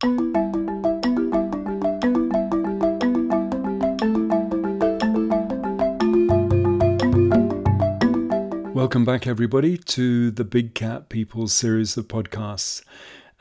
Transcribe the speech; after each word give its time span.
Welcome 0.00 0.14
back, 9.04 9.26
everybody, 9.26 9.76
to 9.76 10.30
the 10.30 10.44
Big 10.44 10.76
Cat 10.76 11.08
People 11.08 11.48
series 11.48 11.96
of 11.96 12.06
podcasts. 12.06 12.84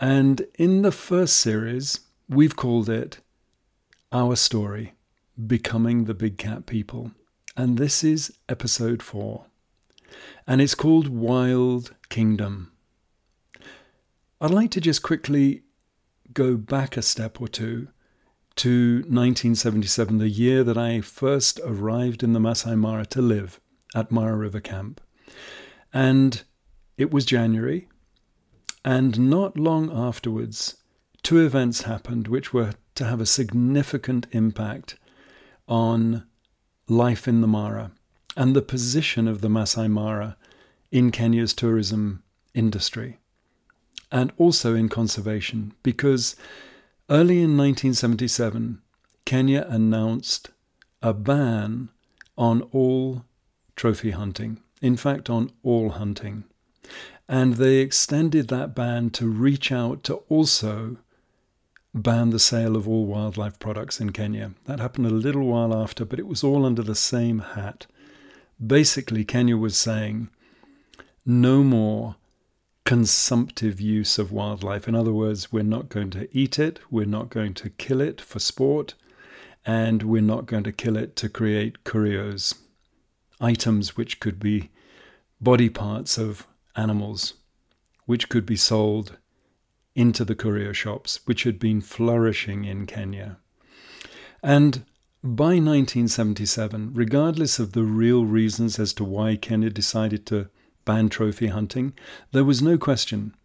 And 0.01 0.47
in 0.57 0.81
the 0.81 0.91
first 0.91 1.35
series, 1.35 1.99
we've 2.27 2.55
called 2.55 2.89
it 2.89 3.19
Our 4.11 4.35
Story 4.35 4.95
Becoming 5.45 6.05
the 6.05 6.15
Big 6.15 6.39
Cat 6.39 6.65
People. 6.65 7.11
And 7.55 7.77
this 7.77 8.03
is 8.03 8.33
episode 8.49 9.03
four. 9.03 9.45
And 10.47 10.59
it's 10.59 10.73
called 10.73 11.07
Wild 11.07 11.93
Kingdom. 12.09 12.71
I'd 14.41 14.49
like 14.49 14.71
to 14.71 14.81
just 14.81 15.03
quickly 15.03 15.61
go 16.37 16.55
back 16.55 16.95
a 16.95 17.01
step 17.01 17.41
or 17.41 17.47
two 17.47 17.87
to 18.55 18.97
1977, 19.07 20.19
the 20.19 20.29
year 20.29 20.63
that 20.63 20.77
I 20.77 21.01
first 21.01 21.59
arrived 21.65 22.21
in 22.21 22.33
the 22.33 22.39
Masai 22.39 22.75
Mara 22.75 23.07
to 23.07 23.23
live 23.23 23.59
at 23.95 24.11
Mara 24.11 24.37
River 24.37 24.59
Camp. 24.59 25.01
And 25.91 26.43
it 26.95 27.09
was 27.09 27.25
January, 27.25 27.89
and 28.85 29.31
not 29.31 29.57
long 29.57 29.91
afterwards, 29.91 30.77
two 31.23 31.39
events 31.39 31.81
happened 31.81 32.27
which 32.27 32.53
were 32.53 32.73
to 32.93 33.05
have 33.05 33.19
a 33.19 33.25
significant 33.25 34.27
impact 34.31 34.95
on 35.67 36.23
life 36.87 37.27
in 37.27 37.41
the 37.41 37.47
Mara 37.47 37.93
and 38.35 38.55
the 38.55 38.61
position 38.61 39.27
of 39.27 39.41
the 39.41 39.49
Masai 39.49 39.87
Mara 39.87 40.37
in 40.91 41.09
Kenya's 41.09 41.55
tourism 41.55 42.21
industry 42.53 43.17
and 44.11 44.31
also 44.37 44.75
in 44.75 44.89
conservation 44.89 45.73
because 45.83 46.35
early 47.09 47.37
in 47.37 47.57
1977, 47.57 48.81
Kenya 49.25 49.65
announced 49.69 50.49
a 51.01 51.13
ban 51.13 51.89
on 52.37 52.61
all 52.71 53.23
trophy 53.75 54.11
hunting 54.11 54.61
in 54.81 54.97
fact, 54.97 55.29
on 55.29 55.51
all 55.63 55.89
hunting. 55.89 56.43
And 57.27 57.55
they 57.55 57.77
extended 57.77 58.47
that 58.47 58.75
ban 58.75 59.09
to 59.11 59.27
reach 59.27 59.71
out 59.71 60.03
to 60.03 60.15
also 60.29 60.97
ban 61.93 62.29
the 62.29 62.39
sale 62.39 62.75
of 62.75 62.87
all 62.87 63.05
wildlife 63.05 63.59
products 63.59 63.99
in 63.99 64.11
Kenya. 64.11 64.51
That 64.65 64.79
happened 64.79 65.07
a 65.07 65.11
little 65.11 65.45
while 65.45 65.75
after, 65.75 66.05
but 66.05 66.19
it 66.19 66.27
was 66.27 66.43
all 66.43 66.65
under 66.65 66.83
the 66.83 66.95
same 66.95 67.39
hat. 67.39 67.87
Basically, 68.65 69.25
Kenya 69.25 69.57
was 69.57 69.77
saying 69.77 70.29
no 71.25 71.63
more 71.63 72.15
consumptive 72.87 73.81
use 73.81 74.17
of 74.17 74.31
wildlife. 74.31 74.87
In 74.87 74.95
other 74.95 75.11
words, 75.11 75.51
we're 75.51 75.61
not 75.61 75.89
going 75.89 76.09
to 76.11 76.29
eat 76.31 76.57
it, 76.57 76.79
we're 76.89 77.05
not 77.05 77.29
going 77.29 77.53
to 77.55 77.69
kill 77.69 77.99
it 77.99 78.21
for 78.21 78.39
sport, 78.39 78.93
and 79.65 80.03
we're 80.03 80.21
not 80.21 80.45
going 80.45 80.63
to 80.63 80.71
kill 80.71 80.95
it 80.95 81.17
to 81.17 81.27
create 81.27 81.83
curios 81.83 82.55
items 83.41 83.97
which 83.97 84.21
could 84.21 84.39
be 84.39 84.69
body 85.41 85.67
parts 85.69 86.17
of 86.17 86.47
animals, 86.77 87.33
which 88.05 88.29
could 88.29 88.45
be 88.45 88.55
sold 88.55 89.17
into 89.93 90.23
the 90.23 90.33
curio 90.33 90.71
shops, 90.71 91.19
which 91.25 91.43
had 91.43 91.59
been 91.59 91.81
flourishing 91.81 92.63
in 92.63 92.85
Kenya. 92.85 93.37
And 94.41 94.85
by 95.21 95.59
1977, 95.59 96.91
regardless 96.93 97.59
of 97.59 97.73
the 97.73 97.83
real 97.83 98.23
reasons 98.23 98.79
as 98.79 98.93
to 98.93 99.03
why 99.03 99.35
Kenya 99.35 99.71
decided 99.71 100.25
to 100.27 100.47
ban 100.87 101.09
trophy 101.09 101.47
hunting, 101.47 101.93
there 102.31 102.45
was 102.45 102.61
no 102.61 102.77
question 102.77 103.35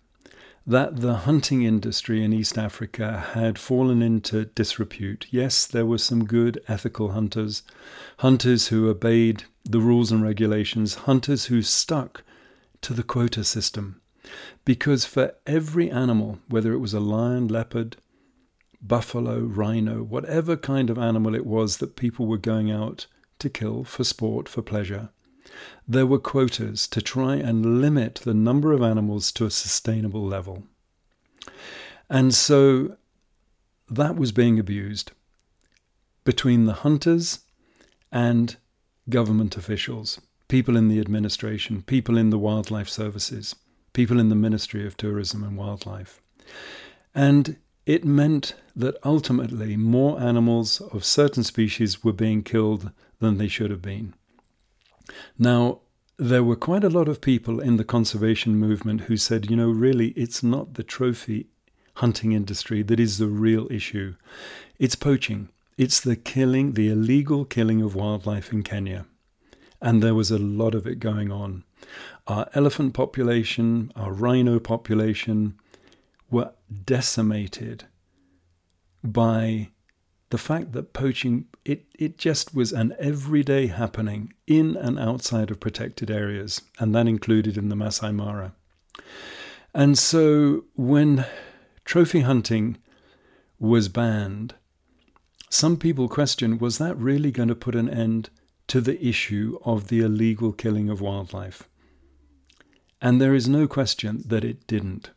that 0.65 1.01
the 1.01 1.15
hunting 1.29 1.63
industry 1.65 2.25
in 2.25 2.33
East 2.33 2.57
Africa 2.57 3.31
had 3.35 3.59
fallen 3.59 4.01
into 4.01 4.45
disrepute. 4.45 5.27
Yes, 5.31 5.67
there 5.67 5.85
were 5.85 5.99
some 5.99 6.25
good 6.25 6.63
ethical 6.69 7.11
hunters, 7.11 7.65
hunters 8.19 8.69
who 8.69 8.89
obeyed 8.89 9.43
the 9.65 9.81
rules 9.81 10.13
and 10.13 10.23
regulations, 10.23 10.95
hunters 10.95 11.47
who 11.47 11.63
stuck 11.63 12.23
to 12.81 12.95
the 12.95 13.03
quota 13.03 13.43
system. 13.43 14.01
Because 14.65 15.05
for 15.05 15.35
every 15.45 15.91
animal, 15.91 16.39
whether 16.49 16.73
it 16.73 16.79
was 16.79 16.95
a 16.95 17.01
lion, 17.01 17.49
leopard, 17.49 17.97
buffalo, 18.81 19.41
rhino, 19.41 20.05
whatever 20.05 20.57
kind 20.57 20.91
of 20.91 20.99
animal 20.99 21.35
it 21.35 21.45
was 21.45 21.79
that 21.79 21.97
people 21.97 22.27
were 22.27 22.39
going 22.39 22.71
out 22.71 23.07
to 23.41 23.51
kill 23.51 23.83
for 23.83 24.05
sport, 24.05 24.49
for 24.49 24.63
pleasure, 24.63 25.11
there 25.87 26.07
were 26.07 26.19
quotas 26.19 26.87
to 26.89 27.03
try 27.03 27.37
and 27.37 27.81
limit 27.81 28.17
the 28.17 28.35
number 28.35 28.73
of 28.73 28.83
animals 28.83 29.33
to 29.33 29.47
a 29.47 29.51
sustainable 29.51 30.25
level. 30.25 30.65
And 32.09 32.35
so 32.35 32.97
that 33.91 34.17
was 34.17 34.33
being 34.33 34.59
abused 34.59 35.13
between 36.25 36.67
the 36.67 36.75
hunters 36.75 37.41
and 38.11 38.57
government 39.09 39.57
officials, 39.57 40.21
people 40.49 40.77
in 40.77 40.89
the 40.89 41.01
administration, 41.01 41.83
people 41.83 42.17
in 42.17 42.31
the 42.31 42.39
wildlife 42.39 42.89
services, 42.89 43.57
people 43.93 44.21
in 44.21 44.29
the 44.29 44.35
Ministry 44.35 44.87
of 44.87 44.97
Tourism 44.97 45.43
and 45.43 45.57
Wildlife. 45.57 46.21
And 47.15 47.57
it 47.85 48.05
meant 48.05 48.55
that 48.77 48.97
ultimately 49.05 49.77
more 49.77 50.21
animals 50.21 50.81
of 50.81 51.05
certain 51.05 51.43
species 51.43 52.05
were 52.05 52.13
being 52.13 52.43
killed 52.43 52.91
than 53.19 53.39
they 53.39 53.49
should 53.49 53.71
have 53.71 53.83
been. 53.83 54.15
Now, 55.39 55.81
there 56.19 56.45
were 56.45 56.57
quite 56.57 56.85
a 56.85 56.91
lot 56.91 57.09
of 57.09 57.21
people 57.21 57.59
in 57.61 57.77
the 57.79 57.85
conservation 57.85 58.57
movement 58.57 59.03
who 59.03 59.17
said, 59.17 59.51
you 59.51 59.57
know, 59.57 59.71
really, 59.71 60.09
it's 60.09 60.43
not 60.43 60.75
the 60.75 60.85
trophy 60.85 61.49
hunting 61.97 62.33
industry 62.33 62.83
that 62.83 63.01
is 63.01 63.19
the 63.19 63.27
real 63.27 63.71
issue. 63.71 64.15
It's 64.79 64.95
poaching. 64.95 65.49
It's 65.77 66.01
the 66.01 66.17
killing, 66.17 66.73
the 66.73 66.91
illegal 66.91 67.45
killing 67.45 67.83
of 67.83 67.95
wildlife 67.95 68.53
in 68.53 68.63
Kenya. 68.63 69.07
And 69.81 70.03
there 70.03 70.15
was 70.15 70.31
a 70.31 70.39
lot 70.39 70.75
of 70.75 70.87
it 70.87 71.01
going 71.01 71.33
on. 71.33 71.65
Our 72.29 72.49
elephant 72.55 72.95
population, 72.95 73.91
our 73.97 74.13
rhino 74.13 74.61
population 74.61 75.59
were 76.31 76.53
decimated 76.85 77.85
by 79.03 79.72
the 80.33 80.39
fact 80.39 80.73
that 80.73 80.95
poaching 80.95 81.45
it, 81.63 81.85
it 81.99 82.17
just 82.17 82.55
was 82.55 82.73
an 82.73 82.95
everyday 82.99 83.67
happening 83.67 84.33
in 84.47 84.79
and 84.79 84.99
outside 84.99 85.51
of 85.51 85.61
protected 85.61 86.11
areas, 86.11 86.63
and 86.79 86.95
that 86.95 87.07
included 87.07 87.59
in 87.59 87.69
the 87.69 87.77
Masai 87.77 88.13
Mara. 88.13 88.55
And 89.75 89.99
so 89.99 90.65
when 90.75 91.27
trophy 91.85 92.21
hunting 92.21 92.79
was 93.59 93.91
banned, 93.91 94.55
some 95.51 95.77
people 95.77 96.09
questioned 96.09 96.63
was 96.63 96.79
that 96.79 96.97
really 96.97 97.31
going 97.31 97.51
to 97.51 97.55
put 97.55 97.75
an 97.75 97.91
end 97.91 98.31
to 98.69 98.81
the 98.81 99.07
issue 99.07 99.59
of 99.67 99.89
the 99.89 100.01
illegal 100.01 100.55
killing 100.55 100.89
of 100.89 101.03
wildlife? 101.03 101.69
And 103.03 103.21
there 103.21 103.35
is 103.35 103.51
no 103.51 103.69
question 103.69 104.23
that 104.25 104.45
it 104.45 104.67
didn't. 104.67 105.11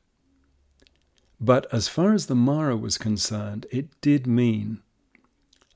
But 1.40 1.74
as 1.74 1.88
far 1.88 2.14
as 2.14 2.26
the 2.26 2.36
Mara 2.36 2.76
was 2.76 2.98
concerned, 2.98 3.66
it 3.72 3.90
did 4.02 4.28
mean 4.28 4.82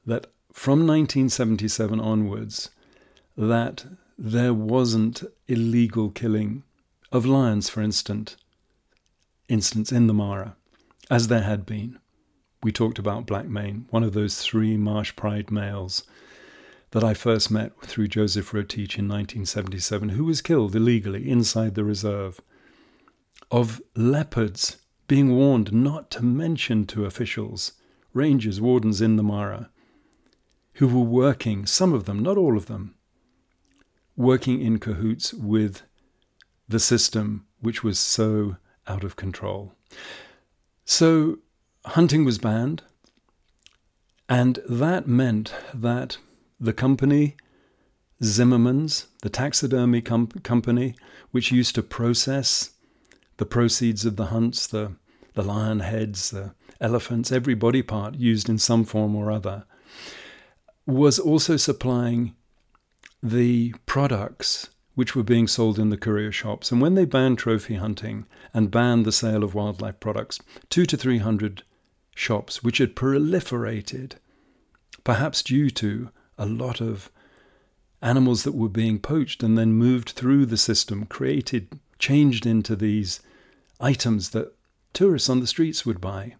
that 0.09 0.25
from 0.51 0.79
1977 0.79 1.99
onwards, 1.99 2.71
that 3.37 3.85
there 4.17 4.53
wasn't 4.53 5.23
illegal 5.47 6.09
killing 6.09 6.63
of 7.11 7.25
lions, 7.25 7.69
for 7.69 7.81
instance, 7.81 8.35
instance 9.47 9.91
in 9.91 10.07
the 10.07 10.13
Mara, 10.13 10.55
as 11.09 11.27
there 11.27 11.43
had 11.43 11.65
been. 11.65 11.99
We 12.61 12.71
talked 12.71 12.99
about 12.99 13.27
Black 13.27 13.45
Mane, 13.45 13.85
one 13.91 14.03
of 14.03 14.13
those 14.13 14.41
three 14.41 14.75
marsh 14.77 15.15
pride 15.15 15.51
males 15.51 16.03
that 16.91 17.03
I 17.03 17.13
first 17.13 17.51
met 17.51 17.79
through 17.81 18.07
Joseph 18.07 18.51
Rotich 18.51 18.97
in 18.97 19.07
1977, 19.07 20.09
who 20.09 20.25
was 20.25 20.41
killed 20.41 20.75
illegally 20.75 21.29
inside 21.29 21.75
the 21.75 21.83
reserve, 21.83 22.41
of 23.51 23.79
leopards 23.95 24.77
being 25.07 25.35
warned 25.35 25.71
not 25.71 26.09
to 26.11 26.23
mention 26.23 26.85
to 26.87 27.05
officials, 27.05 27.73
rangers, 28.13 28.59
wardens 28.59 29.01
in 29.01 29.15
the 29.15 29.23
Mara, 29.23 29.69
who 30.79 30.87
were 30.87 31.03
working, 31.03 31.65
some 31.65 31.91
of 31.91 32.05
them, 32.05 32.19
not 32.19 32.37
all 32.37 32.55
of 32.55 32.67
them, 32.67 32.95
working 34.15 34.61
in 34.61 34.79
cahoots 34.79 35.33
with 35.33 35.81
the 36.69 36.79
system 36.79 37.45
which 37.59 37.83
was 37.83 37.99
so 37.99 38.55
out 38.87 39.03
of 39.03 39.17
control. 39.17 39.73
So 40.85 41.39
hunting 41.85 42.23
was 42.23 42.37
banned, 42.37 42.83
and 44.29 44.59
that 44.69 45.05
meant 45.05 45.53
that 45.73 46.17
the 46.61 46.71
company, 46.71 47.35
Zimmerman's, 48.23 49.07
the 49.21 49.29
taxidermy 49.29 50.01
com- 50.01 50.27
company, 50.27 50.95
which 51.31 51.51
used 51.51 51.75
to 51.75 51.83
process 51.83 52.71
the 53.35 53.45
proceeds 53.45 54.05
of 54.05 54.15
the 54.15 54.27
hunts, 54.27 54.65
the, 54.65 54.93
the 55.33 55.43
lion 55.43 55.81
heads, 55.81 56.31
the 56.31 56.53
elephants, 56.79 57.33
every 57.33 57.53
body 57.53 57.81
part 57.81 58.15
used 58.15 58.47
in 58.47 58.57
some 58.57 58.85
form 58.85 59.13
or 59.13 59.29
other, 59.29 59.65
was 60.89 61.19
also 61.19 61.55
supplying 61.57 62.35
the 63.21 63.73
products 63.85 64.69
which 64.95 65.15
were 65.15 65.23
being 65.23 65.47
sold 65.47 65.79
in 65.79 65.89
the 65.89 65.97
curio 65.97 66.31
shops. 66.31 66.71
And 66.71 66.81
when 66.81 66.95
they 66.95 67.05
banned 67.05 67.37
trophy 67.37 67.75
hunting 67.75 68.25
and 68.53 68.71
banned 68.71 69.05
the 69.05 69.11
sale 69.11 69.43
of 69.43 69.55
wildlife 69.55 69.99
products, 69.99 70.39
two 70.69 70.85
to 70.85 70.97
three 70.97 71.19
hundred 71.19 71.63
shops 72.15 72.63
which 72.63 72.79
had 72.79 72.95
proliferated, 72.95 74.13
perhaps 75.03 75.41
due 75.41 75.69
to 75.69 76.09
a 76.37 76.45
lot 76.45 76.81
of 76.81 77.11
animals 78.01 78.43
that 78.43 78.55
were 78.55 78.69
being 78.69 78.99
poached 78.99 79.43
and 79.43 79.57
then 79.57 79.73
moved 79.73 80.09
through 80.09 80.45
the 80.45 80.57
system, 80.57 81.05
created, 81.05 81.79
changed 81.97 82.45
into 82.45 82.75
these 82.75 83.21
items 83.79 84.31
that 84.31 84.53
tourists 84.91 85.29
on 85.29 85.39
the 85.39 85.47
streets 85.47 85.85
would 85.85 86.01
buy. 86.01 86.35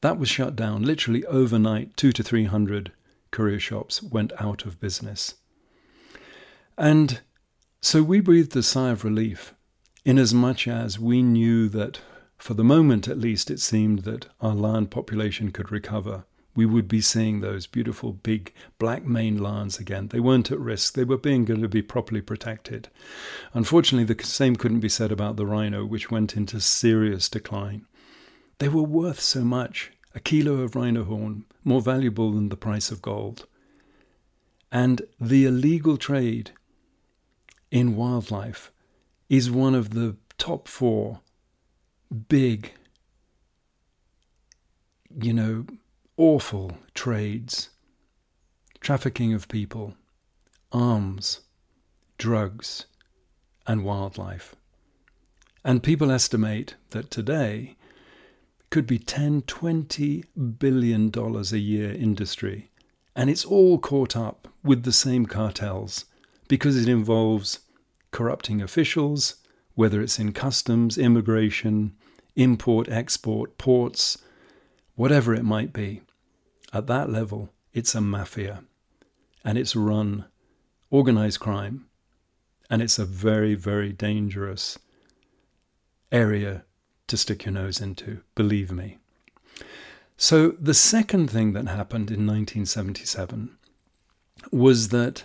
That 0.00 0.18
was 0.18 0.28
shut 0.28 0.56
down. 0.56 0.82
Literally 0.82 1.24
overnight, 1.26 1.96
two 1.96 2.12
to 2.12 2.22
three 2.22 2.44
hundred 2.44 2.92
curio 3.32 3.58
shops 3.58 4.02
went 4.02 4.32
out 4.38 4.64
of 4.64 4.80
business. 4.80 5.34
And 6.76 7.20
so 7.80 8.02
we 8.02 8.20
breathed 8.20 8.56
a 8.56 8.62
sigh 8.62 8.90
of 8.90 9.04
relief, 9.04 9.54
inasmuch 10.04 10.66
as 10.66 10.98
we 10.98 11.22
knew 11.22 11.68
that, 11.68 12.00
for 12.36 12.54
the 12.54 12.64
moment 12.64 13.08
at 13.08 13.18
least, 13.18 13.50
it 13.50 13.60
seemed 13.60 14.00
that 14.00 14.26
our 14.40 14.54
lion 14.54 14.86
population 14.86 15.50
could 15.50 15.70
recover. 15.70 16.24
We 16.54 16.66
would 16.66 16.88
be 16.88 17.00
seeing 17.00 17.40
those 17.40 17.66
beautiful 17.66 18.12
big 18.12 18.52
black 18.78 19.04
maned 19.04 19.40
lions 19.40 19.78
again. 19.78 20.08
They 20.08 20.20
weren't 20.20 20.50
at 20.50 20.58
risk, 20.58 20.94
they 20.94 21.04
were 21.04 21.16
being 21.16 21.44
going 21.44 21.62
to 21.62 21.68
be 21.68 21.82
properly 21.82 22.20
protected. 22.20 22.88
Unfortunately, 23.54 24.12
the 24.12 24.24
same 24.24 24.56
couldn't 24.56 24.80
be 24.80 24.88
said 24.88 25.12
about 25.12 25.36
the 25.36 25.46
rhino, 25.46 25.84
which 25.86 26.10
went 26.10 26.36
into 26.36 26.60
serious 26.60 27.28
decline. 27.28 27.86
They 28.58 28.68
were 28.68 28.82
worth 28.82 29.20
so 29.20 29.42
much 29.42 29.92
a 30.14 30.20
kilo 30.20 30.54
of 30.60 30.74
rhino 30.74 31.04
horn, 31.04 31.44
more 31.64 31.80
valuable 31.80 32.32
than 32.32 32.48
the 32.48 32.56
price 32.56 32.90
of 32.90 33.02
gold. 33.02 33.46
And 34.72 35.02
the 35.20 35.46
illegal 35.46 35.96
trade 35.96 36.52
in 37.70 37.96
wildlife 37.96 38.70
is 39.28 39.50
one 39.50 39.74
of 39.74 39.90
the 39.90 40.16
top 40.38 40.68
four 40.68 41.20
big, 42.28 42.72
you 45.20 45.32
know, 45.32 45.66
awful 46.16 46.72
trades 46.94 47.70
trafficking 48.80 49.34
of 49.34 49.48
people, 49.48 49.94
arms, 50.72 51.40
drugs, 52.18 52.86
and 53.66 53.84
wildlife. 53.84 54.54
And 55.64 55.82
people 55.82 56.10
estimate 56.10 56.76
that 56.90 57.10
today 57.10 57.76
could 58.70 58.86
be 58.86 58.98
10, 58.98 59.42
20 59.42 60.24
billion 60.58 61.10
dollars 61.10 61.52
a 61.52 61.58
year 61.58 61.92
industry. 61.92 62.70
And 63.16 63.28
it's 63.28 63.44
all 63.44 63.78
caught 63.78 64.16
up 64.16 64.48
with 64.62 64.84
the 64.84 64.92
same 64.92 65.26
cartels 65.26 66.04
because 66.48 66.80
it 66.80 66.88
involves 66.88 67.60
corrupting 68.12 68.62
officials, 68.62 69.36
whether 69.74 70.00
it's 70.00 70.18
in 70.18 70.32
customs, 70.32 70.96
immigration, 70.96 71.96
import, 72.36 72.88
export, 72.88 73.58
ports, 73.58 74.18
whatever 74.94 75.34
it 75.34 75.44
might 75.44 75.72
be. 75.72 76.02
At 76.72 76.86
that 76.86 77.10
level, 77.10 77.52
it's 77.72 77.94
a 77.94 78.00
mafia 78.00 78.62
and 79.44 79.58
it's 79.58 79.74
run 79.74 80.26
organized 80.90 81.40
crime 81.40 81.86
and 82.68 82.80
it's 82.80 82.98
a 82.98 83.04
very, 83.04 83.54
very 83.54 83.92
dangerous 83.92 84.78
area 86.12 86.64
to 87.10 87.16
stick 87.16 87.44
your 87.44 87.52
nose 87.52 87.80
into, 87.80 88.20
believe 88.34 88.72
me. 88.72 88.98
So, 90.16 90.50
the 90.60 90.74
second 90.74 91.30
thing 91.30 91.52
that 91.52 91.66
happened 91.66 92.10
in 92.10 92.26
1977 92.26 93.56
was 94.50 94.88
that 94.88 95.24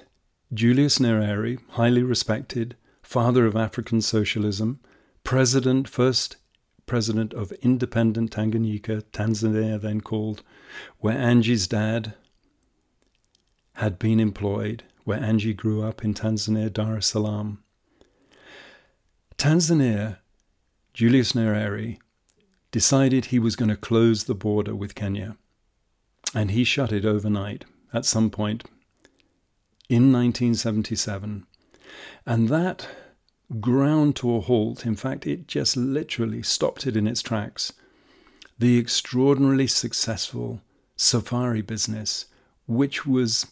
Julius 0.54 1.00
Nyerere, 1.00 1.60
highly 1.72 2.04
respected, 2.04 2.76
father 3.02 3.46
of 3.46 3.56
African 3.56 4.02
socialism, 4.02 4.80
president, 5.24 5.88
first 5.88 6.38
president 6.86 7.34
of 7.34 7.52
independent 7.62 8.32
Tanganyika, 8.32 9.04
Tanzania 9.12 9.82
then 9.82 10.02
called, 10.02 10.44
where 11.00 11.18
Angie's 11.18 11.68
dad 11.68 12.14
had 13.76 14.00
been 14.00 14.20
employed, 14.20 14.84
where 15.04 15.20
Angie 15.20 15.54
grew 15.54 15.84
up 15.84 16.04
in 16.04 16.14
Tanzania, 16.14 16.72
Dar 16.72 16.98
es 16.98 17.08
Salaam. 17.08 17.64
Tanzania, 19.38 20.18
Julius 20.96 21.34
Nyerere 21.34 21.98
decided 22.72 23.26
he 23.26 23.38
was 23.38 23.58
going 23.58 23.68
to 23.68 23.76
close 23.76 24.24
the 24.24 24.34
border 24.34 24.74
with 24.74 24.96
Kenya. 24.96 25.36
And 26.34 26.52
he 26.52 26.64
shut 26.64 26.94
it 26.94 27.04
overnight 27.04 27.66
at 27.94 28.06
some 28.06 28.30
point 28.30 28.64
in 29.90 30.14
1977. 30.14 31.46
And 32.26 32.48
that 32.48 32.88
ground 33.60 34.16
to 34.16 34.36
a 34.38 34.40
halt. 34.40 34.86
In 34.86 34.96
fact, 34.96 35.28
it 35.28 35.50
just 35.50 35.76
literally 35.76 36.42
stopped 36.42 36.88
it 36.88 36.96
in 36.96 37.08
its 37.08 37.22
tracks. 37.22 37.74
The 38.58 38.80
extraordinarily 38.80 39.68
successful 39.68 40.62
safari 40.96 41.62
business, 41.62 42.28
which 42.68 43.06
was 43.06 43.48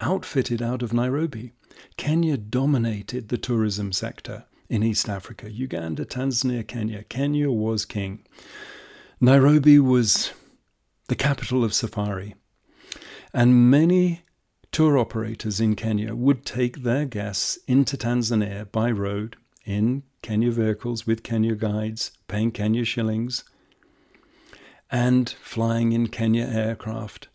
outfitted 0.00 0.62
out 0.62 0.82
of 0.82 0.94
Nairobi. 0.94 1.52
Kenya 1.98 2.38
dominated 2.38 3.28
the 3.28 3.36
tourism 3.36 3.92
sector 3.92 4.46
in 4.68 4.82
East 4.82 5.08
Africa. 5.08 5.50
Uganda, 5.50 6.04
Tanzania, 6.04 6.66
Kenya. 6.66 7.02
Kenya 7.04 7.50
was 7.50 7.84
king. 7.84 8.24
Nairobi 9.20 9.78
was 9.78 10.32
the 11.08 11.16
capital 11.16 11.64
of 11.64 11.74
safari. 11.74 12.34
And 13.32 13.70
many 13.70 14.22
tour 14.70 14.98
operators 14.98 15.60
in 15.60 15.74
Kenya 15.74 16.14
would 16.14 16.44
take 16.44 16.82
their 16.82 17.04
guests 17.04 17.58
into 17.66 17.96
Tanzania 17.96 18.70
by 18.70 18.90
road 18.90 19.36
in 19.64 20.02
Kenya 20.22 20.50
vehicles 20.50 21.06
with 21.06 21.22
Kenya 21.22 21.54
guides, 21.54 22.12
paying 22.26 22.50
Kenya 22.50 22.84
shillings, 22.84 23.44
and 24.90 25.30
flying 25.42 25.92
in 25.92 26.08
Kenya 26.08 26.46
aircraft 26.46 27.28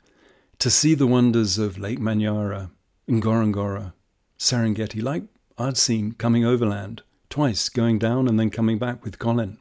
to 0.59 0.69
see 0.69 0.94
the 0.94 1.07
wonders 1.07 1.57
of 1.57 1.77
Lake 1.77 2.00
Manyara, 2.00 2.71
Ngorongoro, 3.09 3.94
Serengeti, 4.38 5.01
like 5.01 5.24
I'd 5.57 5.77
seen 5.77 6.13
coming 6.13 6.45
overland 6.45 7.03
twice, 7.33 7.68
going 7.68 7.97
down 7.97 8.27
and 8.27 8.39
then 8.39 8.51
coming 8.51 8.77
back 8.77 9.03
with 9.03 9.18
Colin. 9.18 9.57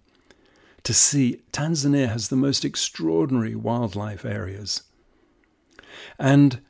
To 0.83 0.93
see 0.93 1.41
Tanzania 1.53 2.07
has 2.07 2.29
the 2.29 2.37
most 2.37 2.67
extraordinary 2.67 3.55
wildlife 3.55 4.27
areas. 4.27 4.83
And 6.19 6.61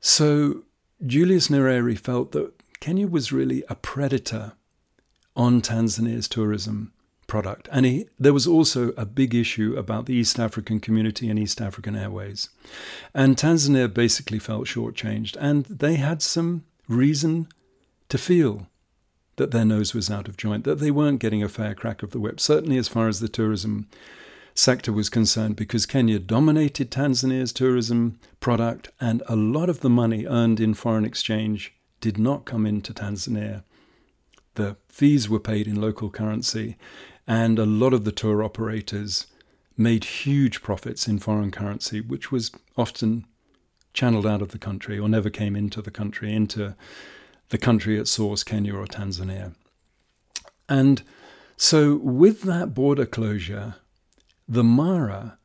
so 0.00 0.62
Julius 1.04 1.48
Nyerere 1.48 1.98
felt 1.98 2.32
that 2.32 2.54
Kenya 2.80 3.06
was 3.06 3.32
really 3.32 3.64
a 3.68 3.74
predator 3.74 4.52
on 5.36 5.60
Tanzania's 5.60 6.26
tourism 6.26 6.94
product. 7.26 7.68
And 7.70 7.84
he, 7.84 8.06
there 8.18 8.32
was 8.32 8.46
also 8.46 8.94
a 8.96 9.04
big 9.04 9.34
issue 9.34 9.74
about 9.76 10.06
the 10.06 10.14
East 10.14 10.40
African 10.40 10.80
community 10.80 11.28
and 11.28 11.38
East 11.38 11.60
African 11.60 11.94
Airways. 11.94 12.48
And 13.12 13.36
Tanzania 13.36 13.92
basically 13.92 14.38
felt 14.38 14.68
shortchanged. 14.68 15.36
And 15.38 15.66
they 15.66 15.96
had 15.96 16.22
some 16.22 16.64
reason 16.88 17.46
to 18.08 18.16
feel 18.16 18.68
that 19.40 19.52
their 19.52 19.64
nose 19.64 19.94
was 19.94 20.10
out 20.10 20.28
of 20.28 20.36
joint, 20.36 20.64
that 20.64 20.80
they 20.80 20.90
weren't 20.90 21.18
getting 21.18 21.42
a 21.42 21.48
fair 21.48 21.74
crack 21.74 22.02
of 22.02 22.10
the 22.10 22.20
whip, 22.20 22.38
certainly 22.38 22.76
as 22.76 22.88
far 22.88 23.08
as 23.08 23.20
the 23.20 23.28
tourism 23.28 23.88
sector 24.52 24.92
was 24.92 25.08
concerned 25.08 25.56
because 25.56 25.86
Kenya 25.86 26.18
dominated 26.18 26.90
Tanzania's 26.90 27.50
tourism 27.50 28.20
product, 28.40 28.90
and 29.00 29.22
a 29.26 29.36
lot 29.36 29.70
of 29.70 29.80
the 29.80 29.88
money 29.88 30.26
earned 30.26 30.60
in 30.60 30.74
foreign 30.74 31.06
exchange 31.06 31.72
did 32.02 32.18
not 32.18 32.44
come 32.44 32.66
into 32.66 32.92
Tanzania. 32.92 33.64
The 34.56 34.76
fees 34.90 35.30
were 35.30 35.40
paid 35.40 35.66
in 35.66 35.80
local 35.80 36.10
currency, 36.10 36.76
and 37.26 37.58
a 37.58 37.64
lot 37.64 37.94
of 37.94 38.04
the 38.04 38.12
tour 38.12 38.44
operators 38.44 39.26
made 39.74 40.04
huge 40.04 40.60
profits 40.60 41.08
in 41.08 41.18
foreign 41.18 41.50
currency, 41.50 42.02
which 42.02 42.30
was 42.30 42.50
often 42.76 43.24
channeled 43.94 44.26
out 44.26 44.42
of 44.42 44.50
the 44.50 44.58
country 44.58 44.98
or 44.98 45.08
never 45.08 45.30
came 45.30 45.56
into 45.56 45.80
the 45.80 45.90
country, 45.90 46.30
into 46.34 46.76
the 47.50 47.58
country 47.58 47.98
at 47.98 48.08
source, 48.08 48.42
Kenya 48.42 48.74
or 48.74 48.86
Tanzania. 48.86 49.54
And 50.68 51.02
so, 51.56 51.96
with 51.96 52.42
that 52.42 52.72
border 52.74 53.04
closure, 53.04 53.74
the 54.48 54.64
Mara, 54.64 55.38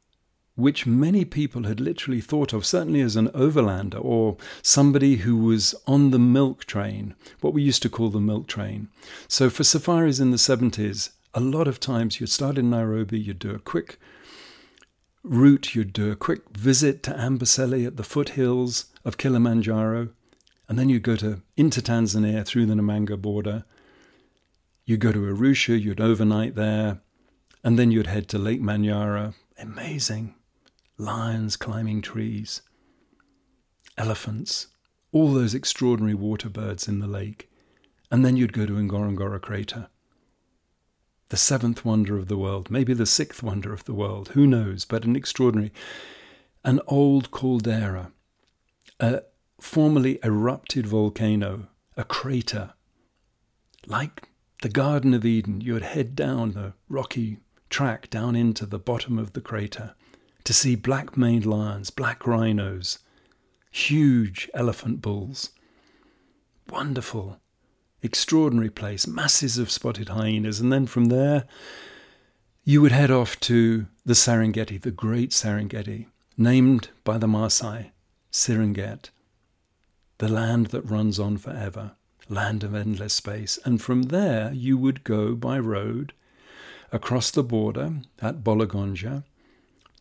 which 0.56 0.86
many 0.86 1.26
people 1.26 1.64
had 1.64 1.80
literally 1.80 2.22
thought 2.22 2.54
of, 2.54 2.66
certainly 2.66 3.02
as 3.02 3.16
an 3.16 3.28
overlander 3.30 4.04
or 4.04 4.38
somebody 4.62 5.18
who 5.18 5.36
was 5.36 5.76
on 5.86 6.12
the 6.12 6.20
milk 6.20 6.64
train, 6.66 7.14
what 7.42 7.54
we 7.54 7.62
used 7.62 7.82
to 7.82 7.90
call 7.90 8.10
the 8.10 8.22
milk 8.22 8.48
train. 8.48 8.88
So 9.28 9.50
for 9.50 9.64
safaris 9.64 10.20
in 10.20 10.32
the 10.32 10.38
70s, 10.38 11.10
a 11.34 11.42
lot 11.42 11.68
of 11.68 11.80
times 11.80 12.20
you'd 12.20 12.30
start 12.30 12.58
in 12.58 12.70
Nairobi, 12.70 13.20
you'd 13.20 13.40
do 13.40 13.54
a 13.54 13.60
quick 13.60 14.00
route, 15.24 15.76
you'd 15.76 15.92
do 15.92 16.12
a 16.12 16.16
quick 16.16 16.50
visit 16.58 17.04
to 17.04 17.12
Amboseli 17.12 17.86
at 17.86 17.98
the 17.98 18.04
foothills 18.04 18.86
of 19.04 19.18
Kilimanjaro, 19.18 20.10
and 20.68 20.78
then 20.80 20.90
you'd 20.90 21.04
go 21.04 21.16
to 21.18 21.42
into 21.56 21.82
Tanzania 21.82 22.46
through 22.46 22.66
the 22.66 22.74
Namanga 22.74 23.22
border. 23.22 23.66
You'd 24.86 25.00
go 25.00 25.12
to 25.12 25.20
Arusha, 25.20 25.82
you'd 25.82 26.02
overnight 26.02 26.56
there, 26.56 27.02
and 27.64 27.78
then 27.80 27.92
you'd 27.92 28.08
head 28.08 28.28
to 28.30 28.38
Lake 28.38 28.62
Manyara. 28.62 29.34
Amazing. 29.58 30.36
Lions 30.98 31.58
climbing 31.58 32.02
trees, 32.02 32.62
elephants, 33.98 34.68
all 35.12 35.34
those 35.34 35.54
extraordinary 35.54 36.14
water 36.14 36.50
birds 36.50 36.88
in 36.88 37.00
the 37.00 37.08
lake. 37.08 37.50
And 38.12 38.24
then 38.24 38.38
you'd 38.38 38.54
go 38.54 38.66
to 38.66 38.74
Ngorongoro 38.74 39.42
Crater. 39.42 39.90
the 41.30 41.38
seventh 41.38 41.84
wonder 41.84 42.18
of 42.18 42.28
the 42.28 42.38
world, 42.38 42.70
maybe 42.70 42.94
the 42.94 43.06
sixth 43.06 43.42
wonder 43.42 43.74
of 43.74 43.84
the 43.86 43.94
world, 43.94 44.30
who 44.30 44.46
knows, 44.46 44.86
but 44.86 45.04
an 45.04 45.16
extraordinary, 45.16 45.72
an 46.64 46.80
old 46.88 47.32
caldera, 47.32 48.12
a 49.00 49.22
formerly 49.60 50.20
erupted 50.24 50.88
volcano, 50.88 51.68
a 51.98 52.04
crater, 52.04 52.74
like 53.88 54.30
the 54.62 54.70
Garden 54.70 55.14
of 55.14 55.26
Eden. 55.26 55.62
You 55.62 55.74
would 55.74 55.84
head 55.84 56.16
down 56.16 56.52
the 56.54 56.74
rocky 56.90 57.40
track 57.70 58.10
down 58.10 58.36
into 58.36 58.66
the 58.66 58.80
bottom 58.80 59.18
of 59.18 59.34
the 59.34 59.42
crater 59.42 59.96
to 60.44 60.54
see 60.54 60.76
black 60.76 61.18
maned 61.18 61.46
lions, 61.46 61.90
black 61.90 62.26
rhinos, 62.26 63.00
huge 63.72 64.50
elephant 64.54 65.02
bulls. 65.02 65.50
Wonderful 66.70 67.40
extraordinary 68.06 68.70
place, 68.70 69.08
masses 69.08 69.58
of 69.58 69.72
spotted 69.72 70.10
hyenas. 70.10 70.60
And 70.60 70.72
then 70.72 70.86
from 70.86 71.06
there, 71.06 71.46
you 72.64 72.82
would 72.82 72.92
head 72.92 73.12
off 73.12 73.40
to 73.42 73.88
the 74.06 74.14
Serengeti, 74.14 74.82
the 74.82 74.92
great 74.92 75.32
Serengeti, 75.32 76.06
named 76.38 76.90
by 77.04 77.18
the 77.18 77.28
Maasai, 77.28 77.92
Siringet, 78.32 79.10
the 80.18 80.30
land 80.30 80.68
that 80.68 80.90
runs 80.90 81.20
on 81.20 81.38
forever, 81.38 81.94
land 82.30 82.64
of 82.64 82.74
endless 82.74 83.14
space. 83.14 83.60
And 83.66 83.82
from 83.82 84.04
there, 84.04 84.52
you 84.54 84.78
would 84.78 85.04
go 85.04 85.36
by 85.36 85.60
road 85.60 86.14
across 86.92 87.32
the 87.32 87.44
border 87.44 88.02
at 88.22 88.44
Bologonja, 88.44 89.24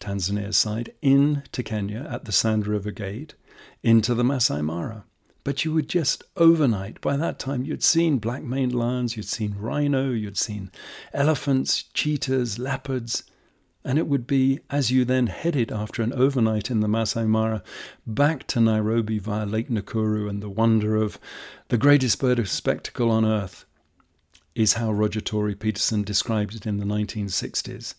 Tanzania's 0.00 0.56
side, 0.56 0.92
into 1.02 1.62
Kenya 1.62 2.06
at 2.10 2.24
the 2.24 2.32
Sand 2.32 2.66
River 2.66 2.90
Gate, 2.90 3.34
into 3.82 4.14
the 4.14 4.24
Masai 4.24 4.62
Mara. 4.62 5.04
But 5.42 5.64
you 5.64 5.74
would 5.74 5.88
just 5.88 6.24
overnight, 6.36 7.00
by 7.00 7.16
that 7.18 7.38
time, 7.38 7.64
you'd 7.64 7.82
seen 7.82 8.18
black 8.18 8.42
maned 8.42 8.74
lions, 8.74 9.16
you'd 9.16 9.28
seen 9.28 9.56
rhino, 9.58 10.10
you'd 10.10 10.38
seen 10.38 10.70
elephants, 11.12 11.82
cheetahs, 11.82 12.58
leopards. 12.58 13.24
And 13.84 13.98
it 13.98 14.06
would 14.06 14.26
be, 14.26 14.60
as 14.70 14.90
you 14.90 15.04
then 15.04 15.26
headed 15.26 15.70
after 15.70 16.02
an 16.02 16.14
overnight 16.14 16.70
in 16.70 16.80
the 16.80 16.88
Masai 16.88 17.26
Mara 17.26 17.62
back 18.06 18.46
to 18.48 18.60
Nairobi 18.60 19.18
via 19.18 19.44
Lake 19.44 19.68
Nakuru 19.68 20.28
and 20.28 20.42
the 20.42 20.48
wonder 20.48 20.96
of 20.96 21.18
the 21.68 21.76
greatest 21.76 22.18
bird 22.18 22.38
of 22.38 22.48
spectacle 22.48 23.10
on 23.10 23.26
earth, 23.26 23.66
is 24.54 24.74
how 24.74 24.90
Roger 24.90 25.20
Tory 25.20 25.54
Peterson 25.54 26.02
described 26.02 26.54
it 26.54 26.66
in 26.66 26.78
the 26.78 26.86
1960s. 26.86 27.94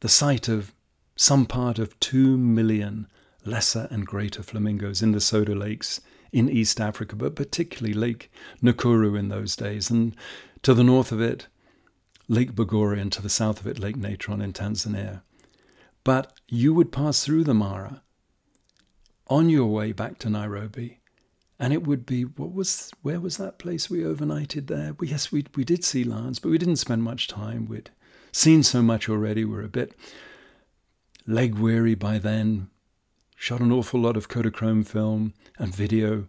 The 0.00 0.08
sight 0.08 0.48
of 0.48 0.74
some 1.16 1.46
part 1.46 1.78
of 1.78 1.98
two 2.00 2.36
million 2.36 3.06
lesser 3.44 3.88
and 3.90 4.06
greater 4.06 4.42
flamingos 4.42 5.02
in 5.02 5.12
the 5.12 5.20
Soda 5.20 5.54
Lakes 5.54 6.00
in 6.32 6.48
East 6.48 6.80
Africa, 6.80 7.16
but 7.16 7.36
particularly 7.36 7.94
Lake 7.94 8.30
Nakuru 8.62 9.18
in 9.18 9.28
those 9.28 9.54
days. 9.56 9.90
And 9.90 10.16
to 10.62 10.74
the 10.74 10.84
north 10.84 11.12
of 11.12 11.20
it, 11.20 11.46
Lake 12.32 12.54
Bogoria, 12.54 12.98
and 12.98 13.12
to 13.12 13.20
the 13.20 13.28
south 13.28 13.60
of 13.60 13.66
it, 13.66 13.78
Lake 13.78 13.96
Natron 13.96 14.40
in 14.40 14.54
Tanzania. 14.54 15.20
But 16.02 16.32
you 16.48 16.72
would 16.72 16.90
pass 16.90 17.22
through 17.22 17.44
the 17.44 17.52
Mara 17.52 18.02
on 19.28 19.50
your 19.50 19.66
way 19.66 19.92
back 19.92 20.18
to 20.20 20.30
Nairobi. 20.30 21.00
And 21.58 21.74
it 21.74 21.86
would 21.86 22.06
be 22.06 22.22
what 22.22 22.54
was 22.54 22.90
where 23.02 23.20
was 23.20 23.36
that 23.36 23.58
place 23.58 23.90
we 23.90 24.00
overnighted 24.00 24.66
there? 24.66 24.94
Well, 24.94 25.10
yes, 25.10 25.30
we 25.30 25.44
we 25.54 25.62
did 25.62 25.84
see 25.84 26.04
lions, 26.04 26.38
but 26.38 26.48
we 26.48 26.56
didn't 26.56 26.76
spend 26.76 27.02
much 27.02 27.28
time. 27.28 27.66
We'd 27.66 27.90
seen 28.32 28.62
so 28.62 28.80
much 28.80 29.10
already. 29.10 29.44
We're 29.44 29.62
a 29.62 29.68
bit 29.68 29.94
leg 31.26 31.56
weary 31.56 31.94
by 31.94 32.18
then 32.18 32.70
shot 33.36 33.60
an 33.60 33.72
awful 33.72 34.00
lot 34.00 34.16
of 34.16 34.28
Kodachrome 34.28 34.86
film 34.86 35.34
and 35.58 35.74
video, 35.74 36.28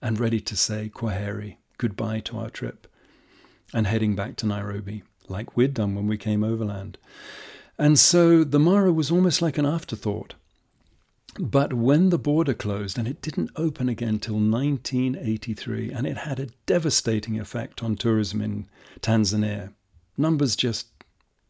and 0.00 0.18
ready 0.18 0.40
to 0.40 0.56
say 0.56 0.88
Kwaheri, 0.88 1.58
goodbye 1.76 2.20
to 2.20 2.38
our 2.38 2.48
trip, 2.48 2.86
and 3.74 3.86
heading 3.86 4.16
back 4.16 4.36
to 4.36 4.46
Nairobi, 4.46 5.02
like 5.30 5.56
we'd 5.56 5.74
done 5.74 5.94
when 5.94 6.06
we 6.06 6.16
came 6.16 6.44
overland. 6.44 6.98
And 7.78 7.98
so 7.98 8.44
the 8.44 8.58
Mara 8.58 8.92
was 8.92 9.10
almost 9.10 9.40
like 9.40 9.58
an 9.58 9.66
afterthought. 9.66 10.34
But 11.38 11.72
when 11.72 12.10
the 12.10 12.18
border 12.18 12.54
closed, 12.54 12.98
and 12.98 13.06
it 13.06 13.22
didn't 13.22 13.50
open 13.54 13.88
again 13.88 14.18
till 14.18 14.34
1983, 14.34 15.92
and 15.92 16.06
it 16.06 16.18
had 16.18 16.40
a 16.40 16.48
devastating 16.66 17.38
effect 17.38 17.82
on 17.82 17.96
tourism 17.96 18.40
in 18.40 18.66
Tanzania, 19.00 19.72
numbers 20.16 20.56
just 20.56 20.88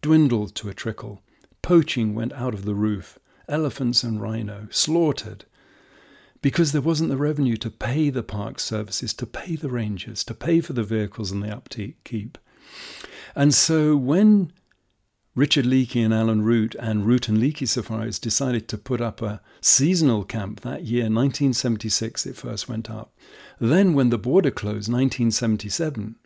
dwindled 0.03 0.55
to 0.57 0.69
a 0.69 0.75
trickle. 0.75 1.23
Poaching 1.63 2.15
went 2.15 2.33
out 2.35 2.55
of 2.55 2.65
the 2.65 2.75
roof 2.75 3.19
elephants 3.49 4.03
and 4.03 4.21
rhino 4.21 4.69
slaughtered 4.71 5.47
because 6.43 6.73
there 6.73 6.83
wasn't 6.83 7.09
the 7.09 7.17
revenue 7.17 7.57
to 7.57 7.71
pay 7.71 8.11
the 8.11 8.23
park 8.23 8.61
services, 8.61 9.13
to 9.15 9.27
pay 9.27 9.57
the 9.57 9.71
rangers, 9.71 10.23
to 10.23 10.35
pay 10.35 10.61
for 10.61 10.73
the 10.73 10.85
vehicles 10.85 11.33
and 11.33 11.43
the 11.43 11.51
upkeep. 11.51 12.39
And 13.35 13.55
so 13.55 13.97
when 13.97 14.53
Richard 15.35 15.67
Leakey 15.67 16.05
and 16.05 16.13
Alan 16.13 16.43
Root 16.43 16.75
and 16.81 17.07
Root 17.07 17.29
and 17.29 17.39
Leakey 17.39 17.69
Safaris 17.69 18.19
decided 18.19 18.67
to 18.69 18.77
put 18.77 19.01
up 19.01 19.23
a 19.23 19.41
seasonal 19.61 20.25
camp 20.25 20.63
that 20.63 20.83
year, 20.83 21.05
1976, 21.05 22.27
it 22.27 22.37
first 22.37 22.69
went 22.69 22.91
up. 22.91 23.13
Then, 23.61 23.95
when 23.95 24.11
the 24.11 24.19
border 24.19 24.51
closed, 24.51 24.91
1977, 24.93 26.17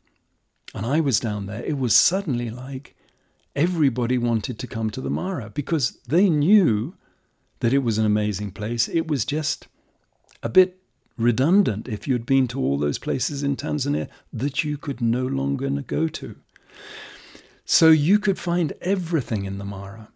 and 0.75 0.87
I 0.87 1.01
was 1.01 1.21
down 1.21 1.45
there, 1.45 1.63
it 1.63 1.77
was 1.77 1.95
suddenly 1.95 2.49
like 2.49 2.97
everybody 3.55 4.17
wanted 4.17 4.59
to 4.59 4.67
come 4.67 4.89
to 4.91 5.01
the 5.01 5.11
Mara 5.11 5.51
because 5.51 5.99
they 6.09 6.31
knew 6.31 6.95
that 7.61 7.75
it 7.75 7.79
was 7.79 7.99
an 7.99 8.07
amazing 8.07 8.51
place. 8.53 8.89
It 8.89 9.09
was 9.09 9.25
just 9.25 9.69
a 10.43 10.49
bit 10.49 10.79
redundant 11.19 11.87
if 11.87 12.09
you'd 12.09 12.27
been 12.27 12.49
to 12.49 12.61
all 12.61 12.79
those 12.79 12.99
places 12.99 13.43
in 13.43 13.57
Tanzania 13.57 14.09
that 14.33 14.65
you 14.65 14.79
could 14.79 15.01
no 15.01 15.27
longer 15.27 15.69
go 15.83 16.09
to. 16.09 16.37
So 17.65 17.89
you 17.89 18.19
could 18.19 18.39
find 18.39 18.73
everything 18.81 19.45
in 19.45 19.59
the 19.59 19.65
Mara. 19.65 20.09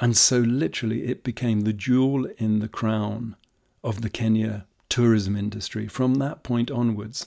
And 0.00 0.16
so 0.16 0.38
literally 0.38 1.06
it 1.06 1.24
became 1.24 1.62
the 1.62 1.72
jewel 1.72 2.26
in 2.38 2.60
the 2.60 2.68
crown 2.68 3.36
of 3.82 4.02
the 4.02 4.10
Kenya 4.10 4.66
tourism 4.88 5.36
industry 5.36 5.88
from 5.88 6.16
that 6.16 6.42
point 6.42 6.70
onwards. 6.70 7.26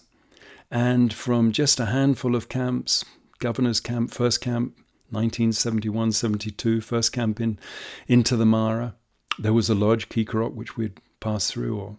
And 0.69 1.13
from 1.13 1.51
just 1.51 1.79
a 1.79 1.87
handful 1.87 2.35
of 2.35 2.47
camps, 2.47 3.03
Governor's 3.39 3.81
Camp, 3.81 4.11
first 4.11 4.39
camp, 4.39 4.75
1971 5.09 6.13
72, 6.13 6.79
first 6.79 7.11
camp 7.11 7.41
in, 7.41 7.59
into 8.07 8.37
the 8.37 8.45
Mara, 8.45 8.95
there 9.37 9.53
was 9.53 9.69
a 9.69 9.75
lodge, 9.75 10.07
Keekorok, 10.07 10.53
which 10.53 10.77
we'd 10.77 11.01
passed 11.19 11.51
through 11.51 11.77
or 11.77 11.97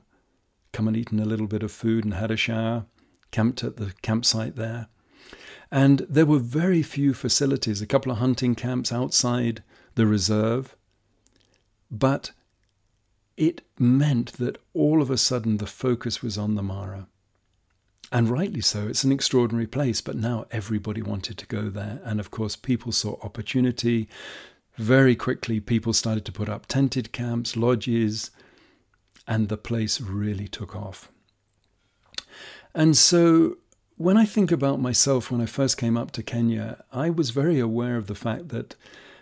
come 0.72 0.88
and 0.88 0.96
eaten 0.96 1.20
a 1.20 1.26
little 1.26 1.46
bit 1.46 1.62
of 1.62 1.70
food 1.70 2.04
and 2.04 2.14
had 2.14 2.30
a 2.30 2.36
shower, 2.36 2.86
camped 3.30 3.62
at 3.62 3.76
the 3.76 3.92
campsite 4.00 4.56
there. 4.56 4.88
And 5.72 6.00
there 6.00 6.26
were 6.26 6.38
very 6.38 6.82
few 6.82 7.14
facilities, 7.14 7.80
a 7.80 7.86
couple 7.86 8.12
of 8.12 8.18
hunting 8.18 8.54
camps 8.54 8.92
outside 8.92 9.62
the 9.94 10.06
reserve. 10.06 10.76
But 11.90 12.32
it 13.38 13.62
meant 13.78 14.34
that 14.34 14.58
all 14.74 15.00
of 15.00 15.10
a 15.10 15.16
sudden 15.16 15.56
the 15.56 15.66
focus 15.66 16.22
was 16.22 16.36
on 16.36 16.56
the 16.56 16.62
Mara. 16.62 17.06
And 18.12 18.28
rightly 18.28 18.60
so, 18.60 18.86
it's 18.86 19.04
an 19.04 19.12
extraordinary 19.12 19.66
place, 19.66 20.02
but 20.02 20.16
now 20.16 20.44
everybody 20.50 21.00
wanted 21.00 21.38
to 21.38 21.46
go 21.46 21.70
there. 21.70 22.02
And 22.04 22.20
of 22.20 22.30
course, 22.30 22.54
people 22.54 22.92
saw 22.92 23.16
opportunity, 23.22 24.10
very 24.76 25.16
quickly, 25.16 25.58
people 25.58 25.94
started 25.94 26.26
to 26.26 26.32
put 26.32 26.50
up 26.50 26.66
tented 26.66 27.12
camps, 27.12 27.56
lodges, 27.56 28.30
and 29.26 29.48
the 29.48 29.56
place 29.56 30.02
really 30.02 30.48
took 30.48 30.76
off. 30.76 31.10
And 32.74 32.94
so, 32.94 33.56
when 33.96 34.16
I 34.16 34.24
think 34.24 34.50
about 34.50 34.80
myself 34.80 35.30
when 35.30 35.40
I 35.40 35.46
first 35.46 35.76
came 35.76 35.96
up 35.96 36.10
to 36.12 36.22
Kenya, 36.22 36.84
I 36.92 37.10
was 37.10 37.30
very 37.30 37.58
aware 37.58 37.96
of 37.96 38.06
the 38.06 38.14
fact 38.14 38.48
that 38.48 38.74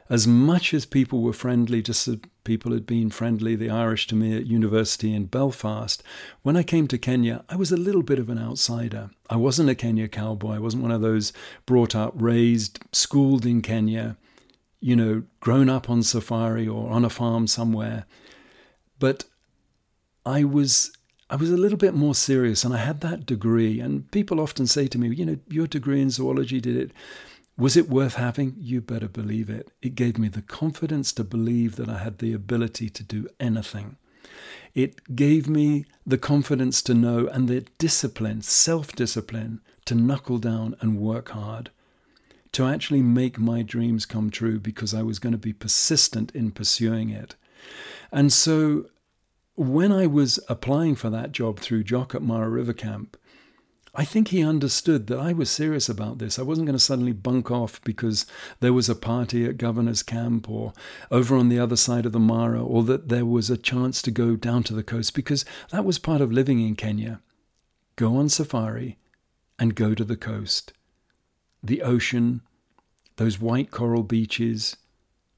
as 0.08 0.26
much 0.26 0.74
as 0.74 0.86
people 0.86 1.22
were 1.22 1.32
friendly, 1.32 1.82
just 1.82 2.08
as 2.08 2.16
people 2.42 2.72
had 2.72 2.84
been 2.84 3.10
friendly, 3.10 3.54
the 3.54 3.70
Irish 3.70 4.08
to 4.08 4.16
me 4.16 4.36
at 4.36 4.46
university 4.46 5.14
in 5.14 5.26
Belfast, 5.26 6.02
when 6.42 6.56
I 6.56 6.64
came 6.64 6.88
to 6.88 6.98
Kenya, 6.98 7.44
I 7.48 7.56
was 7.56 7.70
a 7.70 7.76
little 7.76 8.02
bit 8.02 8.18
of 8.18 8.28
an 8.28 8.38
outsider. 8.38 9.10
I 9.28 9.36
wasn't 9.36 9.70
a 9.70 9.74
Kenya 9.74 10.08
cowboy. 10.08 10.54
I 10.54 10.58
wasn't 10.58 10.82
one 10.82 10.92
of 10.92 11.00
those 11.00 11.32
brought 11.64 11.94
up, 11.94 12.14
raised, 12.16 12.80
schooled 12.92 13.46
in 13.46 13.62
Kenya 13.62 14.16
you 14.80 14.96
know, 14.96 15.22
grown 15.40 15.68
up 15.68 15.90
on 15.90 16.02
safari 16.02 16.66
or 16.66 16.90
on 16.90 17.04
a 17.04 17.10
farm 17.10 17.46
somewhere. 17.46 18.06
But 18.98 19.24
I 20.24 20.44
was 20.44 20.92
I 21.30 21.36
was 21.36 21.50
a 21.52 21.56
little 21.56 21.78
bit 21.78 21.94
more 21.94 22.16
serious 22.16 22.64
and 22.64 22.74
I 22.74 22.78
had 22.78 23.00
that 23.02 23.24
degree. 23.24 23.78
And 23.78 24.10
people 24.10 24.40
often 24.40 24.66
say 24.66 24.88
to 24.88 24.98
me, 24.98 25.14
you 25.14 25.24
know, 25.24 25.38
your 25.48 25.68
degree 25.68 26.02
in 26.02 26.10
zoology 26.10 26.60
did 26.60 26.76
it. 26.76 26.90
Was 27.56 27.76
it 27.76 27.88
worth 27.88 28.14
having? 28.14 28.56
You 28.58 28.80
better 28.80 29.08
believe 29.08 29.48
it. 29.48 29.70
It 29.80 29.94
gave 29.94 30.18
me 30.18 30.26
the 30.26 30.42
confidence 30.42 31.12
to 31.12 31.24
believe 31.24 31.76
that 31.76 31.88
I 31.88 31.98
had 31.98 32.18
the 32.18 32.32
ability 32.32 32.90
to 32.90 33.04
do 33.04 33.28
anything. 33.38 33.96
It 34.74 35.14
gave 35.14 35.48
me 35.48 35.84
the 36.04 36.18
confidence 36.18 36.82
to 36.82 36.94
know 36.94 37.28
and 37.28 37.48
the 37.48 37.64
discipline, 37.78 38.42
self 38.42 38.92
discipline, 38.92 39.60
to 39.84 39.94
knuckle 39.94 40.38
down 40.38 40.76
and 40.80 40.98
work 40.98 41.30
hard 41.30 41.70
to 42.52 42.66
actually 42.66 43.02
make 43.02 43.38
my 43.38 43.62
dreams 43.62 44.06
come 44.06 44.30
true 44.30 44.58
because 44.58 44.92
I 44.92 45.02
was 45.02 45.20
going 45.20 45.32
to 45.32 45.38
be 45.38 45.52
persistent 45.52 46.32
in 46.34 46.50
pursuing 46.50 47.10
it. 47.10 47.36
And 48.10 48.32
so 48.32 48.86
when 49.60 49.92
I 49.92 50.06
was 50.06 50.40
applying 50.48 50.94
for 50.94 51.10
that 51.10 51.32
job 51.32 51.60
through 51.60 51.84
Jock 51.84 52.14
at 52.14 52.22
Mara 52.22 52.48
River 52.48 52.72
Camp, 52.72 53.18
I 53.94 54.06
think 54.06 54.28
he 54.28 54.42
understood 54.42 55.06
that 55.08 55.18
I 55.18 55.34
was 55.34 55.50
serious 55.50 55.86
about 55.86 56.16
this. 56.16 56.38
I 56.38 56.42
wasn't 56.42 56.66
going 56.66 56.78
to 56.78 56.82
suddenly 56.82 57.12
bunk 57.12 57.50
off 57.50 57.78
because 57.84 58.24
there 58.60 58.72
was 58.72 58.88
a 58.88 58.94
party 58.94 59.44
at 59.44 59.58
governor's 59.58 60.02
camp 60.02 60.48
or 60.48 60.72
over 61.10 61.36
on 61.36 61.50
the 61.50 61.58
other 61.58 61.76
side 61.76 62.06
of 62.06 62.12
the 62.12 62.18
Mara 62.18 62.64
or 62.64 62.82
that 62.84 63.10
there 63.10 63.26
was 63.26 63.50
a 63.50 63.58
chance 63.58 64.00
to 64.00 64.10
go 64.10 64.34
down 64.34 64.62
to 64.62 64.72
the 64.72 64.82
coast 64.82 65.12
because 65.12 65.44
that 65.72 65.84
was 65.84 65.98
part 65.98 66.22
of 66.22 66.32
living 66.32 66.66
in 66.66 66.74
Kenya. 66.74 67.20
Go 67.96 68.16
on 68.16 68.30
safari 68.30 68.96
and 69.58 69.74
go 69.74 69.94
to 69.94 70.04
the 70.04 70.16
coast. 70.16 70.72
The 71.62 71.82
ocean, 71.82 72.40
those 73.16 73.38
white 73.38 73.70
coral 73.70 74.04
beaches, 74.04 74.78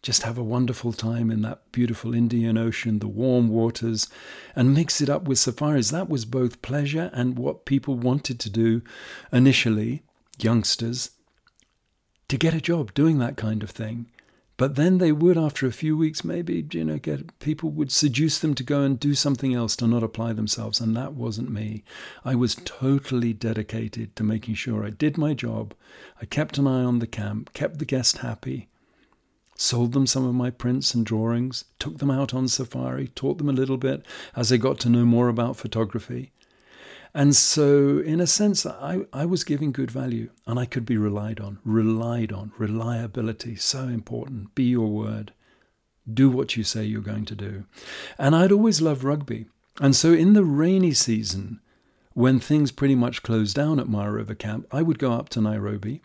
just 0.02 0.24
have 0.24 0.36
a 0.36 0.42
wonderful 0.42 0.92
time 0.92 1.30
in 1.30 1.42
that 1.42 1.70
beautiful 1.70 2.12
Indian 2.12 2.58
Ocean, 2.58 2.98
the 2.98 3.06
warm 3.06 3.48
waters, 3.48 4.08
and 4.56 4.74
mix 4.74 5.00
it 5.00 5.08
up 5.08 5.28
with 5.28 5.38
safaris. 5.38 5.90
That 5.90 6.08
was 6.08 6.24
both 6.24 6.60
pleasure 6.60 7.10
and 7.14 7.38
what 7.38 7.64
people 7.64 7.94
wanted 7.94 8.40
to 8.40 8.50
do 8.50 8.82
initially, 9.32 10.02
youngsters, 10.38 11.10
to 12.28 12.36
get 12.36 12.52
a 12.52 12.60
job 12.60 12.92
doing 12.94 13.18
that 13.18 13.36
kind 13.36 13.62
of 13.62 13.70
thing. 13.70 14.06
But 14.56 14.74
then 14.74 14.98
they 14.98 15.12
would, 15.12 15.38
after 15.38 15.66
a 15.66 15.72
few 15.72 15.96
weeks, 15.96 16.24
maybe, 16.24 16.66
you 16.72 16.84
know, 16.84 16.98
get 16.98 17.38
people 17.38 17.70
would 17.70 17.90
seduce 17.90 18.38
them 18.38 18.54
to 18.56 18.62
go 18.62 18.82
and 18.82 18.98
do 18.98 19.14
something 19.14 19.54
else 19.54 19.74
to 19.76 19.86
not 19.86 20.02
apply 20.02 20.34
themselves. 20.34 20.80
And 20.80 20.96
that 20.96 21.14
wasn't 21.14 21.50
me. 21.50 21.84
I 22.24 22.34
was 22.34 22.56
totally 22.64 23.32
dedicated 23.32 24.14
to 24.16 24.22
making 24.22 24.54
sure 24.54 24.84
I 24.84 24.90
did 24.90 25.16
my 25.16 25.32
job. 25.34 25.74
I 26.20 26.26
kept 26.26 26.58
an 26.58 26.66
eye 26.66 26.84
on 26.84 26.98
the 26.98 27.06
camp, 27.06 27.52
kept 27.54 27.78
the 27.78 27.84
guest 27.84 28.18
happy, 28.18 28.68
sold 29.62 29.92
them 29.92 30.06
some 30.06 30.26
of 30.26 30.34
my 30.34 30.50
prints 30.50 30.92
and 30.92 31.06
drawings, 31.06 31.64
took 31.78 31.98
them 31.98 32.10
out 32.10 32.34
on 32.34 32.48
safari, 32.48 33.08
taught 33.08 33.38
them 33.38 33.48
a 33.48 33.52
little 33.52 33.76
bit 33.76 34.04
as 34.34 34.48
they 34.48 34.58
got 34.58 34.80
to 34.80 34.88
know 34.88 35.04
more 35.04 35.28
about 35.28 35.56
photography. 35.56 36.32
And 37.14 37.36
so, 37.36 37.98
in 37.98 38.20
a 38.20 38.26
sense, 38.26 38.66
I, 38.66 39.02
I 39.12 39.24
was 39.24 39.44
giving 39.44 39.70
good 39.70 39.90
value 39.90 40.30
and 40.46 40.58
I 40.58 40.64
could 40.64 40.84
be 40.84 40.96
relied 40.96 41.40
on. 41.40 41.58
Relied 41.64 42.32
on. 42.32 42.52
Reliability, 42.58 43.54
so 43.54 43.82
important. 43.82 44.54
Be 44.54 44.64
your 44.64 44.88
word. 44.88 45.32
Do 46.12 46.28
what 46.28 46.56
you 46.56 46.64
say 46.64 46.84
you're 46.84 47.00
going 47.00 47.26
to 47.26 47.34
do. 47.36 47.64
And 48.18 48.34
I'd 48.34 48.50
always 48.50 48.80
loved 48.80 49.04
rugby. 49.04 49.46
And 49.80 49.94
so, 49.94 50.12
in 50.12 50.32
the 50.32 50.44
rainy 50.44 50.92
season, 50.92 51.60
when 52.14 52.40
things 52.40 52.72
pretty 52.72 52.94
much 52.94 53.22
closed 53.22 53.54
down 53.54 53.78
at 53.78 53.88
Mara 53.88 54.12
River 54.12 54.34
Camp, 54.34 54.66
I 54.72 54.82
would 54.82 54.98
go 54.98 55.12
up 55.12 55.28
to 55.30 55.40
Nairobi 55.40 56.02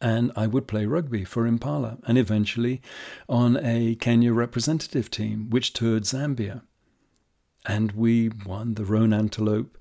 and 0.00 0.32
I 0.36 0.46
would 0.46 0.66
play 0.66 0.86
rugby 0.86 1.24
for 1.24 1.46
Impala 1.46 1.98
and 2.06 2.16
eventually 2.16 2.80
on 3.28 3.58
a 3.62 3.94
Kenya 3.96 4.32
representative 4.32 5.10
team, 5.10 5.50
which 5.50 5.72
toured 5.72 6.04
Zambia. 6.04 6.62
And 7.66 7.92
we 7.92 8.30
won 8.46 8.74
the 8.74 8.84
Roan 8.84 9.12
Antelope 9.12 9.76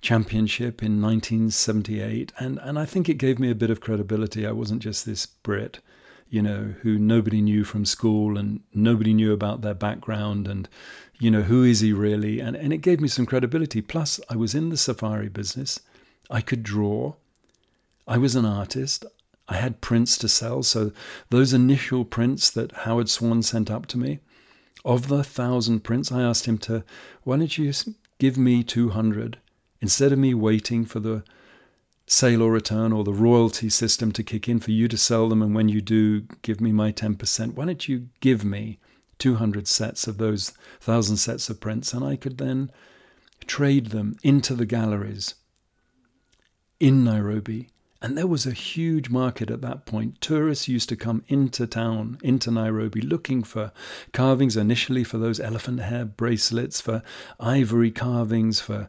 Championship 0.00 0.82
in 0.82 1.02
1978. 1.02 2.32
And, 2.38 2.58
and 2.62 2.78
I 2.78 2.86
think 2.86 3.08
it 3.08 3.14
gave 3.14 3.38
me 3.38 3.50
a 3.50 3.54
bit 3.54 3.70
of 3.70 3.80
credibility. 3.80 4.46
I 4.46 4.52
wasn't 4.52 4.82
just 4.82 5.04
this 5.04 5.26
Brit, 5.26 5.80
you 6.30 6.40
know, 6.40 6.74
who 6.82 6.98
nobody 6.98 7.42
knew 7.42 7.64
from 7.64 7.84
school 7.84 8.38
and 8.38 8.60
nobody 8.72 9.12
knew 9.12 9.32
about 9.32 9.60
their 9.60 9.74
background 9.74 10.48
and, 10.48 10.68
you 11.18 11.30
know, 11.30 11.42
who 11.42 11.64
is 11.64 11.80
he 11.80 11.92
really? 11.92 12.40
And, 12.40 12.56
and 12.56 12.72
it 12.72 12.78
gave 12.78 13.00
me 13.00 13.08
some 13.08 13.26
credibility. 13.26 13.82
Plus, 13.82 14.20
I 14.30 14.36
was 14.36 14.54
in 14.54 14.70
the 14.70 14.76
safari 14.76 15.28
business. 15.28 15.80
I 16.30 16.40
could 16.40 16.62
draw. 16.62 17.14
I 18.06 18.16
was 18.16 18.36
an 18.36 18.46
artist. 18.46 19.04
I 19.48 19.56
had 19.56 19.80
prints 19.80 20.18
to 20.18 20.28
sell. 20.28 20.62
So 20.62 20.92
those 21.30 21.52
initial 21.52 22.04
prints 22.04 22.50
that 22.50 22.72
Howard 22.72 23.08
Swan 23.08 23.42
sent 23.42 23.70
up 23.70 23.86
to 23.86 23.98
me, 23.98 24.20
of 24.84 25.08
the 25.08 25.24
thousand 25.24 25.80
prints, 25.80 26.12
I 26.12 26.22
asked 26.22 26.46
him 26.46 26.58
to, 26.58 26.84
why 27.24 27.36
don't 27.36 27.58
you 27.58 27.72
give 28.18 28.38
me 28.38 28.62
200 28.62 29.38
instead 29.80 30.12
of 30.12 30.18
me 30.18 30.34
waiting 30.34 30.84
for 30.84 31.00
the 31.00 31.24
sale 32.06 32.42
or 32.42 32.50
return 32.50 32.92
or 32.92 33.04
the 33.04 33.12
royalty 33.12 33.68
system 33.68 34.12
to 34.12 34.22
kick 34.22 34.48
in 34.48 34.60
for 34.60 34.70
you 34.70 34.88
to 34.88 34.96
sell 34.96 35.28
them. 35.28 35.42
And 35.42 35.54
when 35.54 35.68
you 35.68 35.80
do, 35.80 36.22
give 36.42 36.60
me 36.60 36.72
my 36.72 36.92
10%. 36.92 37.54
Why 37.54 37.66
don't 37.66 37.88
you 37.88 38.08
give 38.20 38.44
me 38.44 38.78
200 39.18 39.68
sets 39.68 40.06
of 40.06 40.16
those 40.18 40.52
thousand 40.80 41.16
sets 41.16 41.50
of 41.50 41.60
prints? 41.60 41.92
And 41.92 42.04
I 42.04 42.16
could 42.16 42.38
then 42.38 42.70
trade 43.46 43.86
them 43.86 44.16
into 44.22 44.54
the 44.54 44.66
galleries 44.66 45.34
in 46.80 47.04
Nairobi 47.04 47.70
and 48.00 48.16
there 48.16 48.26
was 48.26 48.46
a 48.46 48.52
huge 48.52 49.10
market 49.10 49.50
at 49.50 49.60
that 49.62 49.84
point. 49.84 50.20
Tourists 50.20 50.68
used 50.68 50.88
to 50.88 50.96
come 50.96 51.24
into 51.26 51.66
town, 51.66 52.18
into 52.22 52.50
Nairobi, 52.50 53.00
looking 53.00 53.42
for 53.42 53.72
carvings 54.12 54.56
initially 54.56 55.02
for 55.02 55.18
those 55.18 55.40
elephant 55.40 55.80
hair 55.80 56.04
bracelets, 56.04 56.80
for 56.80 57.02
ivory 57.40 57.90
carvings, 57.90 58.60
for, 58.60 58.88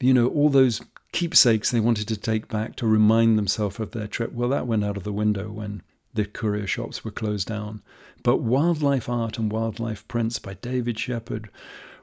you 0.00 0.12
know, 0.12 0.26
all 0.26 0.48
those 0.48 0.80
keepsakes 1.12 1.70
they 1.70 1.80
wanted 1.80 2.08
to 2.08 2.16
take 2.16 2.48
back 2.48 2.74
to 2.76 2.86
remind 2.86 3.38
themselves 3.38 3.78
of 3.78 3.92
their 3.92 4.08
trip. 4.08 4.32
Well, 4.32 4.48
that 4.48 4.66
went 4.66 4.84
out 4.84 4.96
of 4.96 5.04
the 5.04 5.12
window 5.12 5.50
when 5.50 5.82
the 6.14 6.24
curio 6.24 6.66
shops 6.66 7.04
were 7.04 7.12
closed 7.12 7.46
down. 7.46 7.80
But 8.24 8.38
wildlife 8.38 9.08
art 9.08 9.38
and 9.38 9.52
wildlife 9.52 10.06
prints 10.08 10.40
by 10.40 10.54
David 10.54 10.98
Shepherd, 10.98 11.48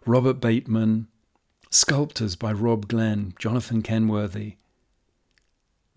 Robert 0.05 0.39
Bateman, 0.39 1.07
sculptors 1.69 2.37
by 2.37 2.53
Rob 2.53 2.87
Glen, 2.87 3.33
Jonathan 3.37 3.81
Kenworthy, 3.81 4.55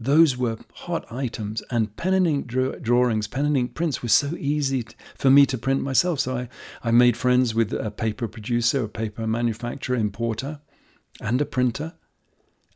those 0.01 0.37
were 0.37 0.59
hot 0.75 1.11
items, 1.11 1.63
and 1.71 1.97
pen 1.97 2.15
and 2.15 2.27
ink 2.27 2.47
drawings, 2.47 3.27
pen 3.27 3.47
and 3.47 3.57
ink 3.57 3.75
prints 3.75 4.01
were 4.03 4.09
so 4.09 4.35
easy 4.39 4.87
for 5.17 5.29
me 5.29 5.45
to 5.47 5.59
print 5.59 5.83
myself. 5.83 6.21
So 6.21 6.37
I, 6.37 6.49
I 6.85 6.93
made 6.93 7.17
friends 7.17 7.55
with 7.55 7.73
a 7.73 7.91
paper 7.91 8.29
producer, 8.29 8.85
a 8.85 8.89
paper 8.89 9.27
manufacturer, 9.27 9.97
importer, 9.97 10.61
and 11.21 11.41
a 11.41 11.45
printer. 11.45 11.95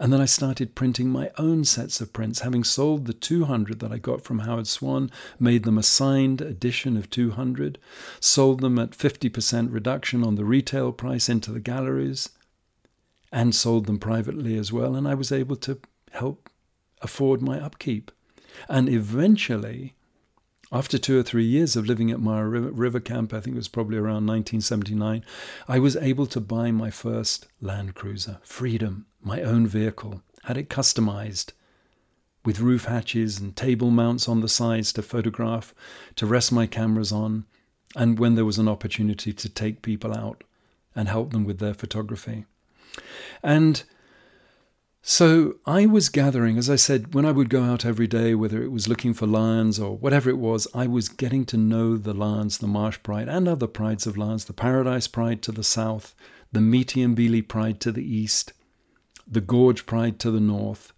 And 0.01 0.13
then 0.13 0.21
I 0.21 0.25
started 0.25 0.75
printing 0.75 1.11
my 1.11 1.31
own 1.39 1.65
sets 1.65 2.01
of 2.01 2.13
prints, 2.13 2.41
having 2.41 2.65
sold 2.65 3.07
the 3.07 3.13
200 3.13 3.79
that 3.79 3.93
I 3.93 3.99
got 3.99 4.23
from 4.25 4.41
Howard 4.41 4.67
Swan, 4.67 5.09
made 5.39 5.63
them 5.63 5.79
a 5.79 5.83
signed 5.85 6.41
edition 6.41 6.97
of 6.97 7.09
200, 7.09 7.79
sold 8.19 8.63
them 8.63 8.81
at 8.81 8.91
50% 8.91 9.73
reduction 9.73 10.25
on 10.25 10.35
the 10.35 10.45
retail 10.45 10.91
price 10.91 11.29
into 11.29 11.53
the 11.53 11.61
galleries, 11.61 12.31
and 13.31 13.55
sold 13.55 13.87
them 13.87 14.01
privately 14.01 14.59
as 14.59 14.73
well. 14.73 14.97
And 14.97 15.07
I 15.07 15.15
was 15.15 15.31
able 15.31 15.57
to 15.57 15.79
help 16.11 16.51
afford 17.03 17.43
my 17.43 17.61
upkeep. 17.61 18.11
And 18.69 18.89
eventually, 18.89 19.95
after 20.71 20.97
two 20.97 21.19
or 21.19 21.23
three 21.23 21.45
years 21.45 21.77
of 21.77 21.87
living 21.87 22.11
at 22.11 22.21
Mara 22.21 22.49
River, 22.49 23.01
Camp, 23.01 23.35
I 23.35 23.41
think 23.41 23.55
it 23.55 23.59
was 23.59 23.69
probably 23.69 23.99
around 23.99 24.27
1979, 24.27 25.25
I 25.69 25.79
was 25.79 25.97
able 25.97 26.27
to 26.27 26.41
buy 26.41 26.71
my 26.71 26.91
first 26.91 27.47
Land 27.61 27.95
Cruiser, 27.95 28.39
Freedom, 28.43 29.07
my 29.23 29.43
own 29.43 29.67
vehicle, 29.67 30.23
had 30.45 30.57
it 30.57 30.71
customized 30.71 31.53
with 32.45 32.61
roof 32.61 32.87
hatches 32.87 33.39
and 33.39 33.55
table 33.55 33.91
mounts 33.91 34.29
on 34.29 34.41
the 34.41 34.49
sides 34.49 34.93
to 34.95 35.03
photograph, 35.03 35.75
to 36.17 36.27
rest 36.27 36.51
my 36.51 36.67
cameras 36.67 37.13
on, 37.13 37.45
and 37.95 38.19
when 38.19 38.35
there 38.35 38.45
was 38.45 38.59
an 38.59 38.69
opportunity 38.69 39.33
to 39.33 39.49
take 39.49 39.83
people 39.83 40.17
out 40.17 40.43
and 40.95 41.09
help 41.09 41.33
them 41.33 41.45
with 41.45 41.59
their 41.59 41.75
photography. 41.75 42.47
And 43.43 43.83
so 45.05 45.57
I 45.67 45.87
was 45.87 46.09
gathering, 46.09 46.57
as 46.59 46.71
I 46.71 46.77
said, 46.77 47.13
when 47.13 47.27
I 47.27 47.33
would 47.33 47.51
go 47.51 47.65
out 47.65 47.85
every 47.85 48.07
day, 48.07 48.37
whether 48.37 48.63
it 48.63 48.71
was 48.71 48.87
looking 48.87 49.13
for 49.15 49.27
lions 49.27 49.81
or 49.81 49.97
whatever 49.97 50.31
it 50.31 50.39
was, 50.39 50.69
I 50.73 50.87
was 50.87 51.09
getting 51.09 51.45
to 51.47 51.57
know 51.57 51.97
the 51.97 52.15
lions, 52.15 52.59
the 52.59 52.69
marsh 52.69 53.01
pride, 53.03 53.29
and 53.29 53.49
other 53.49 53.67
prides 53.67 54.07
of 54.07 54.17
lions, 54.17 54.45
the 54.45 54.53
paradise 54.53 55.09
pride 55.09 55.43
to 55.43 55.51
the 55.51 55.65
south, 55.65 56.15
the 56.53 56.61
Mbili 56.61 57.47
pride 57.47 57.81
to 57.81 57.91
the 57.91 58.05
east, 58.05 58.53
the 59.27 59.41
gorge 59.41 59.87
pride 59.87 60.21
to 60.21 60.31
the 60.31 60.41
north. 60.41 60.93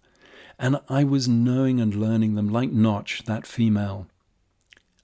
And 0.59 0.79
I 0.87 1.03
was 1.03 1.27
knowing 1.27 1.79
and 1.79 1.95
learning 1.95 2.35
them 2.35 2.49
like 2.49 2.71
Notch, 2.71 3.23
that 3.25 3.47
female. 3.47 4.07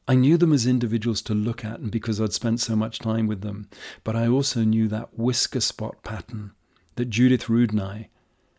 I 0.08 0.14
knew 0.14 0.38
them 0.38 0.54
as 0.54 0.68
individuals 0.68 1.24
to 1.24 1.34
look 1.34 1.66
at, 1.66 1.80
and 1.80 1.90
because 1.90 2.22
I'd 2.22 2.34
spent 2.34 2.60
so 2.60 2.76
much 2.76 3.00
time 3.00 3.26
with 3.26 3.42
them, 3.42 3.68
but 4.04 4.16
I 4.16 4.28
also 4.28 4.64
knew 4.64 4.88
that 4.90 5.18
whisker 5.18 5.60
spot 5.60 6.04
pattern 6.04 6.52
that 6.96 7.10
Judith 7.10 7.46
Rudnai 7.46 8.10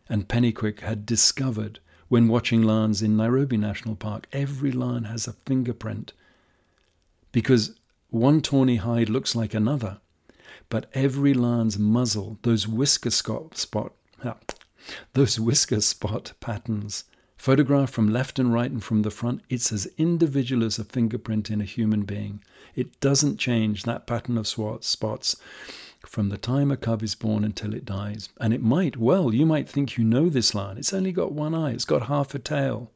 and 0.09 0.27
Pennycuick 0.27 0.81
had 0.81 1.05
discovered 1.05 1.79
when 2.07 2.27
watching 2.27 2.61
lions 2.61 3.01
in 3.01 3.17
Nairobi 3.17 3.57
National 3.57 3.95
Park. 3.95 4.27
Every 4.31 4.71
lion 4.71 5.05
has 5.05 5.27
a 5.27 5.33
fingerprint 5.33 6.13
because 7.31 7.75
one 8.09 8.41
tawny 8.41 8.75
hide 8.75 9.09
looks 9.09 9.35
like 9.35 9.53
another, 9.53 9.99
but 10.69 10.89
every 10.93 11.33
lion's 11.33 11.79
muzzle, 11.79 12.37
those 12.43 12.67
whisker 12.67 13.09
spot, 13.09 13.93
those 15.13 15.39
whisker 15.39 15.81
spot 15.81 16.33
patterns, 16.39 17.05
photographed 17.35 17.93
from 17.93 18.13
left 18.13 18.37
and 18.37 18.53
right 18.53 18.69
and 18.69 18.83
from 18.83 19.01
the 19.01 19.11
front, 19.11 19.41
it's 19.49 19.71
as 19.71 19.87
individual 19.97 20.63
as 20.63 20.77
a 20.77 20.83
fingerprint 20.83 21.49
in 21.49 21.59
a 21.59 21.65
human 21.65 22.03
being. 22.03 22.43
It 22.75 22.99
doesn't 22.99 23.37
change 23.37 23.83
that 23.83 24.07
pattern 24.07 24.37
of 24.37 24.47
spots 24.47 25.35
from 26.05 26.29
the 26.29 26.37
time 26.37 26.71
a 26.71 26.77
cub 26.77 27.01
is 27.01 27.15
born 27.15 27.43
until 27.43 27.73
it 27.73 27.85
dies. 27.85 28.29
And 28.39 28.53
it 28.53 28.61
might, 28.61 28.97
well, 28.97 29.33
you 29.33 29.45
might 29.45 29.69
think 29.69 29.97
you 29.97 30.03
know 30.03 30.29
this 30.29 30.53
lion. 30.53 30.77
It's 30.77 30.93
only 30.93 31.11
got 31.11 31.31
one 31.31 31.55
eye, 31.55 31.71
it's 31.71 31.85
got 31.85 32.07
half 32.07 32.35
a 32.35 32.39
tail. 32.39 32.91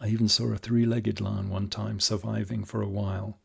I 0.00 0.08
even 0.08 0.28
saw 0.28 0.52
a 0.52 0.56
three 0.58 0.84
legged 0.86 1.20
lion 1.20 1.48
one 1.48 1.68
time 1.68 2.00
surviving 2.00 2.64
for 2.64 2.82
a 2.82 2.88
while. 2.88 3.38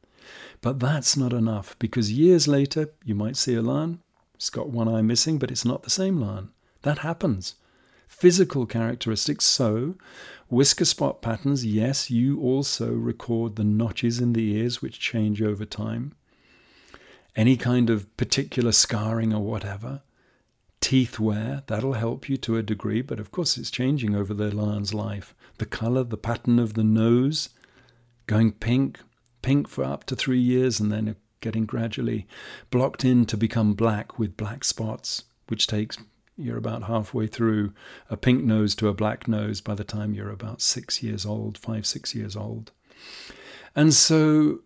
But 0.62 0.80
that's 0.80 1.18
not 1.18 1.34
enough 1.34 1.78
because 1.80 2.12
years 2.12 2.48
later, 2.48 2.92
you 3.04 3.16
might 3.16 3.38
see 3.38 3.56
a 3.56 3.62
lion, 3.62 4.02
it's 4.36 4.50
got 4.50 4.70
one 4.70 4.88
eye 4.88 5.02
missing, 5.02 5.40
but 5.40 5.50
it's 5.52 5.66
not 5.66 5.84
the 5.84 5.90
same 5.90 6.20
lion. 6.20 6.50
That 6.84 7.00
happens. 7.00 7.56
physical 8.08 8.66
characteristics. 8.66 9.46
So, 9.46 9.96
whisker 10.50 10.86
spot 10.86 11.22
patterns, 11.22 11.66
yes, 11.66 12.12
you 12.12 12.40
also 12.42 12.92
record 12.92 13.56
the 13.56 13.64
notches 13.64 14.20
in 14.20 14.34
the 14.34 14.52
ears, 14.54 14.82
which 14.82 15.00
change 15.00 15.42
over 15.42 15.66
time. 15.66 16.14
Any 17.36 17.58
kind 17.58 17.89
of 17.89 18.15
particular 18.17 18.72
scarring 18.72 19.34
or 19.34 19.41
whatever. 19.41 20.02
Teeth 20.82 21.20
wear, 21.20 21.63
that'll 21.67 21.94
help 21.94 22.28
you 22.28 22.38
to 22.38 22.58
a 22.58 22.63
degree, 22.63 23.02
but 23.02 23.20
of 23.20 23.32
course 23.32 23.58
it's 23.58 23.72
changing 23.72 24.15
over 24.15 24.34
the 24.34 24.54
lion's 24.54 24.94
life. 24.94 25.36
The 25.58 25.65
color, 25.65 26.04
the 26.04 26.17
pattern 26.17 26.60
of 26.60 26.74
the 26.74 26.84
nose, 26.84 27.50
going 28.26 28.52
pink, 28.54 29.00
pink 29.41 29.67
for 29.67 29.84
up 29.84 30.06
to 30.06 30.15
three 30.15 30.39
years, 30.39 30.80
and 30.80 30.91
then 30.91 31.15
getting 31.39 31.65
gradually 31.65 32.28
blocked 32.70 33.06
in 33.06 33.26
to 33.28 33.38
become 33.38 33.74
black 33.74 34.17
with 34.17 34.38
black 34.38 34.63
spots, 34.63 35.26
which 35.48 35.67
takes 35.67 35.98
you're 36.38 36.58
about 36.58 36.84
halfway 36.84 37.28
through 37.28 37.74
a 38.10 38.17
pink 38.17 38.44
nose 38.44 38.74
to 38.76 38.88
a 38.88 38.94
black 38.94 39.28
nose 39.28 39.62
by 39.62 39.76
the 39.76 39.84
time 39.84 40.13
you're 40.13 40.32
about 40.32 40.62
six 40.62 41.04
years 41.04 41.26
old, 41.26 41.58
five, 41.58 41.86
six 41.86 42.15
years 42.15 42.36
old. 42.36 42.72
And 43.76 43.94
so 43.94 44.62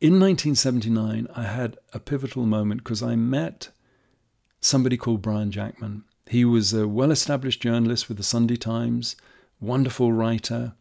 in 0.00 0.14
1979, 0.14 1.26
I 1.34 1.42
had 1.42 1.76
a 1.92 2.00
pivotal 2.00 2.46
moment 2.46 2.82
because 2.82 3.02
I 3.02 3.16
met 3.16 3.68
somebody 4.60 4.96
called 4.96 5.20
Brian 5.20 5.50
Jackman. 5.50 6.04
He 6.26 6.44
was 6.44 6.72
a 6.72 6.88
well 6.88 7.10
established 7.10 7.60
journalist 7.60 8.08
with 8.08 8.16
the 8.16 8.22
Sunday 8.22 8.56
Times, 8.56 9.16
wonderful 9.60 10.12
writer, 10.12 10.72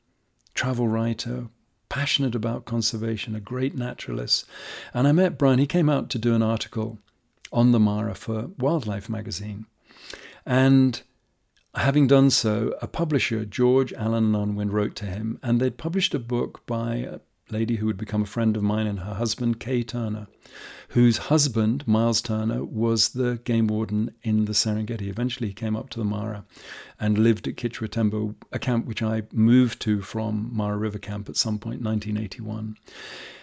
travel 0.53 0.87
writer, 0.87 1.47
passionate 1.89 2.33
about 2.33 2.63
conservation, 2.63 3.35
a 3.35 3.41
great 3.41 3.75
naturalist. 3.75 4.45
And 4.93 5.05
I 5.07 5.11
met 5.11 5.37
Brian. 5.37 5.59
He 5.59 5.67
came 5.67 5.89
out 5.89 6.09
to 6.11 6.17
do 6.17 6.33
an 6.33 6.43
article 6.43 6.99
on 7.51 7.71
the 7.71 7.79
Mara 7.79 8.15
for 8.15 8.51
Wildlife 8.57 9.09
magazine. 9.09 9.65
And 10.45 11.01
having 11.75 12.07
done 12.07 12.29
so, 12.29 12.73
a 12.81 12.87
publisher, 12.87 13.43
George 13.43 13.91
Allen 13.93 14.33
Unwin, 14.33 14.71
wrote 14.71 14.95
to 14.97 15.05
him, 15.05 15.39
and 15.43 15.59
they'd 15.59 15.77
published 15.77 16.13
a 16.13 16.19
book 16.19 16.65
by 16.65 17.19
lady 17.51 17.77
who 17.77 17.85
would 17.85 17.97
become 17.97 18.21
a 18.21 18.27
friend 18.27 18.55
of 18.55 18.63
mine 18.63 18.87
and 18.87 18.99
her 18.99 19.15
husband, 19.15 19.59
Kay 19.59 19.83
Turner, 19.83 20.27
whose 20.89 21.17
husband, 21.17 21.87
Myles 21.87 22.21
Turner, 22.21 22.63
was 22.63 23.09
the 23.09 23.39
game 23.43 23.67
warden 23.67 24.11
in 24.23 24.45
the 24.45 24.53
Serengeti. 24.53 25.07
Eventually, 25.07 25.49
he 25.49 25.53
came 25.53 25.75
up 25.75 25.89
to 25.91 25.99
the 25.99 26.05
Mara 26.05 26.45
and 26.99 27.17
lived 27.17 27.47
at 27.47 27.55
Kichwa 27.55 27.89
Tembo, 27.89 28.35
a 28.51 28.59
camp 28.59 28.85
which 28.85 29.03
I 29.03 29.23
moved 29.31 29.79
to 29.81 30.01
from 30.01 30.49
Mara 30.51 30.77
River 30.77 30.97
Camp 30.97 31.29
at 31.29 31.37
some 31.37 31.59
point, 31.59 31.81
1981. 31.81 32.75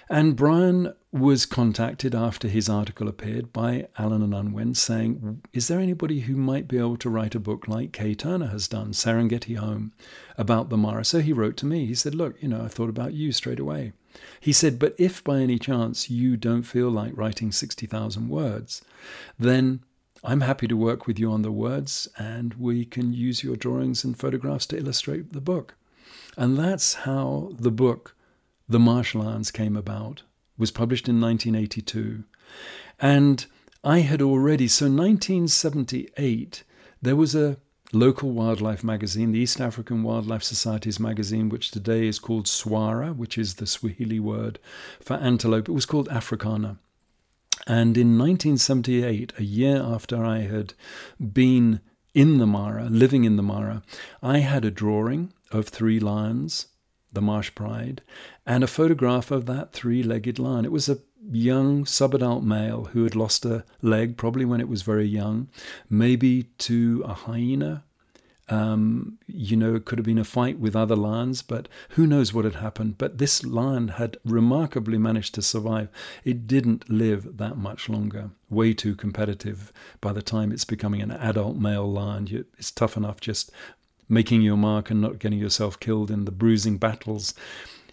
And 0.09 0.37
Brian 0.37 0.95
was 1.13 1.47
contacted 1.47 2.15
after 2.15 2.49
his 2.49 2.69
article 2.69 3.09
appeared 3.09 3.53
by 3.53 3.89
Allen 3.99 4.23
and 4.23 4.35
Unwin 4.35 4.75
saying, 4.75 5.43
Is 5.53 5.69
there 5.69 5.81
anybody 5.81 6.21
who 6.21 6.37
might 6.37 6.69
be 6.69 6.79
able 6.79 6.97
to 6.99 7.11
write 7.11 7.35
a 7.35 7.41
book 7.41 7.67
like 7.67 7.93
Kay 7.93 8.15
Turner 8.15 8.47
has 8.49 8.69
done, 8.69 8.93
Serengeti 8.93 9.57
Home, 9.57 9.93
about 10.37 10.69
the 10.69 10.77
Mara? 10.77 11.05
So 11.05 11.21
he 11.21 11.33
wrote 11.33 11.57
to 11.59 11.67
me. 11.67 11.87
He 11.87 11.95
said, 11.95 12.15
Look, 12.15 12.41
you 12.41 12.49
know, 12.49 12.63
I 12.63 12.69
thought 12.69 12.89
about 12.89 13.15
you 13.15 13.33
straight 13.33 13.61
away. 13.61 13.93
He 14.41 14.53
said, 14.53 14.79
But 14.79 14.95
if 14.99 15.23
by 15.23 15.39
any 15.39 15.59
chance 15.59 16.11
you 16.11 16.37
don't 16.37 16.63
feel 16.63 16.91
like 16.91 17.17
writing 17.17 17.53
60,000 17.53 18.29
words, 18.29 18.83
then 19.39 19.81
I'm 20.25 20.41
happy 20.41 20.67
to 20.69 20.77
work 20.77 21.07
with 21.07 21.19
you 21.19 21.31
on 21.31 21.43
the 21.43 21.53
words 21.53 22.09
and 22.19 22.55
we 22.55 22.85
can 22.85 23.13
use 23.13 23.45
your 23.45 23.57
drawings 23.57 24.05
and 24.05 24.19
photographs 24.19 24.67
to 24.67 24.79
illustrate 24.79 25.33
the 25.33 25.41
book. 25.41 25.75
And 26.37 26.59
that's 26.59 26.95
how 26.95 27.53
the 27.59 27.71
book 27.71 28.15
the 28.69 28.81
Marshlands 28.81 29.51
came 29.51 29.77
about, 29.77 30.23
was 30.59 30.71
published 30.71 31.09
in 31.09 31.21
1982. 31.21 32.25
And 32.99 33.47
I 33.85 34.01
had 34.01 34.21
already, 34.21 34.67
so 34.69 34.87
1978, 34.87 36.65
there 37.01 37.17
was 37.17 37.35
a 37.35 37.59
local 37.93 38.31
wildlife 38.31 38.83
magazine, 38.83 39.33
the 39.33 39.39
East 39.39 39.61
African 39.61 40.03
Wildlife 40.03 40.43
Society's 40.43 41.01
magazine, 41.01 41.49
which 41.49 41.71
today 41.71 42.07
is 42.07 42.19
called 42.19 42.47
Swara, 42.47 43.15
which 43.15 43.39
is 43.39 43.55
the 43.55 43.67
Swahili 43.67 44.21
word 44.21 44.59
for 45.01 45.15
antelope. 45.15 45.69
It 45.69 45.73
was 45.73 45.87
called 45.87 46.09
Africana. 46.09 46.79
And 47.67 47.97
in 47.97 48.19
1978, 48.19 49.33
a 49.39 49.45
year 49.45 49.83
after 49.83 50.25
I 50.25 50.41
had 50.41 50.75
been 51.33 51.81
in 52.15 52.39
the 52.39 52.47
Mara, 52.47 52.87
living 52.87 53.25
in 53.25 53.37
the 53.37 53.43
Mara, 53.43 53.83
I 54.23 54.39
had 54.39 54.65
a 54.65 54.71
drawing 54.71 55.33
of 55.51 55.69
three 55.69 55.99
lions 56.01 56.69
the 57.17 57.23
Marsh 57.23 57.55
Pride, 57.55 58.03
and 58.47 58.63
a 58.63 58.69
photograph 58.69 59.31
of 59.31 59.47
that 59.47 59.73
three 59.73 60.03
legged 60.03 60.39
lion. 60.39 60.65
It 60.65 60.71
was 60.71 60.89
a 60.89 60.99
young 61.31 61.85
subadult 61.85 62.43
male 62.43 62.85
who 62.87 63.05
had 63.05 63.17
lost 63.17 63.45
a 63.45 63.65
leg, 63.83 64.17
probably 64.17 64.45
when 64.45 64.61
it 64.61 64.69
was 64.69 64.83
very 64.83 65.07
young, 65.07 65.49
maybe 65.89 66.45
to 66.59 67.03
a 67.07 67.15
hyena. 67.15 67.85
Um, 68.49 69.19
you 69.27 69.57
know, 69.57 69.75
it 69.75 69.85
could 69.85 69.99
have 69.99 70.07
been 70.07 70.19
a 70.19 70.25
fight 70.25 70.61
with 70.61 70.77
other 70.77 70.95
lions, 70.95 71.43
but 71.43 71.69
who 71.91 72.07
knows 72.07 72.33
what 72.33 72.45
had 72.45 72.57
happened. 72.57 72.97
But 72.97 73.19
this 73.19 73.45
lion 73.45 73.89
had 73.89 74.19
remarkably 74.25 74.99
managed 74.99 75.35
to 75.35 75.43
survive. 75.43 75.89
It 76.25 76.47
didn't 76.47 76.89
live 76.89 77.39
that 77.39 77.57
much 77.57 77.89
longer, 77.89 78.31
way 78.49 78.73
too 78.73 78.95
competitive. 78.95 79.73
By 80.01 80.13
the 80.13 80.23
time 80.23 80.53
it's 80.53 80.65
becoming 80.65 81.03
an 81.03 81.11
adult 81.11 81.57
male 81.57 81.91
lion, 81.91 82.47
it's 82.57 82.71
tough 82.71 82.97
enough 82.97 83.21
just 83.21 83.51
making 84.09 84.43
your 84.43 84.57
mark 84.57 84.91
and 84.91 85.01
not 85.01 85.19
getting 85.19 85.41
yourself 85.41 85.81
killed 85.81 86.11
in 86.11 86.25
the 86.25 86.31
bruising 86.31 86.79
battles 86.79 87.35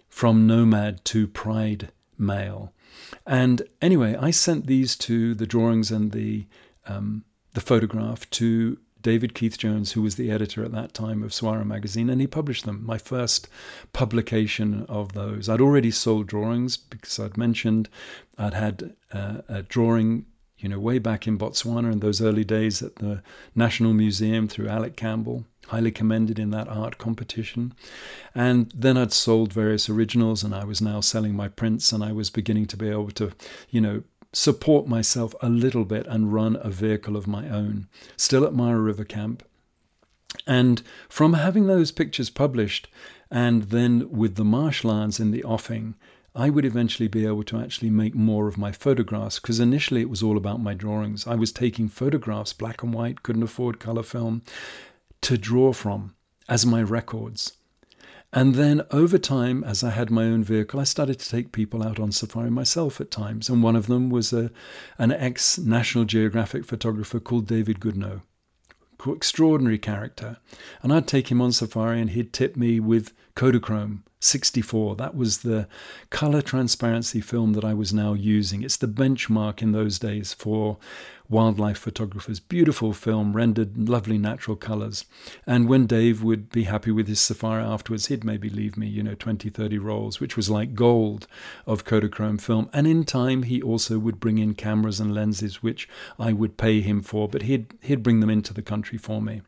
from 0.07 0.45
nomad 0.45 1.03
to 1.05 1.27
pride 1.27 1.91
male. 2.17 2.71
And 3.25 3.61
anyway, 3.81 4.15
I 4.15 4.31
sent 4.31 4.67
these 4.67 4.95
to 4.97 5.35
the 5.35 5.47
drawings 5.47 5.91
and 5.91 6.11
the 6.11 6.47
um, 6.85 7.23
the 7.53 7.61
photograph 7.61 8.29
to 8.31 8.77
David 9.03 9.35
Keith 9.35 9.57
Jones, 9.57 9.91
who 9.91 10.01
was 10.01 10.15
the 10.15 10.31
editor 10.31 10.63
at 10.63 10.71
that 10.71 10.93
time 10.93 11.21
of 11.23 11.31
Swara 11.31 11.65
magazine, 11.65 12.09
and 12.09 12.19
he 12.19 12.25
published 12.25 12.65
them. 12.65 12.83
My 12.85 12.97
first 12.97 13.47
publication 13.91 14.85
of 14.87 15.13
those. 15.13 15.49
I'd 15.49 15.61
already 15.61 15.91
sold 15.91 16.27
drawings 16.27 16.77
because 16.77 17.19
I'd 17.19 17.37
mentioned 17.37 17.89
I'd 18.37 18.53
had 18.53 18.95
uh, 19.11 19.41
a 19.47 19.61
drawing, 19.61 20.25
you 20.63 20.69
know, 20.69 20.79
way 20.79 20.97
back 20.97 21.27
in 21.27 21.37
Botswana 21.37 21.91
in 21.91 21.99
those 21.99 22.21
early 22.21 22.45
days 22.45 22.81
at 22.81 22.95
the 22.95 23.21
National 23.53 23.93
Museum 23.93 24.47
through 24.47 24.69
Alec 24.69 24.95
Campbell 24.95 25.43
highly 25.67 25.91
commended 25.91 26.39
in 26.39 26.51
that 26.51 26.67
art 26.67 26.97
competition. 26.97 27.73
And 28.33 28.71
then 28.75 28.97
I'd 28.97 29.13
sold 29.13 29.51
various 29.53 29.89
originals 29.89 30.43
and 30.43 30.55
I 30.55 30.63
was 30.63 30.81
now 30.81 31.01
selling 31.01 31.35
my 31.35 31.47
prints 31.49 31.91
and 31.91 32.03
I 32.03 32.11
was 32.11 32.29
beginning 32.29 32.65
to 32.67 32.77
be 32.77 32.89
able 32.89 33.11
to, 33.11 33.31
you 33.69 33.81
know, 33.81 34.03
support 34.31 34.87
myself 34.87 35.35
a 35.41 35.49
little 35.49 35.85
bit 35.85 36.07
and 36.07 36.33
run 36.33 36.57
a 36.61 36.69
vehicle 36.69 37.15
of 37.15 37.27
my 37.27 37.49
own, 37.49 37.87
still 38.17 38.45
at 38.45 38.53
Mara 38.53 38.79
River 38.79 39.03
Camp. 39.03 39.43
And 40.47 40.81
from 41.09 41.33
having 41.33 41.67
those 41.67 41.91
pictures 41.91 42.29
published 42.29 42.87
and 43.29 43.63
then 43.63 44.09
with 44.09 44.35
the 44.35 44.45
marshlands 44.45 45.19
in 45.19 45.31
the 45.31 45.43
offing, 45.43 45.95
I 46.35 46.49
would 46.49 46.65
eventually 46.65 47.07
be 47.07 47.25
able 47.25 47.43
to 47.43 47.59
actually 47.59 47.91
make 47.91 48.15
more 48.15 48.47
of 48.47 48.57
my 48.57 48.71
photographs 48.71 49.39
because 49.39 49.59
initially 49.59 50.01
it 50.01 50.09
was 50.09 50.23
all 50.23 50.35
about 50.35 50.61
my 50.61 50.73
drawings. 50.73 51.27
I 51.27 51.35
was 51.35 51.51
taking 51.51 51.89
photographs, 51.89 52.53
black 52.53 52.81
and 52.81 52.91
white, 52.93 53.21
couldn't 53.21 53.43
afford 53.43 53.79
color 53.79 54.01
film, 54.01 54.41
to 55.21 55.37
draw 55.37 55.73
from 55.73 56.15
as 56.49 56.65
my 56.65 56.81
records. 56.81 57.53
And 58.35 58.55
then 58.55 58.81
over 58.89 59.19
time, 59.19 59.63
as 59.63 59.83
I 59.83 59.91
had 59.91 60.09
my 60.09 60.23
own 60.23 60.43
vehicle, 60.43 60.79
I 60.79 60.85
started 60.85 61.19
to 61.19 61.29
take 61.29 61.51
people 61.51 61.83
out 61.83 61.99
on 61.99 62.11
safari 62.11 62.49
myself 62.49 62.99
at 62.99 63.11
times. 63.11 63.47
And 63.47 63.61
one 63.61 63.75
of 63.75 63.85
them 63.85 64.09
was 64.09 64.33
a, 64.33 64.49
an 64.97 65.11
ex 65.11 65.59
National 65.59 66.03
Geographic 66.03 66.65
photographer 66.65 67.19
called 67.19 67.45
David 67.45 67.79
Goodnow, 67.79 68.21
extraordinary 69.05 69.77
character. 69.77 70.37
And 70.81 70.91
I'd 70.91 71.07
take 71.07 71.29
him 71.29 71.41
on 71.41 71.51
safari 71.51 72.01
and 72.01 72.09
he'd 72.09 72.33
tip 72.33 72.57
me 72.57 72.79
with 72.79 73.13
Kodachrome 73.35 74.03
64. 74.19 74.95
That 74.95 75.15
was 75.15 75.39
the 75.39 75.67
color 76.09 76.41
transparency 76.41 77.19
film 77.19 77.53
that 77.53 77.65
I 77.65 77.73
was 77.73 77.93
now 77.93 78.13
using. 78.13 78.63
It's 78.63 78.77
the 78.77 78.87
benchmark 78.87 79.61
in 79.61 79.71
those 79.71 79.99
days 79.99 80.33
for 80.33 80.77
wildlife 81.27 81.79
photographers. 81.79 82.39
Beautiful 82.39 82.93
film, 82.93 83.35
rendered 83.35 83.89
lovely 83.89 84.17
natural 84.17 84.55
colors. 84.55 85.05
And 85.47 85.67
when 85.67 85.87
Dave 85.87 86.23
would 86.23 86.49
be 86.51 86.65
happy 86.65 86.91
with 86.91 87.07
his 87.07 87.19
safari 87.19 87.63
afterwards, 87.63 88.05
he'd 88.05 88.23
maybe 88.23 88.49
leave 88.49 88.77
me, 88.77 88.87
you 88.87 89.03
know, 89.03 89.15
20, 89.15 89.49
30 89.49 89.77
rolls, 89.79 90.19
which 90.19 90.37
was 90.37 90.49
like 90.49 90.75
gold 90.75 91.27
of 91.65 91.85
Kodachrome 91.85 92.39
film. 92.39 92.69
And 92.71 92.85
in 92.87 93.03
time, 93.03 93.43
he 93.43 93.61
also 93.61 93.97
would 93.99 94.19
bring 94.19 94.37
in 94.37 94.53
cameras 94.53 94.99
and 94.99 95.13
lenses, 95.13 95.63
which 95.63 95.89
I 96.19 96.33
would 96.33 96.57
pay 96.57 96.81
him 96.81 97.01
for, 97.01 97.27
but 97.27 97.41
he'd, 97.41 97.73
he'd 97.81 98.03
bring 98.03 98.19
them 98.19 98.29
into 98.29 98.53
the 98.53 98.61
country 98.61 98.97
for 98.97 99.21
me. 99.21 99.41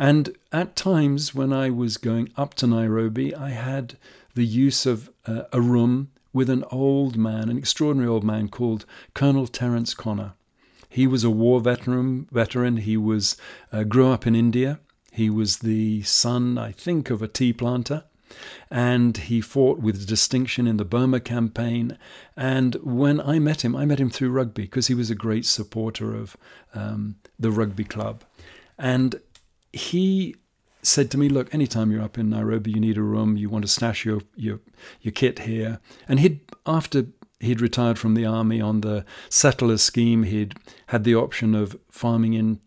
And 0.00 0.34
at 0.50 0.76
times 0.76 1.34
when 1.34 1.52
I 1.52 1.68
was 1.68 1.98
going 1.98 2.30
up 2.34 2.54
to 2.54 2.66
Nairobi, 2.66 3.34
I 3.34 3.50
had 3.50 3.98
the 4.34 4.46
use 4.46 4.86
of 4.86 5.10
uh, 5.26 5.42
a 5.52 5.60
room 5.60 6.10
with 6.32 6.48
an 6.48 6.64
old 6.70 7.18
man, 7.18 7.50
an 7.50 7.58
extraordinary 7.58 8.08
old 8.08 8.24
man 8.24 8.48
called 8.48 8.86
Colonel 9.12 9.46
Terence 9.46 9.92
Connor. 9.92 10.32
He 10.88 11.06
was 11.06 11.22
a 11.22 11.28
war 11.28 11.60
veteran. 11.60 12.28
Veteran. 12.32 12.78
He 12.78 12.96
was 12.96 13.36
uh, 13.74 13.82
grew 13.82 14.08
up 14.08 14.26
in 14.26 14.34
India. 14.34 14.80
He 15.12 15.28
was 15.28 15.58
the 15.58 16.00
son, 16.04 16.56
I 16.56 16.72
think, 16.72 17.10
of 17.10 17.20
a 17.20 17.28
tea 17.28 17.52
planter, 17.52 18.04
and 18.70 19.14
he 19.14 19.42
fought 19.42 19.80
with 19.80 20.06
distinction 20.06 20.66
in 20.66 20.78
the 20.78 20.84
Burma 20.86 21.20
campaign. 21.20 21.98
And 22.38 22.74
when 22.76 23.20
I 23.20 23.38
met 23.38 23.66
him, 23.66 23.76
I 23.76 23.84
met 23.84 24.00
him 24.00 24.08
through 24.08 24.30
rugby 24.30 24.62
because 24.62 24.86
he 24.86 24.94
was 24.94 25.10
a 25.10 25.14
great 25.14 25.44
supporter 25.44 26.14
of 26.14 26.38
um, 26.74 27.16
the 27.38 27.50
rugby 27.50 27.84
club. 27.84 28.24
And 28.78 29.20
he 29.72 30.36
said 30.82 31.10
to 31.10 31.18
me, 31.18 31.28
"Look, 31.28 31.54
anytime 31.54 31.90
you're 31.90 32.02
up 32.02 32.18
in 32.18 32.30
Nairobi, 32.30 32.70
you 32.70 32.80
need 32.80 32.96
a 32.96 33.02
room. 33.02 33.36
You 33.36 33.48
want 33.48 33.64
to 33.64 33.70
stash 33.70 34.04
your 34.04 34.20
your 34.36 34.60
your 35.00 35.12
kit 35.12 35.40
here." 35.40 35.80
And 36.08 36.20
he'd 36.20 36.40
after 36.66 37.06
he'd 37.38 37.60
retired 37.60 37.98
from 37.98 38.14
the 38.14 38.26
army 38.26 38.60
on 38.60 38.80
the 38.80 39.04
settler 39.28 39.78
scheme, 39.78 40.24
he'd 40.24 40.54
had 40.88 41.04
the 41.04 41.14
option 41.14 41.54
of 41.54 41.78
farming 41.90 42.34
in 42.34 42.60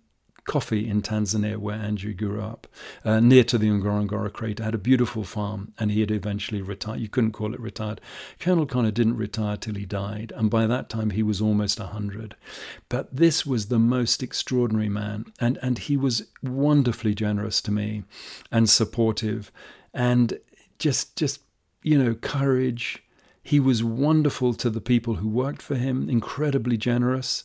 coffee 0.46 0.88
in 0.88 1.02
Tanzania, 1.02 1.58
where 1.58 1.76
Andrew 1.76 2.14
grew 2.14 2.42
up, 2.42 2.68
uh, 3.06 3.20
near 3.20 3.44
to 3.46 3.58
the 3.58 3.70
Ngorongoro 3.70 4.32
crater, 4.32 4.64
had 4.64 4.76
a 4.76 4.80
beautiful 4.80 5.24
farm, 5.24 5.74
and 5.80 5.92
he 5.92 6.02
had 6.02 6.12
eventually 6.12 6.62
retired. 6.62 7.00
You 7.00 7.10
couldn't 7.10 7.32
call 7.32 7.54
it 7.54 7.60
retired. 7.60 8.02
Colonel 8.40 8.66
Connor 8.66 8.92
didn't 8.92 9.18
retire 9.18 9.58
till 9.58 9.76
he 9.76 9.86
died, 9.86 10.34
and 10.36 10.50
by 10.50 10.68
that 10.68 10.90
time 10.90 11.12
he 11.12 11.24
was 11.24 11.42
almost 11.42 11.80
100. 11.80 12.36
But 12.90 13.16
this 13.16 13.46
was 13.46 13.68
the 13.68 13.80
most 13.80 14.22
extraordinary 14.22 14.90
man, 14.90 15.26
and, 15.40 15.58
and 15.62 15.80
he 15.80 15.98
was 15.98 16.28
wonderfully 16.42 17.16
generous 17.16 17.62
to 17.62 17.72
me 17.72 18.04
and 18.52 18.70
supportive, 18.70 19.52
and 19.94 20.40
just, 20.80 21.16
just 21.16 21.42
you 21.84 22.02
know, 22.02 22.16
courage. 22.16 23.04
He 23.46 23.60
was 23.60 23.84
wonderful 23.84 24.54
to 24.56 24.70
the 24.70 24.82
people 24.82 25.16
who 25.16 25.28
worked 25.28 25.62
for 25.62 25.76
him, 25.76 26.10
incredibly 26.10 26.78
generous. 26.78 27.44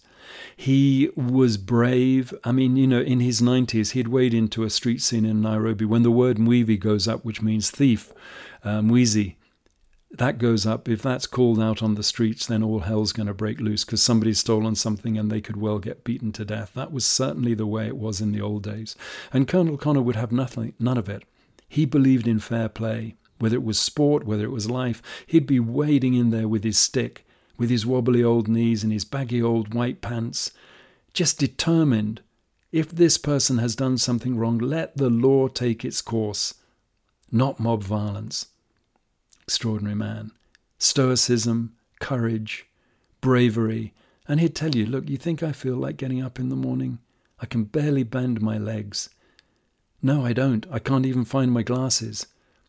He 0.56 1.10
was 1.14 1.56
brave. 1.56 2.34
I 2.44 2.52
mean, 2.52 2.76
you 2.76 2.86
know, 2.86 3.00
in 3.00 3.20
his 3.20 3.40
90s, 3.40 3.92
he'd 3.92 4.08
wade 4.08 4.34
into 4.34 4.64
a 4.64 4.70
street 4.70 5.02
scene 5.02 5.24
in 5.24 5.40
Nairobi 5.40 5.84
when 5.84 6.02
the 6.02 6.10
word 6.10 6.38
mwivi 6.38 6.78
goes 6.78 7.06
up, 7.06 7.24
which 7.24 7.42
means 7.42 7.70
thief, 7.70 8.12
uh, 8.64 8.80
mwizi. 8.80 9.36
That 10.10 10.38
goes 10.38 10.64
up. 10.64 10.88
If 10.88 11.02
that's 11.02 11.26
called 11.26 11.60
out 11.60 11.82
on 11.82 11.94
the 11.94 12.02
streets, 12.02 12.46
then 12.46 12.62
all 12.62 12.80
hell's 12.80 13.12
going 13.12 13.26
to 13.26 13.34
break 13.34 13.60
loose 13.60 13.84
because 13.84 14.02
somebody's 14.02 14.38
stolen 14.38 14.74
something 14.74 15.18
and 15.18 15.30
they 15.30 15.42
could 15.42 15.58
well 15.58 15.78
get 15.78 16.02
beaten 16.02 16.32
to 16.32 16.44
death. 16.46 16.72
That 16.74 16.92
was 16.92 17.04
certainly 17.04 17.52
the 17.52 17.66
way 17.66 17.86
it 17.86 17.96
was 17.96 18.20
in 18.20 18.32
the 18.32 18.40
old 18.40 18.62
days. 18.62 18.96
And 19.32 19.46
Colonel 19.46 19.76
Connor 19.76 20.00
would 20.00 20.16
have 20.16 20.32
nothing, 20.32 20.72
none 20.78 20.96
of 20.96 21.10
it. 21.10 21.24
He 21.68 21.84
believed 21.84 22.26
in 22.26 22.38
fair 22.38 22.70
play. 22.70 23.16
Whether 23.38 23.56
it 23.56 23.64
was 23.64 23.78
sport, 23.78 24.24
whether 24.24 24.44
it 24.44 24.50
was 24.50 24.70
life, 24.70 25.00
he'd 25.26 25.46
be 25.46 25.60
wading 25.60 26.14
in 26.14 26.30
there 26.30 26.48
with 26.48 26.64
his 26.64 26.78
stick 26.78 27.24
with 27.58 27.68
his 27.68 27.84
wobbly 27.84 28.22
old 28.24 28.48
knees 28.48 28.82
and 28.82 28.92
his 28.92 29.04
baggy 29.04 29.42
old 29.42 29.74
white 29.74 30.00
pants, 30.00 30.52
just 31.12 31.38
determined 31.38 32.22
if 32.70 32.90
this 32.90 33.18
person 33.18 33.58
has 33.58 33.74
done 33.74 33.98
something 33.98 34.36
wrong, 34.36 34.58
let 34.58 34.96
the 34.96 35.10
law 35.10 35.48
take 35.48 35.84
its 35.84 36.00
course, 36.00 36.54
not 37.32 37.58
mob 37.58 37.82
violence. 37.82 38.46
Extraordinary 39.42 39.96
man. 39.96 40.32
Stoicism, 40.78 41.74
courage, 41.98 42.66
bravery. 43.20 43.94
And 44.26 44.40
he'd 44.40 44.54
tell 44.54 44.74
you, 44.74 44.84
look, 44.84 45.08
you 45.08 45.16
think 45.16 45.42
I 45.42 45.52
feel 45.52 45.76
like 45.76 45.96
getting 45.96 46.22
up 46.22 46.38
in 46.38 46.50
the 46.50 46.56
morning? 46.56 46.98
I 47.40 47.46
can 47.46 47.64
barely 47.64 48.02
bend 48.02 48.42
my 48.42 48.58
legs. 48.58 49.08
No, 50.02 50.24
I 50.24 50.32
don't. 50.32 50.66
I 50.70 50.78
can't 50.78 51.06
even 51.06 51.24
find 51.24 51.50
my 51.50 51.62
glasses. 51.62 52.26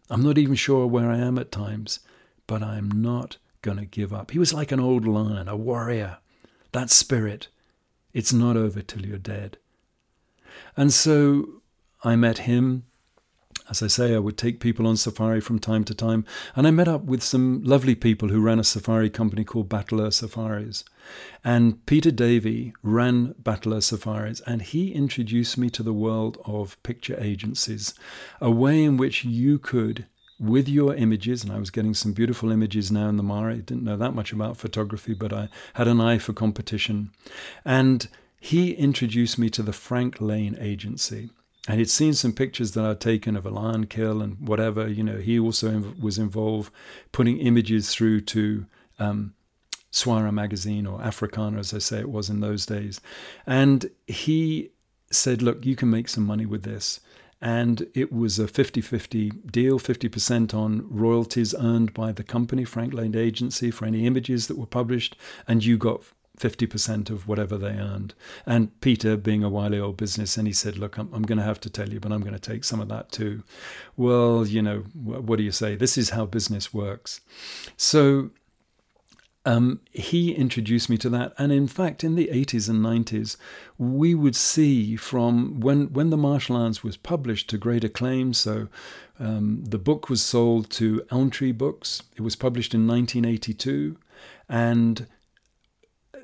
I'm 0.09 0.23
not 0.23 0.37
even 0.37 0.55
sure 0.55 0.87
where 0.87 1.11
I 1.11 1.17
am 1.17 1.37
at 1.37 1.51
times, 1.51 1.99
but 2.47 2.63
I'm 2.63 2.89
not 2.89 3.37
going 3.61 3.77
to 3.77 3.85
give 3.85 4.13
up. 4.13 4.31
He 4.31 4.39
was 4.39 4.53
like 4.53 4.71
an 4.71 4.79
old 4.79 5.07
lion, 5.07 5.47
a 5.47 5.55
warrior. 5.55 6.17
That 6.71 6.89
spirit, 6.89 7.47
it's 8.13 8.33
not 8.33 8.55
over 8.55 8.81
till 8.81 9.05
you're 9.05 9.17
dead. 9.17 9.57
And 10.77 10.93
so 10.93 11.61
I 12.03 12.15
met 12.15 12.39
him. 12.39 12.85
As 13.69 13.83
I 13.83 13.87
say, 13.87 14.15
I 14.15 14.19
would 14.19 14.37
take 14.37 14.59
people 14.59 14.87
on 14.87 14.97
safari 14.97 15.39
from 15.39 15.59
time 15.59 15.83
to 15.83 15.93
time, 15.93 16.25
and 16.55 16.65
I 16.65 16.71
met 16.71 16.87
up 16.87 17.03
with 17.03 17.21
some 17.21 17.61
lovely 17.63 17.93
people 17.93 18.29
who 18.29 18.41
ran 18.41 18.57
a 18.57 18.63
safari 18.63 19.11
company 19.11 19.43
called 19.43 19.69
Bateleur 19.69 20.11
Safaris. 20.11 20.83
And 21.43 21.85
Peter 21.85 22.09
Davey 22.09 22.73
ran 22.81 23.35
Bateleur 23.39 23.83
Safaris, 23.83 24.41
and 24.47 24.63
he 24.63 24.91
introduced 24.91 25.55
me 25.55 25.69
to 25.69 25.83
the 25.83 25.93
world 25.93 26.39
of 26.45 26.81
picture 26.81 27.15
agencies, 27.19 27.93
a 28.41 28.49
way 28.49 28.83
in 28.83 28.97
which 28.97 29.23
you 29.23 29.59
could 29.59 30.07
with 30.39 30.69
your 30.69 30.95
images, 30.95 31.43
and 31.43 31.51
I 31.51 31.59
was 31.59 31.69
getting 31.69 31.93
some 31.93 32.13
beautiful 32.13 32.51
images 32.51 32.91
now 32.91 33.09
in 33.09 33.17
the 33.17 33.23
Mara. 33.23 33.53
I 33.55 33.57
didn't 33.57 33.83
know 33.83 33.97
that 33.97 34.15
much 34.15 34.31
about 34.31 34.57
photography, 34.57 35.13
but 35.13 35.33
I 35.33 35.49
had 35.73 35.87
an 35.87 35.99
eye 35.99 36.17
for 36.17 36.33
competition. 36.33 37.11
And 37.65 38.07
he 38.39 38.71
introduced 38.71 39.37
me 39.37 39.49
to 39.49 39.63
the 39.63 39.73
Frank 39.73 40.21
Lane 40.21 40.57
Agency. 40.59 41.29
And 41.67 41.77
he'd 41.77 41.89
seen 41.89 42.13
some 42.13 42.33
pictures 42.33 42.71
that 42.71 42.85
I'd 42.85 43.01
taken 43.01 43.35
of 43.35 43.45
a 43.45 43.49
lion 43.49 43.85
kill 43.85 44.21
and 44.21 44.39
whatever. 44.39 44.87
You 44.87 45.03
know, 45.03 45.17
he 45.17 45.37
also 45.37 45.93
was 46.01 46.17
involved 46.17 46.71
putting 47.11 47.37
images 47.39 47.93
through 47.93 48.21
to 48.21 48.65
um, 48.97 49.33
Swara 49.91 50.33
magazine 50.33 50.87
or 50.87 51.01
Africana, 51.01 51.59
as 51.59 51.73
I 51.73 51.79
say 51.79 51.99
it 51.99 52.09
was 52.09 52.29
in 52.29 52.39
those 52.39 52.65
days. 52.65 53.01
And 53.45 53.91
he 54.07 54.71
said, 55.11 55.41
Look, 55.41 55.65
you 55.65 55.75
can 55.75 55.89
make 55.89 56.07
some 56.07 56.25
money 56.25 56.45
with 56.45 56.63
this 56.63 57.01
and 57.41 57.87
it 57.93 58.11
was 58.11 58.39
a 58.39 58.47
50 58.47 58.81
50 58.81 59.29
deal 59.29 59.79
50% 59.79 60.53
on 60.53 60.85
royalties 60.89 61.55
earned 61.55 61.93
by 61.93 62.11
the 62.11 62.23
company, 62.23 62.65
Frank 62.65 62.93
Lane 62.93 63.15
Agency, 63.15 63.71
for 63.71 63.85
any 63.85 64.05
images 64.05 64.47
that 64.47 64.57
were 64.57 64.65
published, 64.65 65.15
and 65.47 65.63
you 65.63 65.77
got 65.77 66.03
50% 66.39 67.09
of 67.09 67.27
whatever 67.27 67.57
they 67.57 67.71
earned. 67.71 68.13
And 68.45 68.79
Peter, 68.81 69.17
being 69.17 69.43
a 69.43 69.49
wily 69.49 69.79
old 69.79 69.97
business, 69.97 70.37
and 70.37 70.47
he 70.47 70.53
said, 70.53 70.77
Look, 70.77 70.97
I'm, 70.97 71.13
I'm 71.13 71.23
going 71.23 71.37
to 71.37 71.43
have 71.43 71.59
to 71.61 71.69
tell 71.69 71.89
you, 71.89 71.99
but 71.99 72.11
I'm 72.11 72.21
going 72.21 72.33
to 72.33 72.39
take 72.39 72.63
some 72.63 72.79
of 72.79 72.87
that 72.89 73.11
too. 73.11 73.43
Well, 73.97 74.45
you 74.47 74.61
know, 74.61 74.79
what 74.93 75.37
do 75.37 75.43
you 75.43 75.51
say? 75.51 75.75
This 75.75 75.97
is 75.97 76.11
how 76.11 76.25
business 76.25 76.73
works. 76.73 77.21
So 77.77 78.31
um, 79.49 79.79
he 79.91 80.31
introduced 80.31 80.91
me 80.91 80.97
to 80.99 81.09
that. 81.09 81.33
And 81.39 81.51
in 81.51 81.67
fact, 81.67 82.03
in 82.03 82.15
the 82.15 82.29
80s 82.31 82.69
and 82.69 82.85
90s, 82.85 83.35
we 83.79 84.13
would 84.13 84.35
see 84.35 84.95
from 84.95 85.59
when, 85.59 85.91
when 85.91 86.11
The 86.11 86.17
Marshlands 86.17 86.83
was 86.83 86.97
published 86.97 87.49
to 87.49 87.57
great 87.57 87.83
acclaim. 87.83 88.33
So 88.33 88.67
um, 89.19 89.63
the 89.65 89.79
book 89.79 90.07
was 90.07 90.21
sold 90.21 90.69
to 90.71 91.03
Elm 91.09 91.31
Tree 91.31 91.51
Books. 91.51 92.03
It 92.15 92.21
was 92.21 92.35
published 92.35 92.75
in 92.75 92.85
1982. 92.87 93.97
And 94.47 95.07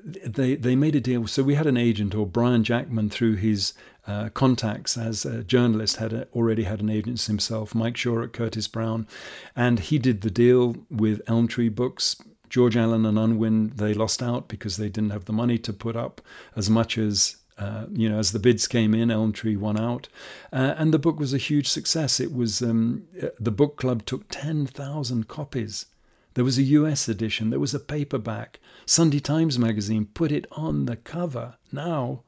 they 0.06 0.54
they 0.56 0.76
made 0.76 0.96
a 0.96 1.02
deal. 1.02 1.26
So 1.26 1.42
we 1.42 1.56
had 1.56 1.66
an 1.66 1.78
agent, 1.78 2.14
or 2.14 2.28
Brian 2.28 2.64
Jackman, 2.64 3.10
through 3.10 3.38
his 3.38 3.74
uh, 4.06 4.30
contacts 4.30 5.00
as 5.00 5.26
a 5.26 5.44
journalist, 5.44 5.96
had 5.96 6.14
a, 6.14 6.28
already 6.32 6.64
had 6.64 6.80
an 6.80 6.92
agent 6.92 7.24
himself, 7.24 7.74
Mike 7.74 7.98
Shaw 7.98 8.22
at 8.22 8.32
Curtis 8.32 8.68
Brown, 8.68 9.08
and 9.56 9.80
he 9.80 9.98
did 9.98 10.22
the 10.22 10.30
deal 10.30 10.76
with 10.92 11.22
Elm 11.28 11.48
Tree 11.48 11.70
Books 11.70 12.18
George 12.50 12.78
Allen 12.78 13.06
and 13.06 13.18
Unwin, 13.18 13.74
they 13.76 13.94
lost 13.94 14.22
out 14.22 14.48
because 14.48 14.78
they 14.78 14.90
didn't 14.90 15.12
have 15.12 15.26
the 15.26 15.34
money 15.34 15.58
to 15.60 15.74
put 15.74 15.96
up 15.96 16.22
as 16.56 16.70
much 16.70 16.98
as 16.98 17.38
uh, 17.58 17.86
you 17.92 18.10
know, 18.10 18.20
as 18.20 18.34
the 18.34 18.40
bids 18.40 18.68
came 18.68 18.94
in, 18.94 19.10
Elm 19.10 19.32
Tree 19.32 19.56
won 19.56 19.80
out, 19.80 20.10
uh, 20.52 20.76
and 20.78 20.94
the 20.94 21.00
book 21.00 21.20
was 21.20 21.34
a 21.34 21.38
huge 21.38 21.68
success. 21.70 22.20
It 22.20 22.34
was 22.34 22.62
um, 22.62 23.08
the 23.40 23.52
book 23.52 23.78
club 23.78 24.06
took 24.06 24.28
ten 24.30 24.66
thousand 24.66 25.30
copies. 25.30 25.86
There 26.34 26.44
was 26.44 26.58
a 26.58 26.64
U.S. 26.64 27.08
edition. 27.08 27.50
There 27.50 27.60
was 27.60 27.74
a 27.74 27.80
paperback. 27.80 28.60
Sunday 28.86 29.22
Times 29.22 29.58
magazine 29.58 30.08
put 30.14 30.34
it 30.34 30.46
on 30.52 30.86
the 30.86 30.98
cover. 30.98 31.56
Now, 31.72 32.24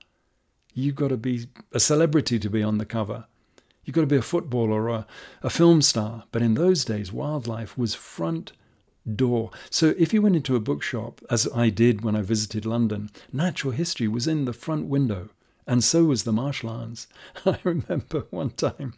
you've 0.74 0.96
got 0.96 1.10
to 1.10 1.18
be 1.18 1.48
a 1.74 1.80
celebrity 1.82 2.40
to 2.40 2.50
be 2.50 2.64
on 2.64 2.78
the 2.78 2.86
cover. 2.86 3.26
You've 3.84 3.96
got 3.96 4.02
to 4.02 4.08
be 4.08 4.16
a 4.16 4.22
footballer 4.22 4.84
or 4.84 4.90
a, 4.90 5.08
a 5.44 5.50
film 5.50 5.82
star. 5.82 6.24
But 6.32 6.42
in 6.42 6.54
those 6.54 6.86
days, 6.86 7.12
wildlife 7.12 7.78
was 7.78 7.96
front 7.96 8.54
door. 9.16 9.52
So 9.70 9.94
if 9.98 10.14
you 10.14 10.22
went 10.22 10.36
into 10.36 10.56
a 10.56 10.62
bookshop, 10.62 11.22
as 11.30 11.48
I 11.54 11.70
did 11.70 12.04
when 12.04 12.16
I 12.16 12.22
visited 12.22 12.66
London, 12.66 13.10
natural 13.32 13.74
history 13.74 14.08
was 14.08 14.28
in 14.28 14.46
the 14.46 14.54
front 14.54 14.88
window. 14.88 15.30
And 15.70 15.84
so 15.84 16.06
was 16.06 16.24
the 16.24 16.32
Marshlands. 16.32 17.08
I 17.46 17.58
remember 17.64 18.26
one 18.30 18.52
time 18.52 18.94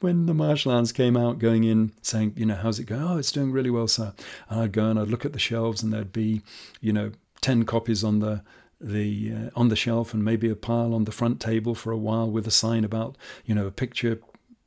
when 0.00 0.26
the 0.26 0.34
Marshlands 0.34 0.92
came 0.92 1.16
out 1.16 1.38
going 1.38 1.64
in 1.64 1.92
saying, 2.02 2.34
you 2.36 2.44
know, 2.44 2.56
how's 2.56 2.78
it 2.78 2.84
going? 2.84 3.02
Oh, 3.02 3.16
it's 3.16 3.32
doing 3.32 3.52
really 3.52 3.70
well, 3.70 3.88
sir. 3.88 4.12
And 4.50 4.60
I'd 4.60 4.72
go 4.72 4.90
and 4.90 4.98
I'd 4.98 5.08
look 5.08 5.24
at 5.24 5.32
the 5.32 5.38
shelves 5.38 5.82
and 5.82 5.92
there'd 5.92 6.12
be, 6.12 6.42
you 6.82 6.92
know, 6.92 7.12
10 7.40 7.64
copies 7.64 8.04
on 8.04 8.18
the 8.20 8.42
the 8.80 9.32
uh, 9.32 9.50
on 9.54 9.68
the 9.68 9.76
shelf 9.76 10.14
and 10.14 10.24
maybe 10.24 10.48
a 10.48 10.56
pile 10.56 10.94
on 10.94 11.04
the 11.04 11.12
front 11.12 11.38
table 11.38 11.74
for 11.74 11.92
a 11.92 11.98
while 11.98 12.30
with 12.30 12.46
a 12.46 12.50
sign 12.50 12.82
about 12.82 13.16
you 13.44 13.54
know 13.54 13.66
a 13.66 13.70
picture 13.70 14.18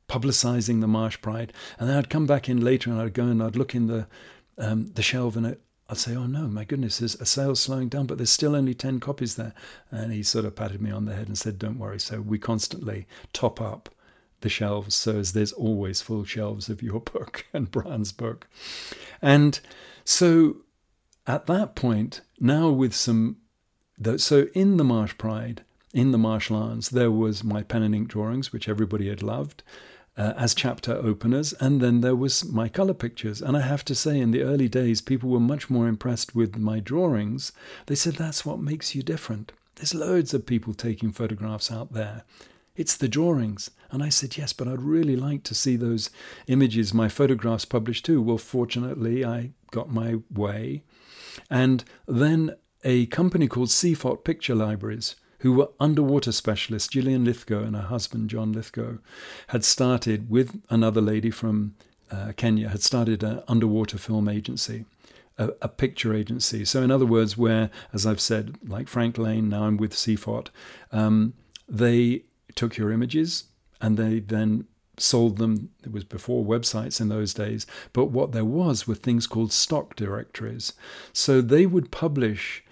publicizing 0.08 0.80
the 0.80 0.86
marsh 0.86 1.20
pride 1.20 1.52
and 1.80 1.88
then 1.88 1.96
i'd 1.96 2.10
come 2.10 2.24
back 2.24 2.48
in 2.48 2.60
later 2.60 2.90
and 2.90 3.00
i'd 3.00 3.12
go 3.12 3.24
and 3.24 3.42
i'd 3.42 3.56
look 3.56 3.74
in 3.74 3.88
the 3.88 4.06
um, 4.58 4.92
the 4.94 5.02
shelf 5.02 5.36
and 5.36 5.56
I'd 5.88 5.98
say, 5.98 6.16
oh 6.16 6.26
no, 6.26 6.48
my 6.48 6.64
goodness, 6.64 6.98
there's 6.98 7.14
a 7.16 7.26
sales 7.26 7.60
slowing 7.60 7.88
down, 7.88 8.06
but 8.06 8.16
there's 8.16 8.30
still 8.30 8.56
only 8.56 8.74
10 8.74 9.00
copies 9.00 9.36
there. 9.36 9.52
And 9.90 10.12
he 10.12 10.22
sort 10.22 10.44
of 10.44 10.56
patted 10.56 10.80
me 10.80 10.90
on 10.90 11.04
the 11.04 11.14
head 11.14 11.28
and 11.28 11.36
said, 11.36 11.58
don't 11.58 11.78
worry. 11.78 12.00
So 12.00 12.20
we 12.20 12.38
constantly 12.38 13.06
top 13.32 13.60
up 13.60 13.90
the 14.40 14.48
shelves 14.48 14.94
so 14.94 15.16
as 15.18 15.32
there's 15.32 15.52
always 15.52 16.02
full 16.02 16.24
shelves 16.24 16.68
of 16.68 16.82
your 16.82 17.00
book 17.12 17.46
and 17.52 17.70
Brian's 17.70 18.12
book. 18.12 18.48
And 19.20 19.60
so 20.04 20.56
at 21.26 21.46
that 21.46 21.74
point, 21.74 22.22
now 22.40 22.70
with 22.70 22.94
some, 22.94 23.36
so 24.16 24.46
in 24.54 24.78
the 24.78 24.84
Marsh 24.84 25.16
Pride, 25.18 25.64
in 25.92 26.10
the 26.10 26.18
Marshlands, 26.18 26.90
there 26.90 27.10
was 27.10 27.44
my 27.44 27.62
pen 27.62 27.82
and 27.82 27.94
ink 27.94 28.08
drawings, 28.08 28.52
which 28.52 28.68
everybody 28.68 29.08
had 29.08 29.22
loved 29.22 29.62
uh, 30.16 30.32
as 30.36 30.54
chapter 30.54 30.92
openers, 30.92 31.52
and 31.54 31.80
then 31.80 32.00
there 32.00 32.16
was 32.16 32.44
my 32.44 32.68
color 32.68 32.94
pictures. 32.94 33.42
And 33.42 33.56
I 33.56 33.60
have 33.60 33.84
to 33.86 33.94
say, 33.94 34.18
in 34.18 34.30
the 34.30 34.42
early 34.42 34.68
days, 34.68 35.00
people 35.00 35.30
were 35.30 35.40
much 35.40 35.68
more 35.68 35.88
impressed 35.88 36.34
with 36.34 36.56
my 36.56 36.80
drawings. 36.80 37.52
They 37.86 37.94
said 37.94 38.14
that's 38.14 38.46
what 38.46 38.60
makes 38.60 38.94
you 38.94 39.02
different. 39.02 39.52
There's 39.76 39.94
loads 39.94 40.32
of 40.32 40.46
people 40.46 40.72
taking 40.74 41.10
photographs 41.10 41.70
out 41.70 41.92
there. 41.92 42.22
It's 42.76 42.96
the 42.96 43.08
drawings. 43.08 43.70
And 43.90 44.02
I 44.02 44.08
said, 44.08 44.36
Yes, 44.36 44.52
but 44.52 44.68
I'd 44.68 44.82
really 44.82 45.16
like 45.16 45.42
to 45.44 45.54
see 45.54 45.76
those 45.76 46.10
images, 46.46 46.94
my 46.94 47.08
photographs 47.08 47.64
published 47.64 48.04
too. 48.04 48.22
Well, 48.22 48.38
fortunately, 48.38 49.24
I 49.24 49.50
got 49.70 49.92
my 49.92 50.16
way. 50.32 50.82
And 51.50 51.84
then 52.06 52.54
a 52.84 53.06
company 53.06 53.48
called 53.48 53.68
CFOT 53.68 54.24
Picture 54.24 54.54
Libraries, 54.54 55.16
who 55.40 55.52
were 55.52 55.68
underwater 55.80 56.32
specialists, 56.32 56.88
Gillian 56.88 57.24
Lythgoe 57.24 57.64
and 57.64 57.76
her 57.76 57.82
husband, 57.82 58.30
John 58.30 58.54
Lythgoe, 58.54 58.98
had 59.48 59.64
started 59.64 60.30
with 60.30 60.60
another 60.70 61.00
lady 61.00 61.30
from 61.30 61.74
uh, 62.10 62.32
Kenya, 62.36 62.68
had 62.68 62.82
started 62.82 63.22
an 63.22 63.42
underwater 63.48 63.98
film 63.98 64.28
agency. 64.28 64.84
A, 65.36 65.50
a, 65.62 65.68
picture 65.68 66.14
agency. 66.14 66.64
So, 66.64 66.80
in 66.84 66.92
other 66.92 67.04
words, 67.06 67.36
where, 67.36 67.68
as 67.92 68.06
I've 68.06 68.20
said, 68.20 68.56
like 68.68 68.86
Frank 68.86 69.18
Lane, 69.18 69.48
now 69.48 69.64
I'm 69.64 69.76
with 69.76 69.92
Seaphot, 69.92 70.46
um, 70.92 71.34
they 71.68 72.22
took 72.54 72.76
your 72.76 72.92
images 72.92 73.44
and 73.80 73.96
they 73.96 74.20
then 74.20 74.66
sold 74.98 75.38
them. 75.38 75.70
It 75.82 75.92
was 75.92 76.04
before 76.04 76.44
websites 76.44 77.00
in 77.00 77.08
those 77.08 77.34
days, 77.34 77.66
but 77.92 78.06
what 78.06 78.32
there 78.32 78.44
was 78.44 78.86
were 78.86 78.94
things 78.94 79.26
called 79.26 79.52
stock 79.52 79.96
directories. 79.96 80.72
So 81.12 81.40
they 81.40 81.66
would 81.66 81.90
publish 81.90 82.63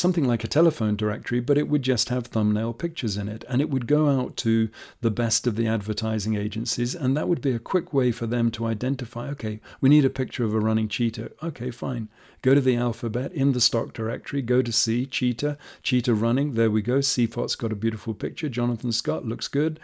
something 0.00 0.26
like 0.26 0.42
a 0.42 0.48
telephone 0.48 0.96
directory, 0.96 1.40
but 1.40 1.58
it 1.58 1.68
would 1.68 1.82
just 1.82 2.08
have 2.08 2.26
thumbnail 2.26 2.72
pictures 2.72 3.16
in 3.16 3.28
it. 3.28 3.44
And 3.48 3.60
it 3.60 3.70
would 3.70 3.86
go 3.86 4.08
out 4.08 4.36
to 4.38 4.70
the 5.00 5.10
best 5.10 5.46
of 5.46 5.56
the 5.56 5.66
advertising 5.66 6.34
agencies. 6.36 6.94
And 6.94 7.16
that 7.16 7.28
would 7.28 7.40
be 7.40 7.52
a 7.52 7.58
quick 7.58 7.92
way 7.92 8.10
for 8.10 8.26
them 8.26 8.50
to 8.52 8.66
identify 8.66 9.28
okay, 9.28 9.60
we 9.80 9.88
need 9.88 10.04
a 10.04 10.10
picture 10.10 10.44
of 10.44 10.54
a 10.54 10.58
running 10.58 10.88
cheetah. 10.88 11.32
Okay, 11.42 11.70
fine. 11.70 12.08
Go 12.42 12.54
to 12.54 12.60
the 12.60 12.76
alphabet 12.76 13.32
in 13.32 13.52
the 13.52 13.60
stock 13.60 13.92
directory, 13.92 14.40
go 14.40 14.62
to 14.62 14.72
C, 14.72 15.04
cheetah, 15.04 15.58
cheetah 15.82 16.14
running. 16.14 16.54
There 16.54 16.70
we 16.70 16.80
go. 16.80 17.00
Seaphot's 17.00 17.54
got 17.54 17.72
a 17.72 17.76
beautiful 17.76 18.14
picture. 18.14 18.48
Jonathan 18.48 18.92
Scott 18.92 19.26
looks 19.26 19.46
good. 19.46 19.78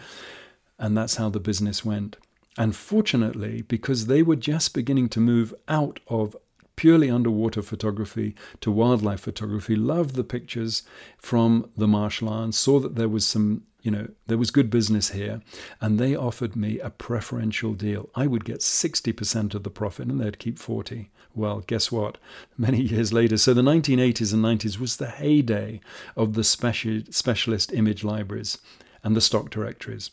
And 0.78 0.96
that's 0.96 1.16
how 1.16 1.28
the 1.28 1.40
business 1.40 1.84
went. 1.84 2.16
And 2.58 2.74
fortunately, 2.74 3.62
because 3.62 4.06
they 4.06 4.22
were 4.22 4.36
just 4.36 4.72
beginning 4.72 5.10
to 5.10 5.20
move 5.20 5.54
out 5.68 6.00
of 6.08 6.34
purely 6.76 7.10
underwater 7.10 7.62
photography 7.62 8.34
to 8.60 8.70
wildlife 8.70 9.20
photography, 9.20 9.74
loved 9.74 10.14
the 10.14 10.24
pictures 10.24 10.82
from 11.18 11.70
the 11.76 11.88
Marsh 11.88 12.22
Lions, 12.22 12.56
saw 12.56 12.78
that 12.80 12.94
there 12.94 13.08
was 13.08 13.26
some, 13.26 13.62
you 13.82 13.90
know, 13.90 14.08
there 14.26 14.38
was 14.38 14.50
good 14.50 14.70
business 14.70 15.10
here, 15.10 15.40
and 15.80 15.98
they 15.98 16.14
offered 16.14 16.54
me 16.54 16.78
a 16.78 16.90
preferential 16.90 17.72
deal. 17.72 18.10
I 18.14 18.26
would 18.26 18.44
get 18.44 18.60
60% 18.60 19.54
of 19.54 19.62
the 19.62 19.70
profit 19.70 20.08
and 20.08 20.20
they'd 20.20 20.38
keep 20.38 20.58
40. 20.58 21.10
Well, 21.34 21.60
guess 21.66 21.90
what? 21.90 22.18
Many 22.58 22.80
years 22.80 23.12
later, 23.12 23.36
so 23.36 23.54
the 23.54 23.62
1980s 23.62 24.32
and 24.32 24.44
90s 24.44 24.78
was 24.78 24.96
the 24.96 25.10
heyday 25.10 25.80
of 26.16 26.34
the 26.34 26.42
speci- 26.42 27.12
specialist 27.12 27.72
image 27.72 28.04
libraries 28.04 28.58
and 29.02 29.16
the 29.16 29.20
stock 29.20 29.50
directories. 29.50 30.10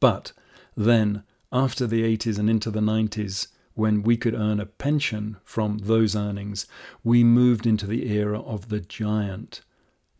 But 0.00 0.32
then, 0.76 1.22
after 1.52 1.86
the 1.86 2.02
80s 2.02 2.38
and 2.38 2.50
into 2.50 2.70
the 2.70 2.80
90s, 2.80 3.48
when 3.76 4.02
we 4.02 4.16
could 4.16 4.34
earn 4.34 4.58
a 4.58 4.66
pension 4.66 5.36
from 5.44 5.78
those 5.78 6.16
earnings, 6.16 6.66
we 7.04 7.22
moved 7.22 7.66
into 7.66 7.86
the 7.86 8.10
era 8.10 8.40
of 8.40 8.70
the 8.70 8.80
giant, 8.80 9.60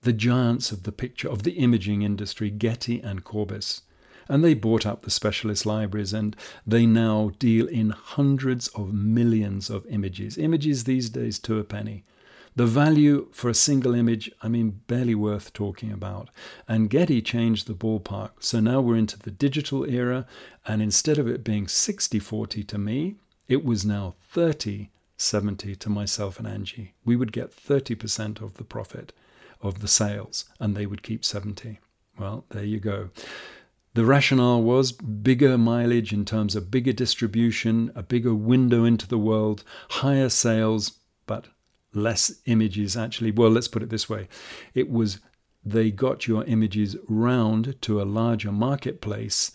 the 0.02 0.12
giants 0.12 0.70
of 0.70 0.82
the 0.82 0.92
picture, 0.92 1.28
of 1.28 1.42
the 1.42 1.52
imaging 1.52 2.02
industry, 2.02 2.50
Getty 2.50 3.00
and 3.00 3.24
Corbis. 3.24 3.80
And 4.28 4.44
they 4.44 4.52
bought 4.52 4.84
up 4.84 5.02
the 5.02 5.10
specialist 5.10 5.64
libraries 5.64 6.12
and 6.12 6.36
they 6.66 6.84
now 6.84 7.32
deal 7.38 7.66
in 7.66 7.90
hundreds 7.90 8.68
of 8.68 8.92
millions 8.92 9.70
of 9.70 9.86
images. 9.86 10.36
Images 10.36 10.84
these 10.84 11.08
days 11.08 11.38
to 11.40 11.58
a 11.58 11.64
penny. 11.64 12.04
The 12.56 12.66
value 12.66 13.28
for 13.32 13.48
a 13.48 13.54
single 13.54 13.94
image, 13.94 14.30
I 14.42 14.48
mean, 14.48 14.80
barely 14.86 15.14
worth 15.14 15.52
talking 15.52 15.92
about. 15.92 16.28
And 16.68 16.90
Getty 16.90 17.22
changed 17.22 17.66
the 17.66 17.74
ballpark. 17.74 18.30
So 18.40 18.60
now 18.60 18.80
we're 18.80 18.96
into 18.96 19.18
the 19.18 19.30
digital 19.30 19.84
era, 19.84 20.26
and 20.66 20.82
instead 20.82 21.18
of 21.18 21.28
it 21.28 21.44
being 21.44 21.68
60 21.68 22.18
40 22.18 22.64
to 22.64 22.78
me, 22.78 23.16
it 23.48 23.64
was 23.64 23.84
now 23.84 24.14
30 24.20 24.90
70 25.16 25.74
to 25.76 25.88
myself 25.88 26.38
and 26.38 26.46
Angie. 26.46 26.94
We 27.04 27.16
would 27.16 27.32
get 27.32 27.54
30% 27.54 28.42
of 28.42 28.54
the 28.54 28.64
profit 28.64 29.12
of 29.60 29.80
the 29.80 29.88
sales, 29.88 30.44
and 30.60 30.76
they 30.76 30.86
would 30.86 31.02
keep 31.02 31.24
70. 31.24 31.78
Well, 32.18 32.44
there 32.50 32.64
you 32.64 32.78
go. 32.78 33.10
The 33.94 34.04
rationale 34.04 34.62
was 34.62 34.92
bigger 34.92 35.56
mileage 35.56 36.12
in 36.12 36.26
terms 36.26 36.54
of 36.54 36.70
bigger 36.70 36.92
distribution, 36.92 37.90
a 37.94 38.02
bigger 38.02 38.34
window 38.34 38.84
into 38.84 39.08
the 39.08 39.18
world, 39.18 39.64
higher 39.88 40.28
sales, 40.28 40.92
but 41.26 41.46
less 41.94 42.30
images 42.44 42.94
actually. 42.94 43.30
Well, 43.30 43.50
let's 43.50 43.68
put 43.68 43.82
it 43.82 43.88
this 43.88 44.08
way 44.08 44.28
it 44.74 44.90
was 44.90 45.18
they 45.66 45.90
got 45.90 46.28
your 46.28 46.44
images 46.44 46.96
round 47.08 47.74
to 47.82 48.00
a 48.00 48.04
larger 48.04 48.52
marketplace, 48.52 49.50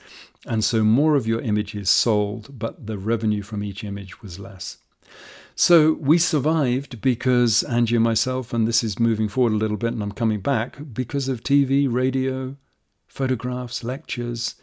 and 0.46 0.64
so 0.64 0.84
more 0.84 1.16
of 1.16 1.26
your 1.26 1.42
images 1.42 1.90
sold, 1.90 2.60
but 2.60 2.86
the 2.86 2.98
revenue 2.98 3.42
from 3.42 3.64
each 3.64 3.84
image 3.84 4.22
was 4.22 4.38
less. 4.38 4.78
So 5.56 5.94
we 5.94 6.18
survived 6.18 7.02
because 7.02 7.64
Angie 7.64 7.96
and 7.96 8.04
myself, 8.04 8.54
and 8.54 8.68
this 8.68 8.84
is 8.84 9.00
moving 9.00 9.30
forward 9.30 9.54
a 9.54 9.58
little 9.58 9.78
bit, 9.78 9.94
and 9.94 10.04
I'm 10.04 10.12
coming 10.12 10.42
back 10.42 10.78
because 10.92 11.30
of 11.30 11.44
TV, 11.44 11.88
radio, 11.90 12.58
photographs, 13.08 13.84
lectures, 13.84 14.56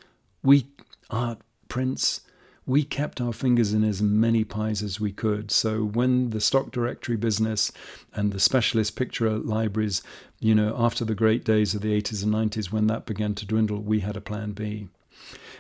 we 0.43 0.67
art, 1.11 1.39
prints 1.69 2.23
we 2.69 2.85
kept 2.85 3.19
our 3.19 3.33
fingers 3.33 3.73
in 3.73 3.83
as 3.83 4.03
many 4.03 4.45
pies 4.45 4.83
as 4.83 5.01
we 5.01 5.11
could. 5.11 5.51
So 5.51 5.83
when 5.85 6.31
the 6.31 6.41
stock 6.41 6.71
directory 6.71 7.17
business 7.17 7.73
and 8.13 8.31
the 8.31 8.39
specialist 8.39 8.95
picture 8.95 9.31
libraries, 9.31 10.03
you 10.39 10.55
know, 10.55 10.77
after 10.79 11.05
the 11.05 11.15
great 11.15 11.45
days 11.45 11.75
of 11.75 11.81
the 11.81 11.99
80s 12.01 12.23
and 12.23 12.35
90s, 12.35 12.71
when 12.71 12.87
that 12.89 13.07
began 13.07 13.35
to 13.37 13.47
dwindle, 13.47 13.81
we 13.81 14.01
had 14.01 14.19
a 14.19 14.21
plan 14.21 14.53
B. 14.53 14.89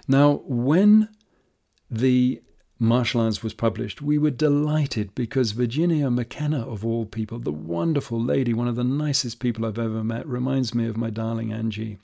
Now, 0.06 0.42
when 0.44 1.08
the 1.90 2.42
Marsh 2.78 3.14
Lions 3.14 3.42
was 3.42 3.54
published, 3.54 4.02
we 4.02 4.18
were 4.18 4.30
delighted 4.30 5.14
because 5.14 5.52
Virginia 5.52 6.10
McKenna, 6.10 6.68
of 6.68 6.84
all 6.84 7.06
people, 7.06 7.38
the 7.38 7.50
wonderful 7.50 8.22
lady, 8.22 8.52
one 8.52 8.68
of 8.68 8.76
the 8.76 8.84
nicest 8.84 9.40
people 9.40 9.64
I've 9.64 9.78
ever 9.78 10.04
met, 10.04 10.26
reminds 10.26 10.74
me 10.74 10.86
of 10.86 10.98
my 10.98 11.08
darling 11.08 11.54
Angie. 11.54 11.98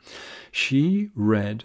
She 0.50 1.10
read 1.14 1.64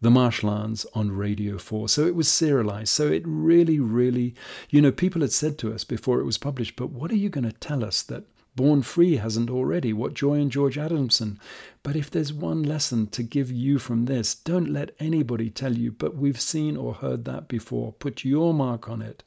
the 0.00 0.10
Marsh 0.10 0.42
Lions 0.42 0.86
on 0.94 1.12
Radio 1.12 1.58
4. 1.58 1.88
So 1.88 2.06
it 2.06 2.14
was 2.14 2.28
serialized. 2.28 2.88
So 2.88 3.08
it 3.08 3.22
really, 3.26 3.78
really, 3.78 4.34
you 4.70 4.80
know, 4.80 4.92
people 4.92 5.20
had 5.20 5.32
said 5.32 5.58
to 5.58 5.74
us 5.74 5.84
before 5.84 6.20
it 6.20 6.24
was 6.24 6.38
published, 6.38 6.76
but 6.76 6.90
what 6.90 7.10
are 7.10 7.16
you 7.16 7.28
going 7.28 7.44
to 7.44 7.52
tell 7.52 7.84
us 7.84 8.02
that 8.04 8.24
Born 8.56 8.82
Free 8.82 9.16
hasn't 9.16 9.50
already? 9.50 9.92
What 9.92 10.14
Joy 10.14 10.34
and 10.34 10.50
George 10.50 10.78
Adamson? 10.78 11.38
But 11.82 11.96
if 11.96 12.10
there's 12.10 12.32
one 12.32 12.62
lesson 12.62 13.06
to 13.08 13.22
give 13.22 13.50
you 13.50 13.78
from 13.78 14.06
this, 14.06 14.34
don't 14.34 14.72
let 14.72 14.94
anybody 14.98 15.50
tell 15.50 15.74
you, 15.76 15.92
but 15.92 16.16
we've 16.16 16.40
seen 16.40 16.76
or 16.76 16.94
heard 16.94 17.26
that 17.26 17.46
before. 17.46 17.92
Put 17.92 18.24
your 18.24 18.54
mark 18.54 18.88
on 18.88 19.02
it. 19.02 19.22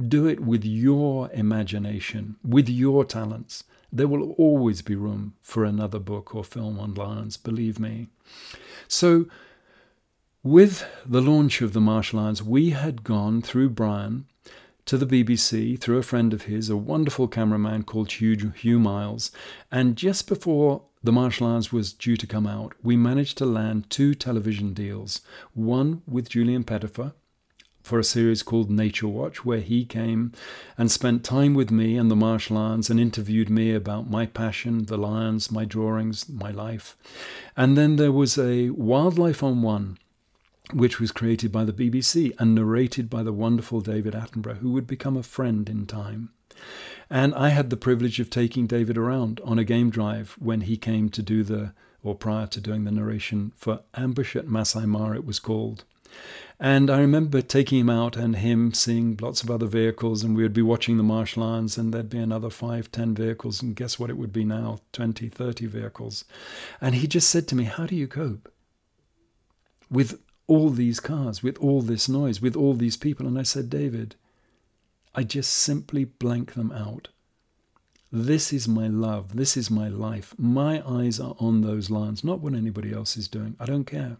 Do 0.00 0.26
it 0.26 0.40
with 0.40 0.64
your 0.64 1.30
imagination, 1.32 2.36
with 2.44 2.68
your 2.68 3.04
talents. 3.04 3.64
There 3.92 4.08
will 4.08 4.32
always 4.32 4.82
be 4.82 4.94
room 4.94 5.34
for 5.42 5.64
another 5.64 5.98
book 5.98 6.34
or 6.34 6.42
film 6.42 6.78
on 6.80 6.94
lions, 6.94 7.36
believe 7.36 7.78
me. 7.78 8.08
So, 8.88 9.26
with 10.44 10.84
the 11.06 11.22
launch 11.22 11.62
of 11.62 11.72
the 11.72 11.80
Marsh 11.80 12.12
Lions, 12.12 12.42
we 12.42 12.70
had 12.70 13.04
gone 13.04 13.40
through 13.42 13.70
Brian 13.70 14.26
to 14.84 14.98
the 14.98 15.06
BBC 15.06 15.78
through 15.78 15.98
a 15.98 16.02
friend 16.02 16.32
of 16.32 16.42
his, 16.42 16.68
a 16.68 16.76
wonderful 16.76 17.28
cameraman 17.28 17.84
called 17.84 18.10
Hugh, 18.10 18.52
Hugh 18.56 18.80
Miles. 18.80 19.30
And 19.70 19.96
just 19.96 20.28
before 20.28 20.82
the 21.00 21.12
Marsh 21.12 21.40
Lions 21.40 21.72
was 21.72 21.92
due 21.92 22.16
to 22.16 22.26
come 22.26 22.48
out, 22.48 22.74
we 22.82 22.96
managed 22.96 23.38
to 23.38 23.46
land 23.46 23.88
two 23.88 24.14
television 24.14 24.74
deals. 24.74 25.20
One 25.54 26.02
with 26.08 26.30
Julian 26.30 26.64
Pettifer 26.64 27.12
for 27.80 28.00
a 28.00 28.04
series 28.04 28.42
called 28.42 28.70
Nature 28.70 29.08
Watch, 29.08 29.44
where 29.44 29.60
he 29.60 29.84
came 29.84 30.32
and 30.76 30.90
spent 30.90 31.22
time 31.22 31.54
with 31.54 31.70
me 31.70 31.96
and 31.96 32.10
the 32.10 32.16
Marsh 32.16 32.50
Lions 32.50 32.90
and 32.90 32.98
interviewed 32.98 33.50
me 33.50 33.72
about 33.72 34.10
my 34.10 34.26
passion, 34.26 34.86
the 34.86 34.98
lions, 34.98 35.52
my 35.52 35.64
drawings, 35.64 36.28
my 36.28 36.50
life. 36.50 36.96
And 37.56 37.76
then 37.76 37.94
there 37.94 38.12
was 38.12 38.36
a 38.38 38.70
Wildlife 38.70 39.44
on 39.44 39.62
One 39.62 39.98
which 40.72 41.00
was 41.00 41.12
created 41.12 41.50
by 41.50 41.64
the 41.64 41.72
BBC 41.72 42.32
and 42.38 42.54
narrated 42.54 43.10
by 43.10 43.22
the 43.22 43.32
wonderful 43.32 43.80
David 43.80 44.14
Attenborough, 44.14 44.58
who 44.58 44.72
would 44.72 44.86
become 44.86 45.16
a 45.16 45.22
friend 45.22 45.68
in 45.68 45.86
time. 45.86 46.30
And 47.10 47.34
I 47.34 47.48
had 47.48 47.70
the 47.70 47.76
privilege 47.76 48.20
of 48.20 48.30
taking 48.30 48.66
David 48.66 48.96
around 48.96 49.40
on 49.44 49.58
a 49.58 49.64
game 49.64 49.90
drive 49.90 50.36
when 50.38 50.62
he 50.62 50.76
came 50.76 51.10
to 51.10 51.22
do 51.22 51.42
the, 51.42 51.72
or 52.02 52.14
prior 52.14 52.46
to 52.46 52.60
doing 52.60 52.84
the 52.84 52.90
narration 52.90 53.52
for 53.56 53.80
Ambush 53.94 54.36
at 54.36 54.48
Masai 54.48 54.86
Mara, 54.86 55.16
it 55.16 55.26
was 55.26 55.38
called. 55.38 55.84
And 56.60 56.90
I 56.90 57.00
remember 57.00 57.42
taking 57.42 57.80
him 57.80 57.90
out 57.90 58.16
and 58.16 58.36
him 58.36 58.72
seeing 58.72 59.18
lots 59.20 59.42
of 59.42 59.50
other 59.50 59.66
vehicles, 59.66 60.22
and 60.22 60.36
we 60.36 60.42
would 60.42 60.52
be 60.52 60.62
watching 60.62 60.96
the 60.96 61.02
Marsh 61.02 61.36
Lions, 61.36 61.76
and 61.76 61.92
there'd 61.92 62.08
be 62.08 62.18
another 62.18 62.50
five, 62.50 62.92
ten 62.92 63.14
vehicles, 63.14 63.62
and 63.62 63.74
guess 63.74 63.98
what 63.98 64.10
it 64.10 64.16
would 64.16 64.32
be 64.32 64.44
now 64.44 64.78
20, 64.92 65.28
30 65.28 65.66
vehicles. 65.66 66.24
And 66.80 66.94
he 66.94 67.06
just 67.06 67.28
said 67.28 67.48
to 67.48 67.56
me, 67.56 67.64
How 67.64 67.86
do 67.86 67.96
you 67.96 68.06
cope? 68.06 68.52
With 69.90 70.20
all 70.46 70.70
these 70.70 71.00
cars, 71.00 71.42
with 71.42 71.56
all 71.58 71.82
this 71.82 72.08
noise, 72.08 72.40
with 72.40 72.56
all 72.56 72.74
these 72.74 72.96
people. 72.96 73.26
And 73.26 73.38
I 73.38 73.42
said, 73.42 73.70
David, 73.70 74.16
I 75.14 75.22
just 75.24 75.52
simply 75.52 76.04
blank 76.04 76.54
them 76.54 76.72
out. 76.72 77.08
This 78.10 78.52
is 78.52 78.68
my 78.68 78.88
love. 78.88 79.36
This 79.36 79.56
is 79.56 79.70
my 79.70 79.88
life. 79.88 80.34
My 80.36 80.82
eyes 80.86 81.18
are 81.18 81.34
on 81.38 81.62
those 81.62 81.88
lines, 81.90 82.22
not 82.22 82.40
what 82.40 82.54
anybody 82.54 82.92
else 82.92 83.16
is 83.16 83.28
doing. 83.28 83.56
I 83.58 83.64
don't 83.64 83.84
care. 83.84 84.18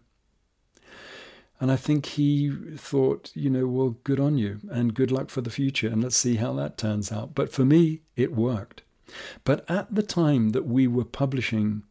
And 1.59 1.71
I 1.71 1.75
think 1.75 2.07
he 2.07 2.51
thought, 2.75 3.31
you 3.35 3.49
know, 3.49 3.67
well, 3.67 3.95
good 4.03 4.19
on 4.19 4.37
you 4.37 4.59
and 4.69 4.95
good 4.95 5.11
luck 5.11 5.29
for 5.29 5.41
the 5.41 5.51
future. 5.51 5.87
And 5.87 6.01
let's 6.01 6.17
see 6.17 6.35
how 6.35 6.53
that 6.53 6.77
turns 6.77 7.11
out. 7.11 7.35
But 7.35 7.51
for 7.53 7.63
me, 7.63 8.01
it 8.15 8.33
worked. 8.33 8.81
But 9.43 9.69
at 9.69 9.93
the 9.93 10.03
time 10.03 10.49
that 10.49 10.65
we 10.65 10.87
were 10.87 11.05
publishing 11.05 11.83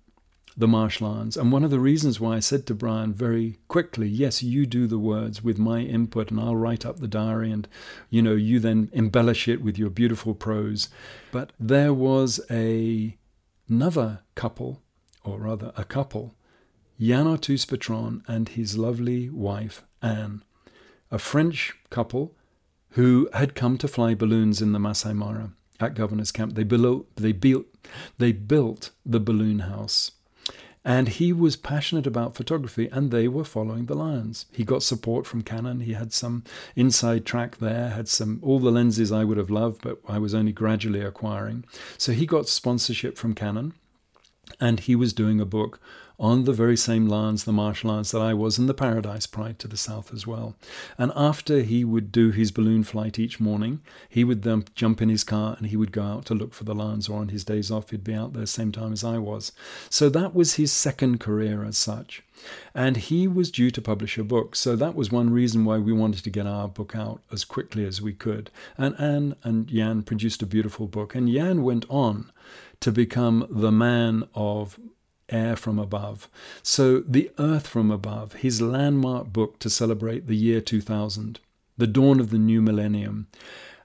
the 0.57 0.69
Marsh 0.69 1.01
Lions, 1.01 1.37
and 1.37 1.51
one 1.51 1.65
of 1.65 1.71
the 1.71 1.81
reasons 1.81 2.21
why 2.21 2.37
I 2.37 2.41
said 2.41 2.67
to 2.67 2.75
Brian 2.75 3.15
very 3.15 3.59
quickly, 3.69 4.07
yes, 4.09 4.43
you 4.43 4.67
do 4.67 4.87
the 4.87 4.99
words 4.99 5.43
with 5.43 5.59
my 5.59 5.81
input 5.81 6.31
and 6.31 6.39
I'll 6.39 6.57
write 6.57 6.85
up 6.85 6.99
the 6.99 7.09
diary 7.09 7.51
and, 7.51 7.67
you 8.11 8.21
know, 8.21 8.35
you 8.35 8.61
then 8.61 8.91
embellish 8.93 9.49
it 9.49 9.63
with 9.63 9.79
your 9.79 9.91
beautiful 9.91 10.35
prose. 10.35 10.89
But 11.31 11.53
there 11.59 11.95
was 11.95 12.41
a, 12.51 13.17
another 13.69 14.21
couple, 14.35 14.83
or 15.25 15.39
rather 15.39 15.73
a 15.77 15.85
couple, 15.85 16.35
Yann 16.99 17.27
Arthus-Bertrand 17.27 18.23
and 18.29 18.51
his 18.51 18.77
lovely 18.77 19.31
wife, 19.31 19.83
Anne, 20.03 20.43
a 21.11 21.19
French 21.19 21.75
couple 21.89 22.37
who 22.91 23.29
had 23.33 23.55
come 23.55 23.79
to 23.79 23.89
fly 23.89 24.15
balloons 24.15 24.61
in 24.61 24.73
the 24.73 24.79
Masai 24.79 25.15
Mara 25.15 25.53
at 25.81 25.95
Governor's 25.95 26.31
Camp. 26.31 26.55
They 26.55 26.65
built, 26.65 27.07
they 27.17 27.33
built, 27.33 27.67
they 28.19 28.33
built 28.33 28.91
the 29.05 29.19
balloon 29.19 29.61
house. 29.61 30.13
And 30.85 31.09
he 31.09 31.33
was 31.33 31.55
passionate 31.55 32.09
about 32.09 32.35
photography, 32.35 32.89
and 32.91 33.11
they 33.11 33.29
were 33.29 33.45
following 33.45 33.87
the 33.87 33.95
lions. 33.95 34.47
He 34.53 34.65
got 34.65 34.83
support 34.83 35.27
from 35.27 35.43
Canon. 35.43 35.81
He 35.81 35.93
had 35.93 36.13
some 36.13 36.43
inside 36.75 37.25
track 37.25 37.59
there, 37.59 37.91
had 37.91 38.09
some 38.09 38.41
all 38.43 38.59
the 38.59 38.73
lenses 38.73 39.13
I 39.13 39.23
would 39.23 39.39
have 39.39 39.51
loved, 39.51 39.83
but 39.83 40.01
I 40.09 40.19
was 40.19 40.35
only 40.35 40.53
gradually 40.53 41.01
acquiring. 41.01 41.65
So 41.99 42.13
he 42.13 42.27
got 42.27 42.49
sponsorship 42.49 43.17
from 43.17 43.35
Canon, 43.35 43.75
and 44.61 44.81
he 44.81 44.97
was 44.97 45.13
doing 45.13 45.41
a 45.41 45.47
book 45.47 45.81
on 46.19 46.45
the 46.45 46.53
very 46.53 46.77
same 46.77 47.09
lands, 47.09 47.45
the 47.45 47.53
Marsh 47.53 47.85
Lions 47.85 48.11
that 48.13 48.21
I 48.21 48.35
was 48.35 48.59
in 48.59 48.67
the 48.67 48.75
Paradise 48.75 49.27
Pride 49.27 49.59
to 49.61 49.69
the 49.69 49.77
south 49.77 50.13
as 50.13 50.27
well. 50.27 50.57
And 50.99 51.13
after 51.17 51.63
he 51.63 51.85
would 51.85 52.13
do 52.13 52.31
his 52.31 52.51
balloon 52.51 52.85
flight 52.85 53.19
each 53.19 53.41
morning, 53.41 53.81
he 54.09 54.25
would 54.25 54.43
then 54.43 54.65
jump 54.75 55.03
in 55.03 55.09
his 55.09 55.25
car 55.25 55.57
and 55.59 55.67
he 55.67 55.77
would 55.77 55.93
go 55.93 56.03
out 56.03 56.25
to 56.27 56.35
look 56.35 56.55
for 56.55 56.65
the 56.65 56.75
lands, 56.75 57.09
or 57.09 57.21
on 57.21 57.29
his 57.29 57.45
days 57.45 57.71
off, 57.71 57.91
he'd 57.91 58.05
be 58.05 58.15
out 58.15 58.33
there 58.33 58.47
same 58.47 58.73
time 58.73 58.93
as 58.93 59.05
I 59.05 59.19
was. 59.19 59.53
So 59.91 60.09
that 60.11 60.35
was 60.35 60.55
his 60.55 60.73
second 60.73 61.21
career 61.21 61.65
as 61.65 61.77
such. 61.79 62.23
And 62.75 62.97
he 62.97 63.29
was 63.29 63.51
due 63.51 63.71
to 63.71 63.81
publish 63.81 64.19
a 64.19 64.25
book. 64.25 64.57
So 64.57 64.75
that 64.77 64.95
was 64.95 65.13
one 65.13 65.31
reason 65.31 65.65
why 65.65 65.79
we 65.79 65.93
wanted 65.93 66.25
to 66.25 66.31
get 66.31 66.47
our 66.47 66.69
book 66.69 66.95
out 66.97 67.23
as 67.31 67.45
quickly 67.45 67.85
as 67.85 68.03
we 68.03 68.13
could. 68.13 68.51
And 68.77 68.99
Anne 68.99 69.37
and 69.43 69.71
Yann 69.71 70.03
produced 70.03 70.43
a 70.43 70.47
beautiful 70.47 70.87
book. 70.87 71.15
And 71.15 71.29
Yann 71.29 71.63
went 71.63 71.85
on 71.89 72.33
to 72.81 72.91
become 72.91 73.47
the 73.49 73.71
man 73.71 74.25
of 74.35 74.79
air 75.33 75.57
from 75.57 75.79
above. 75.79 76.29
So, 76.63 77.01
The 77.01 77.31
Earth 77.39 77.67
from 77.67 77.91
Above, 77.91 78.35
his 78.35 78.61
landmark 78.61 79.33
book 79.33 79.59
to 79.61 79.71
celebrate 79.71 80.27
the 80.27 80.37
year 80.37 80.61
2000, 80.61 81.41
the 81.77 81.87
dawn 81.87 82.21
of 82.21 82.31
the 82.31 82.39
new 82.39 82.63
millennium. 82.63 83.29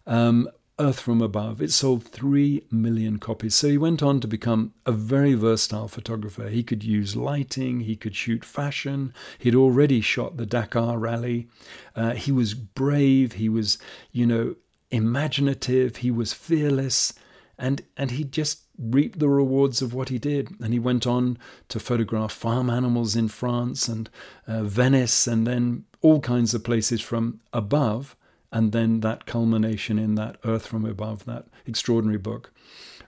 Um, 0.06 0.50
Earth 0.80 1.00
from 1.00 1.24
Above. 1.24 1.60
It 1.60 1.72
sold 1.72 2.04
3 2.04 2.64
million 2.70 3.18
copies. 3.18 3.56
So 3.56 3.68
he 3.68 3.80
went 3.80 4.04
on 4.04 4.20
to 4.20 4.28
become 4.28 4.74
a 4.86 4.92
very 4.92 5.34
versatile 5.34 5.88
photographer. 5.88 6.50
He 6.50 6.62
could 6.62 6.84
use 6.84 7.16
lighting, 7.16 7.80
he 7.80 7.96
could 7.96 8.16
shoot 8.16 8.46
fashion. 8.46 9.12
He'd 9.40 9.56
already 9.56 10.02
shot 10.02 10.38
the 10.38 10.46
Dakar 10.46 11.00
rally. 11.00 11.48
Uh, 11.96 12.12
he 12.14 12.32
was 12.32 12.54
brave, 12.54 13.34
he 13.34 13.50
was, 13.50 13.80
you 14.12 14.28
know, 14.28 14.56
imaginative, 14.92 15.98
he 15.98 16.12
was 16.12 16.34
fearless 16.34 17.14
and 17.58 17.82
and 17.96 18.12
he 18.12 18.24
just 18.24 18.64
reaped 18.78 19.20
the 19.20 19.30
rewards 19.30 19.82
of 19.82 19.94
what 19.94 20.10
he 20.10 20.18
did. 20.18 20.52
And 20.62 20.74
he 20.74 20.80
went 20.80 21.08
on 21.08 21.38
to 21.70 21.80
photograph 21.80 22.32
farm 22.32 22.70
animals 22.70 23.16
in 23.16 23.28
France 23.28 23.88
and 23.88 24.10
uh, 24.48 24.64
Venice, 24.64 25.28
and 25.28 25.46
then 25.46 25.86
all 26.02 26.20
kinds 26.20 26.54
of 26.54 26.64
places 26.64 27.02
from 27.02 27.40
above, 27.54 28.16
and 28.52 28.72
then 28.72 29.02
that 29.02 29.26
culmination 29.26 30.00
in 30.00 30.16
that 30.16 30.38
Earth 30.46 30.68
from 30.68 30.86
Above, 30.86 31.26
that 31.26 31.46
extraordinary 31.66 32.20
book, 32.20 32.52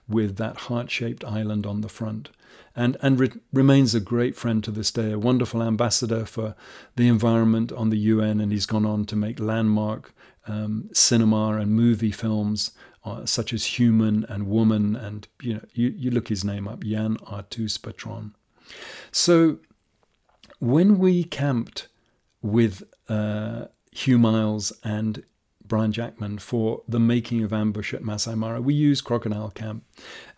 with 0.08 0.36
that 0.36 0.56
heart-shaped 0.56 1.24
island 1.24 1.66
on 1.66 1.80
the 1.80 1.88
front. 1.88 2.30
And, 2.76 2.96
and 3.02 3.18
re- 3.18 3.32
remains 3.52 3.94
a 3.94 4.00
great 4.00 4.36
friend 4.36 4.62
to 4.64 4.70
this 4.70 4.90
day, 4.90 5.12
a 5.12 5.18
wonderful 5.18 5.62
ambassador 5.62 6.24
for 6.24 6.54
the 6.96 7.08
environment 7.08 7.72
on 7.72 7.90
the 7.90 7.98
UN, 7.98 8.40
and 8.40 8.52
he's 8.52 8.66
gone 8.66 8.86
on 8.86 9.04
to 9.06 9.16
make 9.16 9.40
landmark 9.40 10.12
um, 10.46 10.88
cinema 10.92 11.56
and 11.56 11.72
movie 11.72 12.12
films 12.12 12.72
uh, 13.04 13.24
such 13.24 13.52
as 13.52 13.78
Human 13.78 14.24
and 14.28 14.46
Woman, 14.46 14.96
and 14.96 15.26
you 15.42 15.54
know, 15.54 15.64
you, 15.72 15.94
you 15.96 16.10
look 16.10 16.28
his 16.28 16.44
name 16.44 16.68
up, 16.68 16.84
Jan 16.84 17.16
Artus 17.26 17.78
Bertrand. 17.78 18.32
So 19.10 19.58
when 20.58 20.98
we 20.98 21.24
camped 21.24 21.88
with 22.42 22.82
uh, 23.08 23.66
Hugh 23.90 24.18
Miles 24.18 24.72
and 24.84 25.24
Brian 25.64 25.92
Jackman 25.92 26.38
for 26.38 26.82
the 26.88 27.00
making 27.00 27.42
of 27.44 27.52
Ambush 27.52 27.94
at 27.94 28.02
Masai 28.02 28.34
Mara, 28.34 28.60
we 28.60 28.74
used 28.74 29.04
Crocodile 29.04 29.50
Camp. 29.50 29.84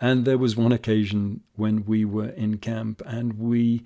And 0.01 0.25
there 0.25 0.39
was 0.39 0.57
one 0.57 0.73
occasion 0.73 1.41
when 1.57 1.85
we 1.85 2.05
were 2.05 2.29
in 2.29 2.59
camp 2.59 3.03
and 3.07 3.39
we 3.39 3.83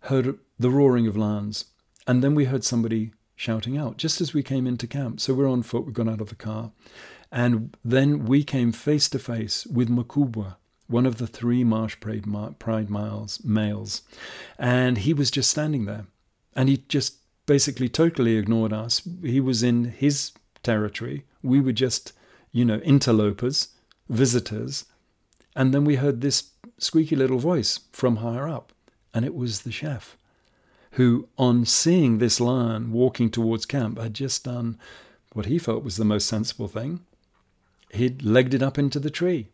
heard 0.00 0.38
the 0.58 0.70
roaring 0.70 1.06
of 1.06 1.16
lions. 1.16 1.66
And 2.06 2.22
then 2.22 2.34
we 2.34 2.46
heard 2.46 2.64
somebody 2.64 3.12
shouting 3.36 3.78
out 3.78 3.96
just 3.96 4.20
as 4.20 4.34
we 4.34 4.42
came 4.42 4.66
into 4.66 4.88
camp. 4.88 5.20
So 5.20 5.34
we're 5.34 5.48
on 5.48 5.62
foot, 5.62 5.86
we've 5.86 5.94
gone 5.94 6.08
out 6.08 6.20
of 6.20 6.30
the 6.30 6.34
car, 6.34 6.72
and 7.30 7.76
then 7.84 8.24
we 8.24 8.42
came 8.42 8.72
face 8.72 9.08
to 9.10 9.18
face 9.18 9.66
with 9.66 9.88
Makubwa, 9.88 10.56
one 10.86 11.06
of 11.06 11.18
the 11.18 11.26
three 11.26 11.62
Marsh 11.62 12.00
Pride, 12.00 12.24
Pride 12.58 12.88
miles, 12.88 13.44
males. 13.44 14.02
And 14.58 14.98
he 14.98 15.12
was 15.12 15.30
just 15.30 15.50
standing 15.50 15.84
there. 15.84 16.06
And 16.56 16.68
he 16.68 16.84
just 16.88 17.16
basically 17.46 17.88
totally 17.88 18.36
ignored 18.36 18.72
us. 18.72 19.02
He 19.22 19.40
was 19.40 19.62
in 19.62 19.84
his 19.84 20.32
territory. 20.62 21.24
We 21.42 21.60
were 21.60 21.72
just, 21.72 22.12
you 22.50 22.64
know, 22.64 22.78
interlopers, 22.78 23.68
visitors. 24.08 24.86
And 25.54 25.74
then 25.74 25.84
we 25.84 25.96
heard 25.96 26.20
this 26.20 26.50
squeaky 26.78 27.16
little 27.16 27.38
voice 27.38 27.80
from 27.92 28.16
higher 28.16 28.48
up. 28.48 28.72
And 29.12 29.24
it 29.24 29.34
was 29.34 29.62
the 29.62 29.72
chef, 29.72 30.16
who, 30.92 31.28
on 31.36 31.64
seeing 31.66 32.18
this 32.18 32.40
lion 32.40 32.92
walking 32.92 33.30
towards 33.30 33.66
camp, 33.66 33.98
had 33.98 34.14
just 34.14 34.44
done 34.44 34.78
what 35.32 35.46
he 35.46 35.58
felt 35.58 35.84
was 35.84 35.96
the 35.96 36.04
most 36.04 36.26
sensible 36.26 36.68
thing 36.68 37.00
he'd 37.90 38.22
legged 38.22 38.54
it 38.54 38.62
up 38.62 38.78
into 38.78 39.00
the 39.00 39.10
tree. 39.10 39.48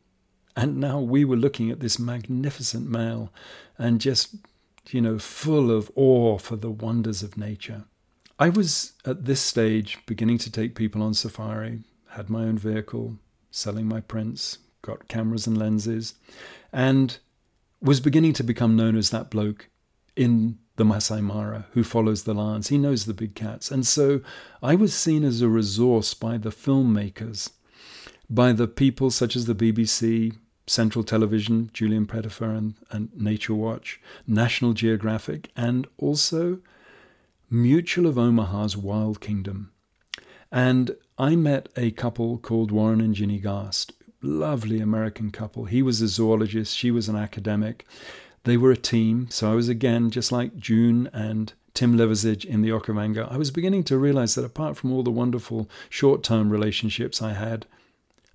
And 0.57 0.79
now 0.79 1.01
we 1.01 1.25
were 1.25 1.37
looking 1.37 1.71
at 1.71 1.81
this 1.81 1.99
magnificent 1.99 2.89
male 2.89 3.33
and 3.77 4.01
just, 4.01 4.37
you 4.91 5.01
know, 5.01 5.19
full 5.19 5.71
of 5.71 5.91
awe 5.97 6.39
for 6.39 6.57
the 6.57 6.71
wonders 6.71 7.23
of 7.23 7.37
nature. 7.37 7.85
I 8.39 8.49
was 8.49 8.93
at 9.05 9.25
this 9.25 9.41
stage 9.41 9.99
beginning 10.07 10.39
to 10.39 10.51
take 10.51 10.75
people 10.75 11.03
on 11.03 11.15
safari, 11.15 11.81
had 12.11 12.31
my 12.31 12.45
own 12.45 12.59
vehicle, 12.59 13.19
selling 13.51 13.87
my 13.87 14.01
prints, 14.01 14.59
got 14.83 15.09
cameras 15.09 15.47
and 15.47 15.57
lenses, 15.57 16.15
and 16.73 17.19
was 17.81 18.01
beginning 18.01 18.33
to 18.35 18.45
become 18.45 18.77
known 18.77 18.97
as 18.97 19.11
that 19.11 19.31
bloke 19.31 19.69
in 20.17 20.59
the 20.77 20.85
Masai 20.85 21.21
Mara 21.21 21.67
who 21.73 21.85
follows 21.85 22.25
the 22.25 22.35
lions. 22.35 22.69
He 22.69 22.79
knows 22.79 23.05
the 23.05 23.15
big 23.15 23.35
cats. 23.35 23.71
And 23.71 23.87
so 23.87 24.21
I 24.63 24.75
was 24.75 24.95
seen 24.95 25.25
as 25.25 25.41
a 25.41 25.49
resource 25.49 26.15
by 26.15 26.39
the 26.39 26.51
filmmakers 26.51 27.51
by 28.35 28.53
the 28.53 28.67
people 28.67 29.11
such 29.11 29.37
as 29.37 29.47
the 29.47 29.55
BBC, 29.55 30.37
Central 30.67 31.05
Television, 31.05 31.71
Julian 31.73 32.07
Pettifer 32.07 32.51
and, 32.51 32.75
and 32.91 33.11
Nature 33.15 33.55
Watch, 33.55 34.01
National 34.27 34.73
Geographic, 34.73 35.51
and 35.57 35.87
also 35.99 36.59
Mutual 37.51 38.07
of 38.07 38.19
Omaha's 38.19 38.77
Wild 38.77 39.21
Kingdom. 39.21 39.71
And 40.51 40.97
I 41.19 41.37
met 41.37 41.69
a 41.77 41.91
couple 41.93 42.39
called 42.39 42.71
Warren 42.73 43.01
and 43.01 43.15
Ginny 43.15 43.41
Garst, 43.41 43.93
lovely 44.23 44.81
American 44.81 45.31
couple. 45.31 45.67
He 45.67 45.83
was 45.83 46.01
a 46.01 46.09
zoologist, 46.09 46.77
she 46.77 46.91
was 46.91 47.09
an 47.09 47.17
academic. 47.17 47.87
They 48.45 48.57
were 48.57 48.73
a 48.73 48.77
team, 48.77 49.29
so 49.31 49.51
I 49.51 49.55
was 49.55 49.69
again 49.69 50.11
just 50.11 50.33
like 50.33 50.57
June 50.57 51.09
and 51.13 51.53
Tim 51.73 51.97
Liversedge 51.97 52.45
in 52.45 52.63
the 52.63 52.71
Okavango. 52.71 53.31
I 53.31 53.37
was 53.37 53.51
beginning 53.51 53.85
to 53.85 53.99
realize 53.99 54.35
that 54.35 54.45
apart 54.45 54.77
from 54.77 54.93
all 54.93 55.03
the 55.03 55.11
wonderful 55.11 55.69
short 55.89 56.23
term 56.23 56.51
relationships 56.51 57.23
I 57.23 57.33
had, 57.33 57.67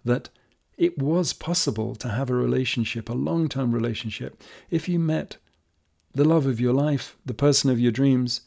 that 0.06 0.30
it 0.78 0.98
was 0.98 1.34
possible 1.34 1.96
to 1.96 2.10
have 2.10 2.30
a 2.30 2.34
relationship, 2.34 3.10
a 3.10 3.14
long 3.14 3.50
term 3.50 3.74
relationship, 3.74 4.42
if 4.70 4.88
you 4.88 5.00
met 5.00 5.38
the 6.14 6.26
love 6.26 6.46
of 6.46 6.60
your 6.60 6.74
life, 6.74 7.18
the 7.26 7.34
person 7.34 7.70
of 7.70 7.80
your 7.80 7.92
dreams, 7.92 8.42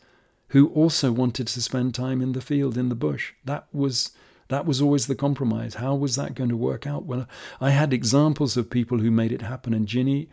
who 0.48 0.68
also 0.68 1.12
wanted 1.12 1.46
to 1.46 1.62
spend 1.62 1.94
time 1.94 2.20
in 2.20 2.32
the 2.32 2.40
field, 2.40 2.76
in 2.76 2.88
the 2.88 2.94
bush. 2.94 3.32
That 3.44 3.66
was 3.72 4.12
that 4.48 4.66
was 4.66 4.82
always 4.82 5.06
the 5.06 5.14
compromise. 5.14 5.74
How 5.74 5.94
was 5.94 6.16
that 6.16 6.34
going 6.34 6.50
to 6.50 6.56
work 6.56 6.86
out? 6.86 7.06
Well, 7.06 7.26
I 7.58 7.70
had 7.70 7.92
examples 7.92 8.56
of 8.56 8.68
people 8.68 8.98
who 8.98 9.10
made 9.10 9.32
it 9.32 9.40
happen, 9.40 9.72
and 9.72 9.86
Ginny 9.86 10.28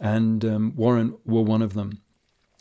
and 0.00 0.44
um, 0.46 0.72
Warren 0.76 1.16
were 1.26 1.42
one 1.42 1.60
of 1.60 1.74
them. 1.74 2.00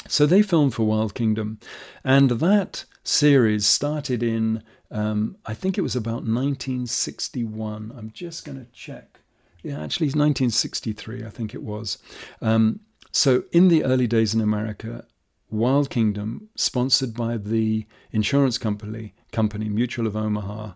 So 0.10 0.26
they 0.26 0.41
filmed 0.41 0.74
for 0.74 0.84
Wild 0.84 1.14
Kingdom, 1.14 1.60
and 2.04 2.32
that 2.32 2.84
series 3.04 3.66
started 3.66 4.22
in 4.22 4.64
um, 4.92 5.38
I 5.46 5.54
think 5.54 5.78
it 5.78 5.82
was 5.82 5.96
about 5.96 6.24
1961. 6.24 7.94
I'm 7.96 8.12
just 8.12 8.46
going 8.46 8.58
to 8.58 8.72
check. 8.72 9.20
Yeah, 9.62 9.82
actually, 9.84 10.08
it's 10.08 10.16
1963, 10.16 11.26
I 11.26 11.30
think 11.30 11.54
it 11.54 11.62
was. 11.62 11.98
Um, 12.42 12.80
so, 13.12 13.44
in 13.52 13.68
the 13.68 13.84
early 13.84 14.08
days 14.08 14.34
in 14.34 14.42
America, 14.42 15.06
Wild 15.50 15.90
Kingdom, 15.90 16.50
sponsored 16.56 17.14
by 17.14 17.38
the 17.38 17.86
insurance 18.12 18.58
company, 18.58 19.14
company 19.32 19.68
Mutual 19.68 20.08
of 20.08 20.16
Omaha, 20.16 20.74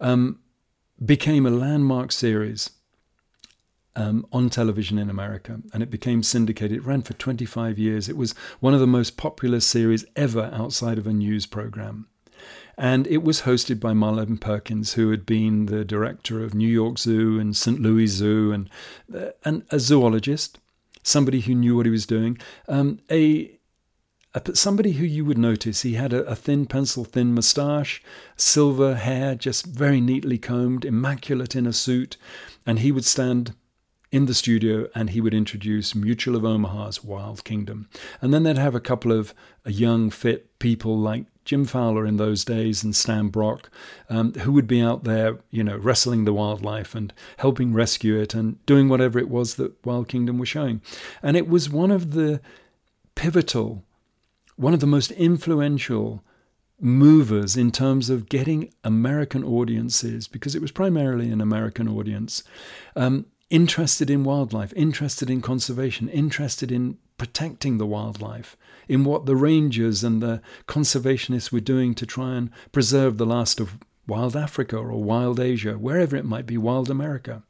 um, 0.00 0.38
became 1.04 1.46
a 1.46 1.50
landmark 1.50 2.12
series 2.12 2.70
um, 3.96 4.26
on 4.32 4.50
television 4.50 4.98
in 4.98 5.10
America, 5.10 5.60
and 5.72 5.82
it 5.82 5.90
became 5.90 6.22
syndicated. 6.22 6.78
It 6.78 6.86
ran 6.86 7.02
for 7.02 7.14
25 7.14 7.78
years. 7.78 8.08
It 8.08 8.16
was 8.16 8.34
one 8.60 8.74
of 8.74 8.80
the 8.80 8.86
most 8.86 9.16
popular 9.16 9.60
series 9.60 10.04
ever 10.14 10.50
outside 10.52 10.98
of 10.98 11.06
a 11.06 11.12
news 11.12 11.46
program. 11.46 12.08
And 12.76 13.06
it 13.06 13.22
was 13.22 13.42
hosted 13.42 13.80
by 13.80 13.92
Marlin 13.92 14.38
Perkins, 14.38 14.94
who 14.94 15.10
had 15.10 15.26
been 15.26 15.66
the 15.66 15.84
director 15.84 16.42
of 16.42 16.54
New 16.54 16.68
York 16.68 16.98
Zoo 16.98 17.38
and 17.38 17.56
St. 17.56 17.80
Louis 17.80 18.06
Zoo, 18.06 18.52
and, 18.52 18.70
uh, 19.14 19.30
and 19.44 19.64
a 19.70 19.78
zoologist, 19.78 20.58
somebody 21.02 21.40
who 21.40 21.54
knew 21.54 21.76
what 21.76 21.86
he 21.86 21.92
was 21.92 22.06
doing. 22.06 22.38
Um, 22.68 23.00
a 23.10 23.58
somebody 24.54 24.92
who 24.92 25.04
you 25.04 25.26
would 25.26 25.36
notice. 25.36 25.82
He 25.82 25.94
had 25.94 26.12
a, 26.12 26.24
a, 26.24 26.34
thin 26.34 26.64
pencil 26.64 27.04
thin 27.04 27.34
moustache, 27.34 28.02
silver 28.34 28.94
hair, 28.94 29.34
just 29.34 29.66
very 29.66 30.00
neatly 30.00 30.38
combed, 30.38 30.86
immaculate 30.86 31.54
in 31.54 31.66
a 31.66 31.72
suit, 31.72 32.16
and 32.64 32.78
he 32.78 32.90
would 32.90 33.04
stand 33.04 33.54
in 34.12 34.26
the 34.26 34.34
studio 34.34 34.86
and 34.94 35.10
he 35.10 35.20
would 35.20 35.32
introduce 35.32 35.94
Mutual 35.94 36.36
of 36.36 36.44
Omaha's 36.44 37.02
Wild 37.02 37.44
Kingdom. 37.44 37.88
And 38.20 38.32
then 38.32 38.42
they'd 38.42 38.58
have 38.58 38.74
a 38.74 38.80
couple 38.80 39.10
of 39.10 39.34
uh, 39.66 39.70
young, 39.70 40.10
fit 40.10 40.58
people 40.58 40.98
like 40.98 41.24
Jim 41.44 41.64
Fowler 41.64 42.06
in 42.06 42.16
those 42.16 42.44
days 42.44 42.84
and 42.84 42.94
Stan 42.94 43.28
Brock, 43.28 43.70
um, 44.08 44.32
who 44.34 44.52
would 44.52 44.66
be 44.66 44.80
out 44.80 45.04
there, 45.04 45.38
you 45.50 45.64
know, 45.64 45.76
wrestling 45.76 46.24
the 46.24 46.32
wildlife 46.32 46.94
and 46.94 47.12
helping 47.38 47.72
rescue 47.72 48.18
it 48.18 48.34
and 48.34 48.64
doing 48.66 48.88
whatever 48.88 49.18
it 49.18 49.28
was 49.28 49.56
that 49.56 49.84
Wild 49.84 50.08
Kingdom 50.08 50.38
was 50.38 50.48
showing. 50.48 50.80
And 51.22 51.36
it 51.36 51.48
was 51.48 51.68
one 51.68 51.90
of 51.90 52.12
the 52.12 52.40
pivotal, 53.14 53.84
one 54.56 54.74
of 54.74 54.80
the 54.80 54.86
most 54.86 55.10
influential 55.12 56.22
movers 56.80 57.56
in 57.56 57.70
terms 57.70 58.10
of 58.10 58.28
getting 58.28 58.72
American 58.82 59.44
audiences, 59.44 60.28
because 60.28 60.54
it 60.54 60.62
was 60.62 60.72
primarily 60.72 61.30
an 61.30 61.40
American 61.40 61.88
audience, 61.88 62.42
um, 62.96 63.26
interested 63.50 64.10
in 64.10 64.24
wildlife, 64.24 64.72
interested 64.74 65.28
in 65.28 65.40
conservation, 65.40 66.08
interested 66.08 66.72
in 66.72 66.98
protecting 67.22 67.78
the 67.78 67.86
wildlife, 67.86 68.56
in 68.88 69.04
what 69.04 69.26
the 69.26 69.36
rangers 69.36 70.02
and 70.02 70.20
the 70.20 70.42
conservationists 70.66 71.52
were 71.52 71.60
doing 71.60 71.94
to 71.94 72.04
try 72.04 72.34
and 72.34 72.50
preserve 72.72 73.16
the 73.16 73.24
last 73.24 73.60
of 73.60 73.78
wild 74.08 74.34
Africa 74.34 74.76
or 74.76 75.00
wild 75.00 75.38
Asia, 75.38 75.74
wherever 75.74 76.16
it 76.16 76.24
might 76.24 76.46
be, 76.46 76.58
wild 76.58 76.90
America. 76.90 77.44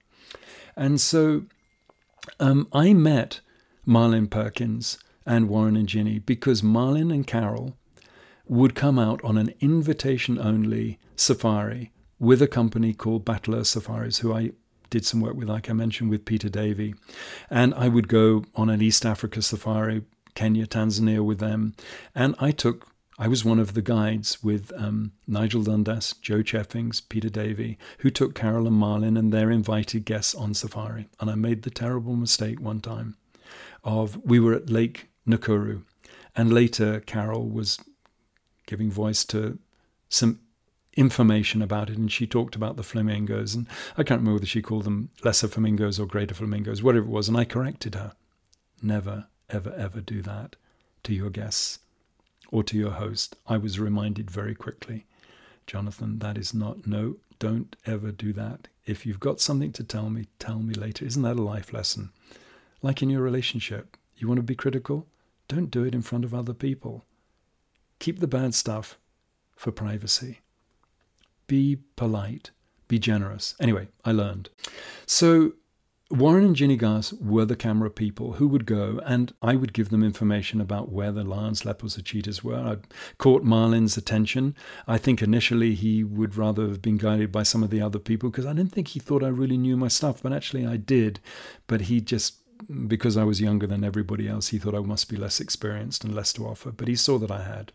And 0.77 1.01
so 1.01 1.47
um, 2.39 2.69
I 2.71 2.93
met 2.93 3.41
Marlin 3.87 4.27
Perkins 4.27 4.99
and 5.25 5.49
Warren 5.49 5.79
and 5.79 5.89
Ginny 5.89 6.19
because 6.19 6.63
Marlin 6.63 7.11
and 7.11 7.27
Carol 7.27 7.75
would 8.47 8.75
come 8.75 8.99
out 8.99 9.25
on 9.25 9.39
an 9.39 9.55
invitation 9.61 10.39
only 10.39 10.99
safari 11.17 11.93
with 12.19 12.43
a 12.43 12.47
company 12.47 12.93
called 12.93 13.25
Battle 13.25 13.55
Earth 13.55 13.69
Safaris, 13.69 14.19
who 14.19 14.35
I 14.35 14.51
did 14.93 15.07
some 15.07 15.23
work 15.23 15.35
with, 15.35 15.49
like 15.49 15.71
I 15.71 15.73
mentioned, 15.73 16.11
with 16.11 16.27
Peter 16.27 16.51
Davey. 16.51 16.95
And 17.51 17.73
I 17.75 17.89
would 17.89 18.09
go 18.09 18.45
on 18.55 18.69
an 18.69 18.83
East 18.83 19.07
Africa 19.07 19.41
safari, 19.41 20.03
Kenya, 20.35 20.67
Tanzania 20.67 21.25
with 21.25 21.39
them. 21.39 21.75
And 22.15 22.35
I 22.39 22.51
took, 22.51 22.89
I 23.19 23.27
was 23.27 23.43
one 23.43 23.59
of 23.59 23.73
the 23.73 23.81
guides 23.81 24.45
with 24.45 24.71
um, 24.77 25.13
Nigel 25.27 25.63
Dundas, 25.63 26.15
Joe 26.21 26.43
Cheffings, 26.43 27.01
Peter 27.09 27.31
Davey, 27.31 27.79
who 28.01 28.11
took 28.11 28.35
Carol 28.35 28.67
and 28.67 28.77
Marlin 28.77 29.17
and 29.17 29.33
their 29.33 29.51
invited 29.51 30.05
guests 30.05 30.35
on 30.35 30.53
safari. 30.53 31.09
And 31.19 31.31
I 31.31 31.37
made 31.37 31.63
the 31.63 31.71
terrible 31.71 32.15
mistake 32.15 32.61
one 32.61 32.81
time 32.81 33.17
of 33.83 34.23
we 34.25 34.39
were 34.39 34.53
at 34.53 34.69
Lake 34.69 35.09
Nakuru. 35.27 35.85
And 36.37 36.53
later, 36.53 37.01
Carol 37.01 37.49
was 37.49 37.79
giving 38.67 38.91
voice 38.91 39.25
to 39.25 39.59
some 40.11 40.41
information 40.95 41.63
about 41.63 41.91
it, 41.91 41.97
and 41.97 42.13
she 42.13 42.27
talked 42.27 42.55
about 42.55 42.77
the 42.77 42.83
flamingos, 42.83 43.55
and 43.55 43.67
I 43.97 44.03
can't 44.03 44.21
remember 44.21 44.35
whether 44.35 44.47
she 44.47 44.63
called 44.63 44.85
them 44.85 45.11
lesser 45.25 45.49
flamingos 45.49 45.99
or 45.99 46.07
greater 46.07 46.35
flamingos, 46.35 46.83
whatever 46.83 47.07
it 47.07 47.11
was, 47.11 47.29
and 47.29 47.37
I 47.37 47.45
corrected 47.45 47.95
her. 47.95 48.13
Never, 48.83 49.27
ever, 49.49 49.73
ever 49.75 50.01
do 50.01 50.23
that 50.23 50.57
to 51.05 51.15
your 51.15 51.31
guests 51.31 51.79
or 52.51 52.63
to 52.65 52.77
your 52.77 52.93
host. 52.93 53.37
I 53.47 53.57
was 53.57 53.81
reminded 53.81 54.31
very 54.31 54.55
quickly, 54.55 55.07
Jonathan, 55.67 56.19
that 56.19 56.37
is 56.37 56.53
not, 56.53 56.87
no, 56.87 57.17
don't 57.39 57.75
ever 57.87 58.13
do 58.13 58.33
that. 58.35 58.69
If 58.85 59.07
you've 59.07 59.21
got 59.21 59.41
something 59.41 59.73
to 59.73 59.85
tell 59.85 60.11
me, 60.11 60.27
tell 60.39 60.59
me 60.59 60.75
later. 60.75 61.05
Isn't 61.05 61.23
that 61.23 61.37
a 61.37 61.43
life 61.43 61.73
lesson? 61.73 62.11
Like 62.83 63.03
in 63.03 63.11
your 63.11 63.23
relationship, 63.23 63.97
you 64.17 64.29
want 64.29 64.39
to 64.39 64.43
be 64.43 64.55
critical? 64.55 65.07
Don't 65.49 65.71
do 65.71 65.85
it 65.85 65.95
in 65.95 66.03
front 66.03 66.25
of 66.25 66.35
other 66.35 66.55
people. 66.55 67.05
Keep 67.99 68.19
the 68.19 68.27
bad 68.27 68.55
stuff 68.55 68.99
for 69.57 69.71
privacy 69.71 70.41
be 71.53 71.77
polite, 71.97 72.51
be 72.89 72.99
generous. 72.99 73.55
Anyway, 73.61 73.87
I 74.07 74.13
learned. 74.13 74.49
So 75.05 75.53
Warren 76.11 76.47
and 76.47 76.57
Ginny 76.57 76.79
Garst 76.79 77.23
were 77.23 77.45
the 77.45 77.57
camera 77.57 77.91
people 77.91 78.33
who 78.33 78.49
would 78.49 78.65
go, 78.65 79.03
and 79.05 79.35
I 79.43 79.55
would 79.57 79.75
give 79.75 79.91
them 79.91 80.03
information 80.03 80.63
about 80.63 80.91
where 80.91 81.13
the 81.13 81.25
lions, 81.25 81.67
leopards, 81.67 81.99
or 81.99 82.01
cheetahs 82.01 82.43
were. 82.43 82.57
I 82.57 82.77
caught 83.19 83.45
Marlin's 83.45 83.99
attention. 83.99 84.57
I 84.87 84.97
think 84.97 85.21
initially 85.21 85.75
he 85.75 86.03
would 86.03 86.39
rather 86.39 86.63
have 86.69 86.81
been 86.81 86.97
guided 86.97 87.31
by 87.31 87.43
some 87.43 87.63
of 87.63 87.69
the 87.69 87.83
other 87.83 87.99
people 87.99 88.31
because 88.31 88.47
I 88.47 88.55
didn't 88.55 88.73
think 88.73 88.89
he 88.89 88.99
thought 88.99 89.23
I 89.23 89.29
really 89.29 89.59
knew 89.59 89.77
my 89.77 89.89
stuff, 89.89 90.23
but 90.23 90.33
actually 90.33 90.67
I 90.67 90.79
did. 90.79 91.21
But 91.67 91.83
he 91.83 92.01
just, 92.01 92.37
because 92.89 93.19
I 93.19 93.25
was 93.25 93.43
younger 93.43 93.67
than 93.67 93.85
everybody 93.85 94.27
else, 94.27 94.49
he 94.49 94.59
thought 94.59 94.75
I 94.75 94.81
must 94.81 95.11
be 95.11 95.17
less 95.17 95.39
experienced 95.39 96.03
and 96.03 96.15
less 96.15 96.33
to 96.33 96.47
offer. 96.47 96.73
But 96.73 96.89
he 96.89 96.97
saw 96.97 97.19
that 97.19 97.31
I 97.31 97.43
had. 97.43 97.73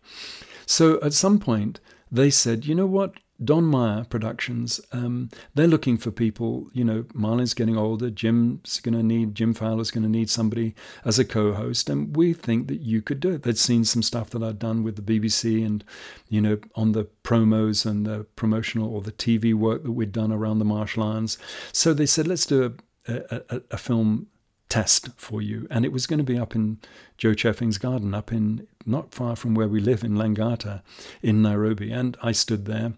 So 0.66 1.00
at 1.00 1.12
some 1.12 1.38
point, 1.38 1.78
they 2.10 2.30
said, 2.30 2.66
you 2.66 2.74
know 2.74 2.86
what? 2.86 3.12
Don 3.42 3.64
Meier 3.64 4.04
Productions, 4.04 4.80
um, 4.90 5.30
they're 5.54 5.68
looking 5.68 5.96
for 5.96 6.10
people. 6.10 6.68
You 6.72 6.84
know, 6.84 7.04
Marlin's 7.14 7.54
getting 7.54 7.76
older. 7.76 8.10
Jim's 8.10 8.80
going 8.80 8.96
to 8.96 9.02
need, 9.02 9.34
Jim 9.34 9.54
Fowler's 9.54 9.92
going 9.92 10.02
to 10.02 10.08
need 10.08 10.28
somebody 10.28 10.74
as 11.04 11.18
a 11.18 11.24
co 11.24 11.52
host. 11.52 11.88
And 11.88 12.16
we 12.16 12.32
think 12.32 12.66
that 12.68 12.80
you 12.80 13.00
could 13.00 13.20
do 13.20 13.30
it. 13.30 13.44
They'd 13.44 13.58
seen 13.58 13.84
some 13.84 14.02
stuff 14.02 14.30
that 14.30 14.42
I'd 14.42 14.58
done 14.58 14.82
with 14.82 14.96
the 14.96 15.20
BBC 15.20 15.64
and, 15.64 15.84
you 16.28 16.40
know, 16.40 16.58
on 16.74 16.92
the 16.92 17.04
promos 17.22 17.86
and 17.86 18.04
the 18.04 18.24
promotional 18.34 18.92
or 18.92 19.02
the 19.02 19.12
TV 19.12 19.54
work 19.54 19.84
that 19.84 19.92
we'd 19.92 20.12
done 20.12 20.32
around 20.32 20.58
the 20.58 20.64
Marsh 20.64 20.96
Lions. 20.96 21.38
So 21.72 21.94
they 21.94 22.06
said, 22.06 22.26
let's 22.26 22.46
do 22.46 22.74
a, 23.06 23.42
a, 23.50 23.62
a 23.70 23.76
film 23.76 24.26
test 24.68 25.08
for 25.16 25.40
you. 25.40 25.66
And 25.70 25.84
it 25.84 25.92
was 25.92 26.06
going 26.06 26.18
to 26.18 26.24
be 26.24 26.38
up 26.38 26.54
in 26.54 26.78
Joe 27.16 27.34
Cheffing's 27.34 27.78
garden, 27.78 28.14
up 28.14 28.32
in 28.32 28.66
not 28.84 29.14
far 29.14 29.36
from 29.36 29.54
where 29.54 29.68
we 29.68 29.80
live 29.80 30.04
in 30.04 30.14
Langata 30.14 30.82
in 31.22 31.42
Nairobi. 31.42 31.90
And 31.90 32.16
I 32.22 32.32
stood 32.32 32.66
there, 32.66 32.94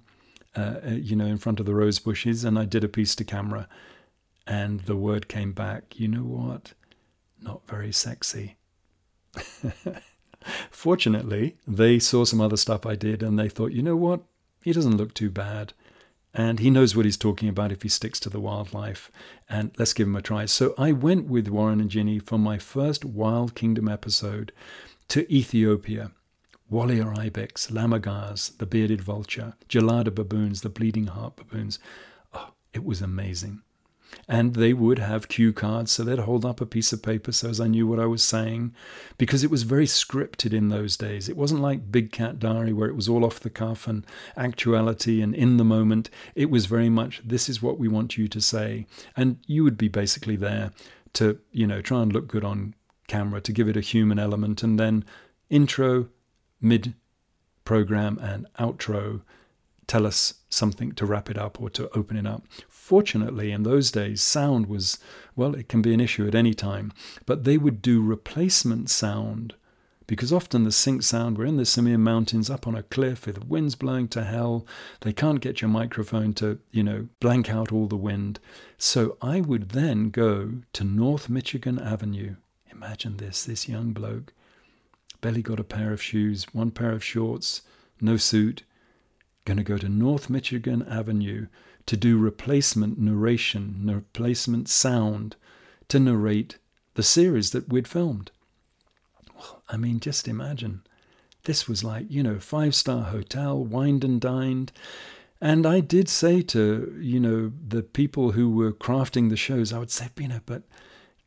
uh, 0.57 0.77
uh, 0.87 0.91
you 0.91 1.15
know, 1.15 1.27
in 1.27 1.39
front 1.39 1.61
of 1.61 1.67
the 1.67 1.75
rose 1.75 1.99
bushes 1.99 2.45
and 2.45 2.59
I 2.59 2.65
did 2.65 2.85
a 2.85 2.89
piece 2.89 3.15
to 3.17 3.25
camera. 3.25 3.69
And 4.47 4.81
the 4.81 4.97
word 4.97 5.29
came 5.29 5.53
back, 5.53 5.99
you 6.01 6.09
know 6.09 6.25
what? 6.25 6.73
Not 7.41 7.67
very 7.69 7.93
sexy. 7.93 8.57
Fortunately, 10.71 11.57
they 11.67 11.99
saw 11.99 12.25
some 12.25 12.41
other 12.41 12.57
stuff 12.57 12.85
I 12.85 12.97
did 12.97 13.23
and 13.23 13.39
they 13.39 13.49
thought, 13.49 13.73
you 13.73 13.83
know 13.83 13.97
what? 13.97 14.23
He 14.65 14.73
doesn't 14.73 14.97
look 14.97 15.15
too 15.15 15.31
bad 15.31 15.73
and 16.33 16.61
he 16.61 16.71
knows 16.71 16.95
what 16.95 17.05
he's 17.05 17.17
talking 17.17 17.49
about 17.49 17.73
if 17.73 17.83
he 17.83 17.89
sticks 17.89 18.21
to 18.21 18.31
the 18.31 18.41
wildlife. 18.41 19.11
And 19.49 19.73
let's 19.79 19.93
give 19.93 20.07
him 20.07 20.17
a 20.17 20.23
try. 20.23 20.47
So 20.47 20.75
I 20.79 20.93
went 20.93 21.27
with 21.27 21.49
Warren 21.49 21.81
and 21.81 21.91
Ginny 21.91 22.19
for 22.19 22.39
my 22.39 22.59
first 22.59 23.05
Wild 23.05 23.55
Kingdom 23.55 23.89
episode 23.89 24.53
to 25.09 25.33
Ethiopia. 25.33 26.13
Walia 26.71 27.19
ibex, 27.19 27.69
lammergeiers, 27.69 28.57
the 28.59 28.67
bearded 28.67 29.01
vulture, 29.01 29.55
gelada 29.69 30.15
baboons, 30.15 30.61
the 30.61 30.69
bleeding 30.69 31.09
heart 31.09 31.37
baboons. 31.37 31.79
Oh, 32.33 32.53
it 32.73 32.85
was 32.85 33.03
amazing. 33.03 33.63
And 34.29 34.55
they 34.55 34.73
would 34.73 34.99
have 34.99 35.29
cue 35.29 35.53
cards, 35.53 35.93
so 35.93 36.03
they'd 36.03 36.19
hold 36.21 36.45
up 36.45 36.61
a 36.61 36.67
piece 36.67 36.93
of 36.93 37.03
paper 37.03 37.33
so 37.33 37.49
as 37.49 37.61
I 37.61 37.69
knew 37.69 37.87
what 37.87 38.01
I 38.01 38.07
was 38.07 38.23
saying, 38.23 38.75
because 39.19 39.45
it 39.45 39.51
was 39.51 39.63
very 39.63 39.87
scripted 39.87 40.53
in 40.53 40.69
those 40.69 40.97
days. 40.97 41.29
It 41.29 41.37
wasn't 41.37 41.61
like 41.61 41.93
Big 41.93 42.11
Cat 42.11 42.39
Diary 42.39 42.73
where 42.73 42.89
it 42.89 42.97
was 42.97 43.09
all 43.09 43.25
off 43.25 43.41
the 43.41 43.51
cuff 43.51 43.87
and 43.87 44.05
actuality 44.37 45.23
and 45.23 45.35
in 45.35 45.57
the 45.57 45.65
moment. 45.65 46.11
It 46.35 46.51
was 46.51 46.67
very 46.67 46.89
much, 46.89 47.21
this 47.25 47.49
is 47.49 47.63
what 47.63 47.79
we 47.79 47.89
want 47.89 48.17
you 48.17 48.27
to 48.29 48.41
say. 48.41 48.87
And 49.17 49.39
you 49.47 49.63
would 49.65 49.79
be 49.79 49.89
basically 49.89 50.37
there 50.37 50.73
to, 51.15 51.39
you 51.53 51.67
know, 51.67 51.81
try 51.81 52.03
and 52.03 52.13
look 52.13 52.27
good 52.29 52.45
on 52.45 52.75
camera, 53.07 53.41
to 53.41 53.53
give 53.53 53.69
it 53.69 53.77
a 53.77 53.81
human 53.81 54.19
element, 54.19 54.63
and 54.63 54.79
then 54.79 55.05
intro, 55.51 56.09
mid 56.61 56.95
program, 57.65 58.19
and 58.19 58.47
outro 58.59 59.23
tell 59.87 60.07
us 60.07 60.35
something 60.49 60.93
to 60.93 61.07
wrap 61.07 61.31
it 61.31 61.39
up 61.39 61.61
or 61.61 61.69
to 61.71 61.91
open 61.97 62.17
it 62.17 62.27
up. 62.27 62.45
Fortunately, 62.69 63.53
in 63.53 63.63
those 63.63 63.91
days, 63.91 64.21
sound 64.21 64.67
was, 64.67 64.99
well, 65.37 65.55
it 65.55 65.69
can 65.69 65.83
be 65.83 65.95
an 65.95 66.01
issue 66.01 66.27
at 66.27 66.35
any 66.35 66.55
time, 66.55 66.93
but 67.27 67.45
they 67.45 67.59
would 67.59 67.83
do 67.83 68.03
replacement 68.03 68.91
sound 68.91 69.55
because 70.11 70.33
often 70.33 70.65
the 70.65 70.73
sync 70.73 71.05
sound, 71.05 71.39
we're 71.39 71.45
in 71.45 71.57
the 71.57 71.63
Simien 71.63 72.01
Mountains 72.01 72.51
up 72.51 72.67
on 72.67 72.75
a 72.75 72.83
cliff 72.83 73.27
with 73.27 73.47
winds 73.47 73.77
blowing 73.77 74.09
to 74.09 74.25
hell. 74.25 74.67
They 75.03 75.13
can't 75.13 75.41
get 75.41 75.61
your 75.61 75.69
microphone 75.71 76.33
to, 76.35 76.59
you 76.73 76.83
know, 76.83 77.07
blank 77.21 77.49
out 77.49 77.71
all 77.71 77.87
the 77.87 77.95
wind. 77.95 78.41
So 78.77 79.17
I 79.23 79.41
would 79.41 79.69
then 79.69 80.11
go 80.11 80.63
to 80.73 80.83
North 80.83 81.29
Michigan 81.29 81.79
Avenue. 81.79 82.35
Imagine 82.73 83.19
this, 83.19 83.45
this 83.45 83.69
young 83.69 83.93
bloke 83.93 84.33
barely 85.21 85.43
got 85.43 85.61
a 85.61 85.65
pair 85.65 85.93
of 85.93 86.03
shoes, 86.03 86.47
one 86.53 86.71
pair 86.71 86.93
of 86.93 87.05
shorts, 87.05 87.63
no 88.01 88.17
suit. 88.17 88.63
Going 89.45 89.57
to 89.57 89.63
go 89.63 89.79
to 89.79 89.89
North 89.89 90.29
Michigan 90.29 90.83
Avenue 90.89 91.47
to 91.87 91.97
do 91.97 92.19
replacement 92.19 92.99
narration, 92.99 93.83
replacement 93.85 94.69
sound 94.69 95.37
to 95.89 95.99
narrate 95.99 96.59
the 96.95 97.03
series 97.03 97.51
that 97.51 97.69
we'd 97.69 97.89
filmed. 97.89 98.31
Well, 99.37 99.63
I 99.69 99.77
mean, 99.77 100.01
just 100.01 100.29
imagine. 100.29 100.83
This 101.45 101.67
was 101.67 101.83
like, 101.83 102.07
you 102.11 102.23
know, 102.23 102.39
five 102.39 102.75
star 102.75 103.05
hotel, 103.05 103.65
wined 103.65 104.05
and 104.05 104.21
dined. 104.21 104.73
And 105.41 105.67
I 105.67 105.81
did 105.81 106.09
say 106.09 106.43
to, 106.43 106.99
you 107.01 107.19
know, 107.19 107.53
the 107.67 107.83
people 107.83 108.33
who 108.33 108.51
were 108.51 108.73
crafting 108.73 109.31
the 109.31 109.37
shows, 109.37 109.73
I 109.73 109.79
would 109.79 109.91
say, 109.91 110.09
know, 110.19 110.41
but 110.45 110.63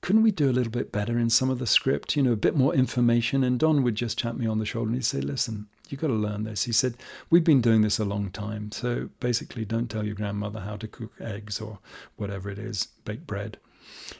couldn't 0.04 0.22
we 0.22 0.32
do 0.32 0.50
a 0.50 0.52
little 0.52 0.70
bit 0.70 0.92
better 0.92 1.18
in 1.18 1.30
some 1.30 1.50
of 1.50 1.60
the 1.60 1.66
script, 1.66 2.18
you 2.18 2.22
know, 2.22 2.34
a 2.34 2.36
bit 2.36 2.58
more 2.58 2.76
information? 2.76 3.42
And 3.42 3.58
Don 3.58 3.84
would 3.84 3.96
just 3.96 4.20
tap 4.20 4.36
me 4.36 4.46
on 4.46 4.60
the 4.60 4.66
shoulder 4.66 4.90
and 4.90 4.96
he'd 4.96 5.06
say, 5.06 5.22
listen, 5.22 5.68
you've 5.88 6.02
got 6.02 6.08
to 6.08 6.14
learn 6.14 6.44
this. 6.44 6.66
He 6.66 6.74
said, 6.74 6.96
we've 7.30 7.44
been 7.46 7.62
doing 7.62 7.84
this 7.84 8.00
a 8.00 8.04
long 8.04 8.30
time. 8.30 8.74
So 8.74 9.10
basically, 9.22 9.64
don't 9.64 9.90
tell 9.90 10.06
your 10.06 10.16
grandmother 10.16 10.60
how 10.60 10.76
to 10.76 10.90
cook 10.90 11.14
eggs 11.22 11.62
or 11.62 11.80
whatever 12.18 12.50
it 12.50 12.60
is, 12.60 12.90
bake 13.06 13.26
bread. 13.26 13.58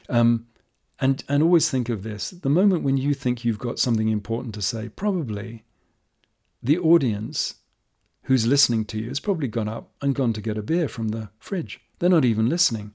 Um, 0.08 0.46
and, 1.00 1.22
and 1.28 1.42
always 1.42 1.68
think 1.68 1.90
of 1.90 2.02
this 2.02 2.30
the 2.30 2.48
moment 2.48 2.82
when 2.82 2.96
you 2.96 3.12
think 3.12 3.44
you've 3.44 3.58
got 3.58 3.78
something 3.78 4.08
important 4.08 4.54
to 4.54 4.62
say, 4.62 4.88
probably 4.88 5.64
the 6.62 6.78
audience 6.78 7.56
who's 8.22 8.46
listening 8.46 8.86
to 8.86 8.98
you 8.98 9.08
has 9.08 9.20
probably 9.20 9.48
gone 9.48 9.68
up 9.68 9.90
and 10.00 10.14
gone 10.14 10.32
to 10.32 10.40
get 10.40 10.56
a 10.56 10.62
beer 10.62 10.88
from 10.88 11.08
the 11.08 11.28
fridge. 11.38 11.82
They're 11.98 12.08
not 12.08 12.24
even 12.24 12.48
listening. 12.48 12.94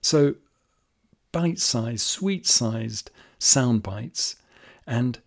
So, 0.00 0.34
bite 1.34 1.58
sized, 1.58 2.06
sweet 2.06 2.46
sized 2.46 3.10
sound 3.40 3.82
bites 3.82 4.36
and 4.86 5.18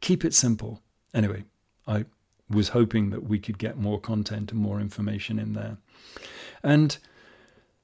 keep 0.00 0.24
it 0.24 0.32
simple. 0.32 0.80
Anyway, 1.12 1.42
I 1.88 2.04
was 2.48 2.68
hoping 2.68 3.10
that 3.10 3.24
we 3.24 3.40
could 3.40 3.58
get 3.58 3.76
more 3.76 4.00
content 4.00 4.52
and 4.52 4.60
more 4.60 4.80
information 4.80 5.40
in 5.40 5.54
there. 5.54 5.78
And 6.62 6.96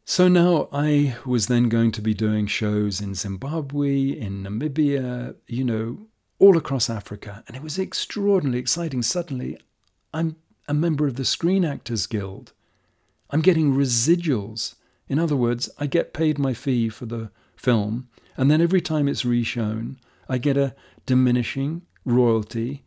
so 0.04 0.28
now 0.28 0.68
I 0.72 1.16
was 1.26 1.48
then 1.48 1.68
going 1.68 1.90
to 1.92 2.00
be 2.00 2.14
doing 2.14 2.46
shows 2.46 3.00
in 3.00 3.16
Zimbabwe, 3.16 4.10
in 4.10 4.44
Namibia, 4.44 5.34
you 5.48 5.64
know, 5.64 6.06
all 6.38 6.56
across 6.56 6.88
Africa. 6.88 7.42
And 7.48 7.56
it 7.56 7.64
was 7.64 7.80
extraordinarily 7.80 8.60
exciting. 8.60 9.02
Suddenly, 9.02 9.58
I'm 10.14 10.36
a 10.68 10.74
member 10.74 11.08
of 11.08 11.16
the 11.16 11.24
Screen 11.24 11.64
Actors 11.64 12.06
Guild. 12.06 12.52
I'm 13.30 13.40
getting 13.40 13.74
residuals. 13.74 14.76
In 15.08 15.18
other 15.18 15.36
words, 15.36 15.68
I 15.78 15.86
get 15.86 16.14
paid 16.14 16.38
my 16.38 16.54
fee 16.54 16.88
for 16.88 17.06
the 17.06 17.32
film, 17.62 18.08
and 18.36 18.50
then 18.50 18.60
every 18.60 18.80
time 18.80 19.06
it's 19.06 19.22
reshown, 19.22 19.96
I 20.28 20.38
get 20.38 20.56
a 20.56 20.74
diminishing 21.06 21.82
royalty 22.04 22.82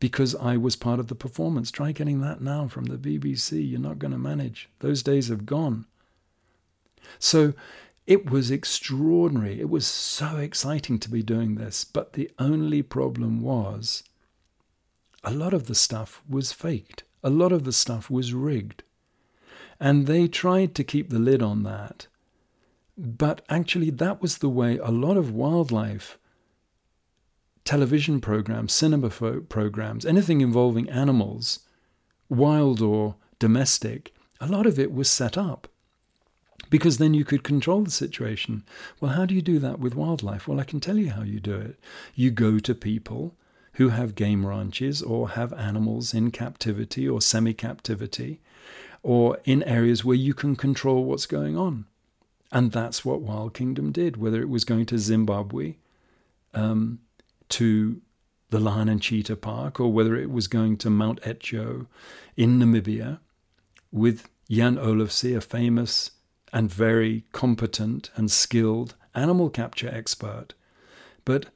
because 0.00 0.34
I 0.34 0.56
was 0.56 0.76
part 0.76 0.98
of 0.98 1.06
the 1.06 1.14
performance. 1.14 1.70
Try 1.70 1.92
getting 1.92 2.20
that 2.20 2.40
now 2.40 2.66
from 2.66 2.86
the 2.86 2.96
BBC. 2.96 3.70
You're 3.70 3.80
not 3.80 3.98
going 3.98 4.12
to 4.12 4.18
manage. 4.18 4.68
Those 4.80 5.02
days 5.02 5.28
have 5.28 5.46
gone. 5.46 5.86
So 7.18 7.54
it 8.06 8.30
was 8.30 8.50
extraordinary. 8.50 9.60
It 9.60 9.70
was 9.70 9.86
so 9.86 10.36
exciting 10.36 10.98
to 11.00 11.10
be 11.10 11.22
doing 11.22 11.54
this. 11.54 11.84
But 11.84 12.12
the 12.14 12.30
only 12.38 12.82
problem 12.82 13.42
was 13.42 14.02
a 15.24 15.32
lot 15.32 15.54
of 15.54 15.66
the 15.66 15.74
stuff 15.74 16.22
was 16.28 16.52
faked, 16.52 17.04
a 17.22 17.30
lot 17.30 17.52
of 17.52 17.64
the 17.64 17.72
stuff 17.72 18.10
was 18.10 18.34
rigged. 18.34 18.82
And 19.78 20.06
they 20.06 20.26
tried 20.26 20.74
to 20.74 20.84
keep 20.84 21.10
the 21.10 21.18
lid 21.18 21.42
on 21.42 21.62
that. 21.62 22.06
But 22.96 23.42
actually, 23.48 23.90
that 23.90 24.22
was 24.22 24.38
the 24.38 24.48
way 24.48 24.78
a 24.78 24.90
lot 24.90 25.16
of 25.16 25.32
wildlife 25.32 26.18
television 27.64 28.20
programs, 28.20 28.72
cinema 28.72 29.10
programs, 29.10 30.06
anything 30.06 30.40
involving 30.40 30.88
animals, 30.88 31.60
wild 32.28 32.80
or 32.80 33.16
domestic, 33.38 34.14
a 34.40 34.46
lot 34.46 34.66
of 34.66 34.78
it 34.78 34.92
was 34.92 35.10
set 35.10 35.36
up 35.36 35.68
because 36.70 36.98
then 36.98 37.14
you 37.14 37.24
could 37.24 37.42
control 37.42 37.82
the 37.82 37.90
situation. 37.90 38.64
Well, 39.00 39.12
how 39.12 39.26
do 39.26 39.34
you 39.34 39.42
do 39.42 39.58
that 39.58 39.78
with 39.78 39.94
wildlife? 39.94 40.48
Well, 40.48 40.60
I 40.60 40.64
can 40.64 40.80
tell 40.80 40.96
you 40.96 41.10
how 41.10 41.22
you 41.22 41.40
do 41.40 41.54
it. 41.54 41.78
You 42.14 42.30
go 42.30 42.58
to 42.58 42.74
people 42.74 43.34
who 43.74 43.90
have 43.90 44.14
game 44.14 44.46
ranches 44.46 45.02
or 45.02 45.30
have 45.30 45.52
animals 45.52 46.14
in 46.14 46.30
captivity 46.30 47.08
or 47.08 47.20
semi 47.20 47.52
captivity 47.52 48.40
or 49.02 49.38
in 49.44 49.62
areas 49.64 50.04
where 50.04 50.16
you 50.16 50.34
can 50.34 50.56
control 50.56 51.04
what's 51.04 51.26
going 51.26 51.56
on. 51.56 51.86
And 52.52 52.72
that's 52.72 53.04
what 53.04 53.20
Wild 53.20 53.54
Kingdom 53.54 53.92
did, 53.92 54.16
whether 54.16 54.40
it 54.40 54.48
was 54.48 54.64
going 54.64 54.86
to 54.86 54.98
Zimbabwe, 54.98 55.74
um, 56.54 57.00
to 57.50 58.00
the 58.50 58.60
Lion 58.60 58.88
and 58.88 59.02
Cheetah 59.02 59.36
Park, 59.36 59.80
or 59.80 59.92
whether 59.92 60.16
it 60.16 60.30
was 60.30 60.46
going 60.46 60.76
to 60.78 60.90
Mount 60.90 61.20
Etjo 61.22 61.86
in 62.36 62.58
Namibia 62.58 63.18
with 63.90 64.28
Jan 64.48 64.76
Oelofse, 64.76 65.36
a 65.36 65.40
famous 65.40 66.12
and 66.52 66.70
very 66.70 67.24
competent 67.32 68.10
and 68.14 68.30
skilled 68.30 68.94
animal 69.14 69.50
capture 69.50 69.88
expert. 69.92 70.54
But 71.24 71.46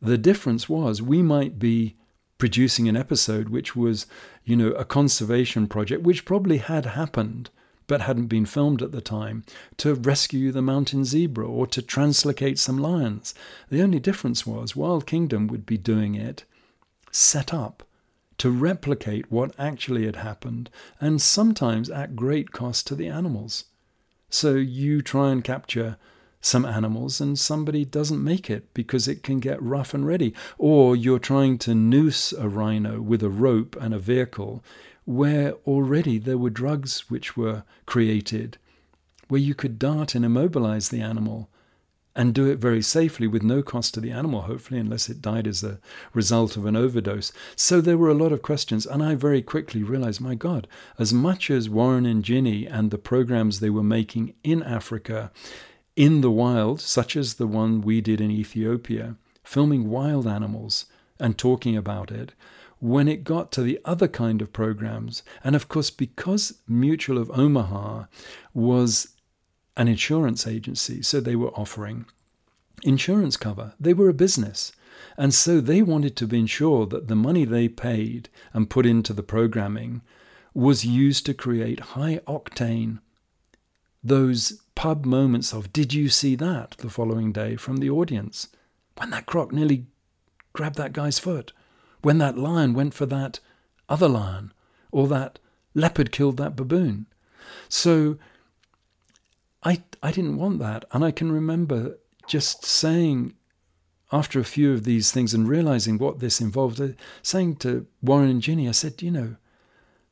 the 0.00 0.18
difference 0.18 0.68
was 0.68 1.02
we 1.02 1.22
might 1.22 1.58
be 1.58 1.96
producing 2.38 2.88
an 2.88 2.96
episode 2.96 3.48
which 3.48 3.74
was, 3.74 4.06
you 4.44 4.54
know, 4.54 4.68
a 4.72 4.84
conservation 4.84 5.66
project, 5.66 6.02
which 6.02 6.24
probably 6.24 6.58
had 6.58 6.86
happened 6.86 7.50
but 7.86 8.02
hadn't 8.02 8.26
been 8.26 8.46
filmed 8.46 8.82
at 8.82 8.92
the 8.92 9.00
time, 9.00 9.44
to 9.76 9.94
rescue 9.94 10.52
the 10.52 10.62
mountain 10.62 11.04
zebra 11.04 11.46
or 11.46 11.66
to 11.66 11.82
translocate 11.82 12.58
some 12.58 12.78
lions. 12.78 13.34
The 13.70 13.82
only 13.82 14.00
difference 14.00 14.46
was 14.46 14.76
Wild 14.76 15.06
Kingdom 15.06 15.46
would 15.48 15.66
be 15.66 15.78
doing 15.78 16.14
it 16.14 16.44
set 17.10 17.54
up 17.54 17.82
to 18.38 18.50
replicate 18.50 19.30
what 19.30 19.54
actually 19.58 20.04
had 20.04 20.16
happened, 20.16 20.68
and 21.00 21.22
sometimes 21.22 21.88
at 21.88 22.16
great 22.16 22.52
cost 22.52 22.86
to 22.86 22.94
the 22.94 23.08
animals. 23.08 23.64
So 24.28 24.54
you 24.54 25.00
try 25.00 25.30
and 25.30 25.42
capture 25.42 25.96
some 26.40 26.64
animals 26.64 27.20
and 27.20 27.38
somebody 27.38 27.84
doesn't 27.84 28.22
make 28.22 28.48
it 28.50 28.72
because 28.74 29.08
it 29.08 29.22
can 29.22 29.40
get 29.40 29.62
rough 29.62 29.94
and 29.94 30.06
ready. 30.06 30.34
Or 30.58 30.94
you're 30.94 31.18
trying 31.18 31.58
to 31.58 31.74
noose 31.74 32.32
a 32.32 32.48
rhino 32.48 33.00
with 33.00 33.22
a 33.22 33.30
rope 33.30 33.76
and 33.80 33.92
a 33.94 33.98
vehicle 33.98 34.62
where 35.06 35.52
already 35.66 36.18
there 36.18 36.36
were 36.36 36.50
drugs 36.50 37.08
which 37.08 37.36
were 37.36 37.62
created, 37.86 38.58
where 39.28 39.40
you 39.40 39.54
could 39.54 39.78
dart 39.78 40.14
and 40.14 40.24
immobilize 40.24 40.90
the 40.90 41.00
animal 41.00 41.48
and 42.14 42.34
do 42.34 42.50
it 42.50 42.58
very 42.58 42.82
safely 42.82 43.26
with 43.26 43.42
no 43.42 43.62
cost 43.62 43.94
to 43.94 44.00
the 44.00 44.10
animal, 44.10 44.42
hopefully, 44.42 44.80
unless 44.80 45.08
it 45.08 45.20
died 45.20 45.46
as 45.46 45.62
a 45.62 45.78
result 46.14 46.56
of 46.56 46.64
an 46.64 46.74
overdose. 46.74 47.30
So 47.54 47.80
there 47.80 47.98
were 47.98 48.08
a 48.08 48.14
lot 48.14 48.32
of 48.32 48.42
questions, 48.42 48.86
and 48.86 49.02
I 49.02 49.14
very 49.14 49.42
quickly 49.42 49.82
realized, 49.82 50.20
my 50.20 50.34
God, 50.34 50.66
as 50.98 51.12
much 51.12 51.50
as 51.50 51.68
Warren 51.68 52.06
and 52.06 52.24
Ginny 52.24 52.66
and 52.66 52.90
the 52.90 52.98
programs 52.98 53.60
they 53.60 53.70
were 53.70 53.82
making 53.82 54.34
in 54.42 54.62
Africa, 54.62 55.30
in 55.94 56.22
the 56.22 56.30
wild, 56.30 56.80
such 56.80 57.16
as 57.16 57.34
the 57.34 57.46
one 57.46 57.82
we 57.82 58.00
did 58.00 58.20
in 58.20 58.30
Ethiopia, 58.30 59.16
filming 59.44 59.90
wild 59.90 60.26
animals 60.26 60.86
and 61.20 61.36
talking 61.36 61.76
about 61.76 62.10
it, 62.10 62.32
when 62.78 63.08
it 63.08 63.24
got 63.24 63.50
to 63.52 63.62
the 63.62 63.80
other 63.84 64.08
kind 64.08 64.42
of 64.42 64.52
programs, 64.52 65.22
and 65.42 65.56
of 65.56 65.68
course, 65.68 65.90
because 65.90 66.60
Mutual 66.68 67.18
of 67.18 67.30
Omaha 67.30 68.04
was 68.52 69.14
an 69.76 69.88
insurance 69.88 70.46
agency, 70.46 71.02
so 71.02 71.20
they 71.20 71.36
were 71.36 71.50
offering 71.50 72.06
insurance 72.82 73.36
cover. 73.36 73.74
They 73.80 73.94
were 73.94 74.08
a 74.08 74.14
business. 74.14 74.72
And 75.18 75.32
so 75.32 75.60
they 75.60 75.82
wanted 75.82 76.16
to 76.16 76.26
be 76.26 76.38
ensure 76.38 76.86
that 76.86 77.08
the 77.08 77.16
money 77.16 77.44
they 77.44 77.68
paid 77.68 78.28
and 78.52 78.70
put 78.70 78.86
into 78.86 79.12
the 79.12 79.22
programming 79.22 80.02
was 80.54 80.86
used 80.86 81.26
to 81.26 81.34
create 81.34 81.80
high 81.80 82.20
octane, 82.26 83.00
those 84.02 84.60
pub 84.74 85.04
moments 85.04 85.52
of, 85.52 85.72
did 85.72 85.92
you 85.92 86.08
see 86.08 86.34
that 86.36 86.76
the 86.78 86.88
following 86.88 87.32
day 87.32 87.56
from 87.56 87.78
the 87.78 87.90
audience? 87.90 88.48
When 88.96 89.10
that 89.10 89.26
croc 89.26 89.52
nearly 89.52 89.86
grabbed 90.52 90.76
that 90.76 90.94
guy's 90.94 91.18
foot 91.18 91.52
when 92.06 92.18
that 92.18 92.38
lion 92.38 92.72
went 92.72 92.94
for 92.94 93.04
that 93.04 93.40
other 93.88 94.06
lion, 94.08 94.52
or 94.92 95.08
that 95.08 95.40
leopard 95.74 96.12
killed 96.12 96.36
that 96.36 96.54
baboon. 96.54 97.06
So 97.68 98.16
I, 99.64 99.82
I 100.00 100.12
didn't 100.12 100.38
want 100.38 100.60
that. 100.60 100.84
And 100.92 101.04
I 101.04 101.10
can 101.10 101.32
remember 101.32 101.98
just 102.28 102.64
saying, 102.64 103.34
after 104.12 104.38
a 104.38 104.44
few 104.44 104.72
of 104.72 104.84
these 104.84 105.10
things 105.10 105.34
and 105.34 105.48
realizing 105.48 105.98
what 105.98 106.20
this 106.20 106.40
involved, 106.40 106.80
uh, 106.80 106.90
saying 107.22 107.56
to 107.56 107.88
Warren 108.00 108.30
and 108.30 108.40
Ginny, 108.40 108.68
I 108.68 108.70
said, 108.70 109.02
you 109.02 109.10
know, 109.10 109.34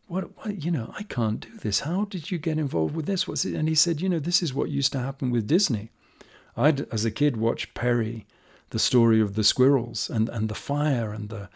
what, 0.09 0.37
what, 0.39 0.65
you 0.65 0.73
know, 0.73 0.93
I 0.99 1.05
can't 1.05 1.39
do 1.39 1.57
this. 1.59 1.81
How 1.81 2.07
did 2.07 2.29
you 2.33 2.39
get 2.39 2.59
involved 2.59 2.97
with 2.97 3.07
this? 3.07 3.29
What's 3.29 3.45
it? 3.45 3.55
And 3.55 3.69
he 3.69 3.77
said, 3.77 4.01
you 4.01 4.09
know, 4.09 4.19
this 4.19 4.43
is 4.43 4.53
what 4.53 4.69
used 4.69 4.91
to 4.95 4.99
happen 4.99 5.31
with 5.31 5.47
Disney. 5.47 5.93
I'd, 6.57 6.93
as 6.93 7.05
a 7.05 7.13
kid, 7.13 7.37
watch 7.37 7.73
Perri, 7.73 8.27
the 8.71 8.79
story 8.81 9.21
of 9.21 9.37
the 9.37 9.45
squirrels 9.45 10.11
and, 10.11 10.29
and 10.29 10.49
the 10.49 10.55
fire 10.57 11.13
and 11.13 11.29
the 11.29 11.49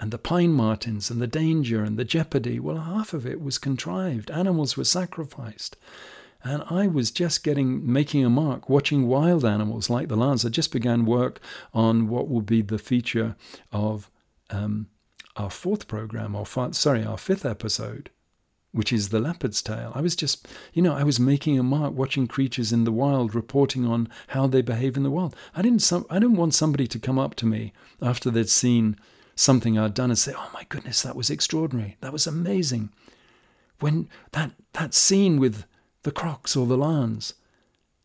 and 0.00 0.10
the 0.10 0.18
pine 0.18 0.52
martens 0.52 1.10
and 1.10 1.20
the 1.20 1.26
danger 1.26 1.82
and 1.82 1.96
the 1.96 2.04
jeopardy. 2.04 2.58
Well, 2.58 2.78
half 2.78 3.14
of 3.14 3.26
it 3.26 3.40
was 3.40 3.58
contrived. 3.58 4.30
Animals 4.30 4.76
were 4.76 4.84
sacrificed. 4.84 5.76
And 6.42 6.62
I 6.68 6.86
was 6.86 7.10
just 7.10 7.42
getting 7.42 7.90
making 7.90 8.22
a 8.24 8.30
mark 8.30 8.68
watching 8.68 9.06
wild 9.06 9.44
animals 9.44 9.88
like 9.88 10.08
the 10.08 10.16
lions. 10.16 10.44
I 10.44 10.50
just 10.50 10.72
began 10.72 11.06
work 11.06 11.40
on 11.72 12.08
what 12.08 12.28
will 12.28 12.42
be 12.42 12.60
the 12.60 12.78
feature 12.78 13.34
of 13.72 14.10
um, 14.50 14.88
our 15.36 15.48
fourth 15.48 15.88
program, 15.88 16.36
or 16.36 16.44
sorry, 16.72 17.02
our 17.02 17.16
fifth 17.16 17.46
episode, 17.46 18.10
which 18.72 18.92
is 18.92 19.08
the 19.08 19.20
leopard's 19.20 19.62
tail. 19.62 19.90
I 19.94 20.02
was 20.02 20.14
just, 20.14 20.46
you 20.74 20.82
know, 20.82 20.94
I 20.94 21.02
was 21.02 21.18
making 21.18 21.58
a 21.58 21.62
mark 21.62 21.94
watching 21.94 22.26
creatures 22.26 22.72
in 22.72 22.84
the 22.84 22.92
wild, 22.92 23.34
reporting 23.34 23.86
on 23.86 24.08
how 24.28 24.46
they 24.46 24.60
behave 24.60 24.98
in 24.98 25.02
the 25.02 25.10
wild. 25.10 25.34
I 25.56 25.62
didn't, 25.62 25.80
some, 25.80 26.04
I 26.10 26.18
didn't 26.18 26.36
want 26.36 26.52
somebody 26.52 26.86
to 26.88 26.98
come 26.98 27.18
up 27.18 27.34
to 27.36 27.46
me 27.46 27.72
after 28.02 28.30
they'd 28.30 28.50
seen 28.50 28.96
something 29.34 29.78
I'd 29.78 29.94
done 29.94 30.10
and 30.10 30.18
say, 30.18 30.32
"Oh 30.36 30.50
my 30.54 30.64
goodness, 30.68 31.02
that 31.02 31.16
was 31.16 31.30
extraordinary. 31.30 31.96
That 32.00 32.12
was 32.12 32.26
amazing." 32.26 32.90
When 33.80 34.08
that 34.32 34.52
that 34.72 34.94
scene 34.94 35.38
with 35.38 35.64
the 36.02 36.12
crocs 36.12 36.56
or 36.56 36.66
the 36.66 36.76
lions, 36.76 37.34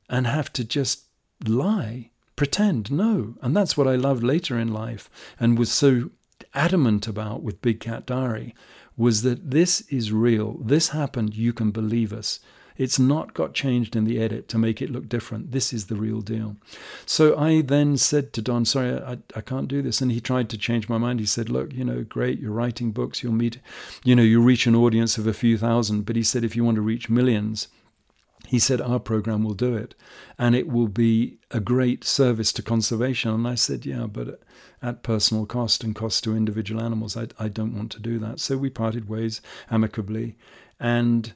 and 0.09 0.25
have 0.25 0.51
to 0.53 0.63
just 0.63 1.03
lie, 1.45 2.09
pretend, 2.35 2.91
no, 2.91 3.35
and 3.41 3.55
that's 3.55 3.77
what 3.77 3.87
I 3.87 3.95
loved 3.95 4.23
later 4.23 4.57
in 4.57 4.73
life, 4.73 5.09
and 5.39 5.57
was 5.57 5.71
so 5.71 6.09
adamant 6.53 7.07
about 7.07 7.43
with 7.43 7.61
Big 7.61 7.79
Cat 7.79 8.05
Diary 8.05 8.55
was 8.97 9.21
that 9.21 9.51
this 9.51 9.81
is 9.89 10.11
real. 10.11 10.57
This 10.57 10.89
happened. 10.89 11.35
You 11.35 11.53
can 11.53 11.71
believe 11.71 12.11
us. 12.11 12.39
It's 12.79 12.97
not 12.97 13.33
got 13.33 13.53
changed 13.53 13.95
in 13.95 14.05
the 14.05 14.21
edit 14.21 14.47
to 14.47 14.57
make 14.57 14.81
it 14.81 14.89
look 14.89 15.09
different. 15.09 15.51
This 15.51 15.73
is 15.73 15.87
the 15.87 15.97
real 15.97 16.21
deal. 16.21 16.55
So 17.05 17.37
I 17.37 17.61
then 17.61 17.97
said 17.97 18.31
to 18.33 18.41
Don, 18.41 18.63
sorry, 18.63 18.93
I, 18.93 19.17
I 19.35 19.41
can't 19.41 19.67
do 19.67 19.81
this. 19.81 19.99
And 19.99 20.13
he 20.13 20.21
tried 20.21 20.49
to 20.49 20.57
change 20.57 20.87
my 20.87 20.97
mind. 20.97 21.19
He 21.19 21.25
said, 21.25 21.49
look, 21.49 21.73
you 21.73 21.83
know, 21.83 22.03
great, 22.03 22.39
you're 22.39 22.53
writing 22.53 22.91
books, 22.91 23.21
you'll 23.21 23.33
meet, 23.33 23.59
you 24.05 24.15
know, 24.15 24.23
you 24.23 24.41
reach 24.41 24.65
an 24.65 24.75
audience 24.75 25.17
of 25.17 25.27
a 25.27 25.33
few 25.33 25.57
thousand. 25.57 26.05
But 26.05 26.15
he 26.15 26.23
said, 26.23 26.45
if 26.45 26.55
you 26.55 26.63
want 26.63 26.75
to 26.75 26.81
reach 26.81 27.09
millions, 27.09 27.67
he 28.47 28.57
said, 28.57 28.81
Our 28.81 28.99
program 28.99 29.43
will 29.43 29.53
do 29.53 29.75
it. 29.75 29.93
And 30.37 30.55
it 30.55 30.67
will 30.67 30.87
be 30.87 31.37
a 31.51 31.59
great 31.59 32.03
service 32.03 32.51
to 32.53 32.63
conservation. 32.63 33.31
And 33.31 33.47
I 33.47 33.55
said, 33.55 33.85
Yeah, 33.85 34.07
but 34.07 34.39
at 34.81 35.03
personal 35.03 35.45
cost 35.45 35.83
and 35.83 35.93
cost 35.93 36.23
to 36.23 36.35
individual 36.35 36.81
animals, 36.81 37.17
I, 37.17 37.27
I 37.37 37.49
don't 37.49 37.75
want 37.75 37.91
to 37.91 37.99
do 37.99 38.17
that. 38.19 38.39
So 38.39 38.57
we 38.57 38.69
parted 38.69 39.09
ways 39.09 39.41
amicably. 39.69 40.35
And 40.79 41.33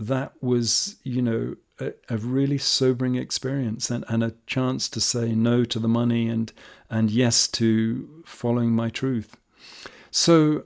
that 0.00 0.32
was, 0.40 0.96
you 1.04 1.20
know, 1.20 1.56
a, 1.78 1.92
a 2.08 2.16
really 2.16 2.58
sobering 2.58 3.14
experience 3.14 3.90
and, 3.90 4.04
and 4.08 4.24
a 4.24 4.34
chance 4.46 4.88
to 4.88 5.00
say 5.00 5.34
no 5.34 5.64
to 5.64 5.78
the 5.78 5.88
money 5.88 6.28
and, 6.28 6.52
and 6.88 7.10
yes 7.10 7.46
to 7.48 8.22
following 8.24 8.72
my 8.72 8.88
truth. 8.88 9.36
So 10.10 10.64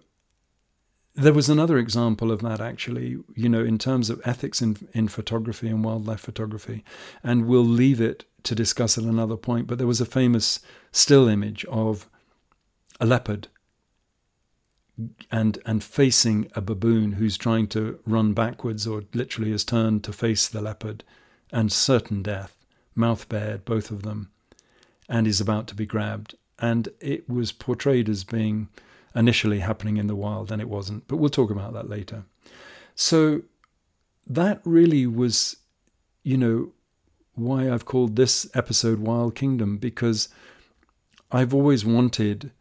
there 1.16 1.32
was 1.32 1.48
another 1.48 1.78
example 1.78 2.30
of 2.30 2.42
that 2.42 2.60
actually, 2.60 3.18
you 3.34 3.48
know, 3.48 3.62
in 3.64 3.78
terms 3.78 4.08
of 4.08 4.20
ethics 4.24 4.62
in, 4.62 4.76
in 4.92 5.08
photography 5.08 5.68
and 5.68 5.84
wildlife 5.84 6.20
photography. 6.20 6.84
And 7.22 7.46
we'll 7.46 7.64
leave 7.64 8.00
it 8.00 8.24
to 8.44 8.54
discuss 8.54 8.96
at 8.96 9.04
another 9.04 9.36
point. 9.36 9.66
But 9.66 9.78
there 9.78 9.86
was 9.86 10.00
a 10.00 10.06
famous 10.06 10.60
still 10.92 11.28
image 11.28 11.64
of 11.66 12.08
a 13.00 13.06
leopard 13.06 13.48
and 15.30 15.58
and 15.66 15.82
facing 15.82 16.50
a 16.54 16.60
baboon 16.60 17.12
who's 17.12 17.36
trying 17.36 17.66
to 17.68 17.98
run 18.06 18.32
backwards 18.32 18.86
or 18.86 19.04
literally 19.12 19.50
has 19.50 19.64
turned 19.64 20.04
to 20.04 20.12
face 20.12 20.48
the 20.48 20.60
leopard 20.60 21.02
and 21.50 21.72
certain 21.72 22.22
death, 22.22 22.56
mouth 22.94 23.28
bared, 23.28 23.64
both 23.64 23.90
of 23.90 24.02
them, 24.02 24.30
and 25.08 25.26
is 25.26 25.40
about 25.40 25.66
to 25.68 25.74
be 25.74 25.86
grabbed. 25.86 26.34
And 26.58 26.88
it 27.00 27.28
was 27.28 27.52
portrayed 27.52 28.08
as 28.08 28.24
being 28.24 28.68
initially 29.14 29.60
happening 29.60 29.96
in 29.96 30.06
the 30.06 30.16
wild, 30.16 30.50
and 30.50 30.60
it 30.60 30.68
wasn't. 30.68 31.06
But 31.08 31.16
we'll 31.16 31.30
talk 31.30 31.50
about 31.50 31.72
that 31.74 31.88
later. 31.88 32.24
So 32.94 33.42
that 34.26 34.60
really 34.64 35.06
was, 35.06 35.56
you 36.22 36.36
know, 36.36 36.72
why 37.34 37.70
I've 37.70 37.84
called 37.84 38.16
this 38.16 38.48
episode 38.54 39.00
Wild 39.00 39.34
Kingdom, 39.34 39.76
because 39.78 40.28
I've 41.32 41.52
always 41.52 41.84
wanted 41.84 42.52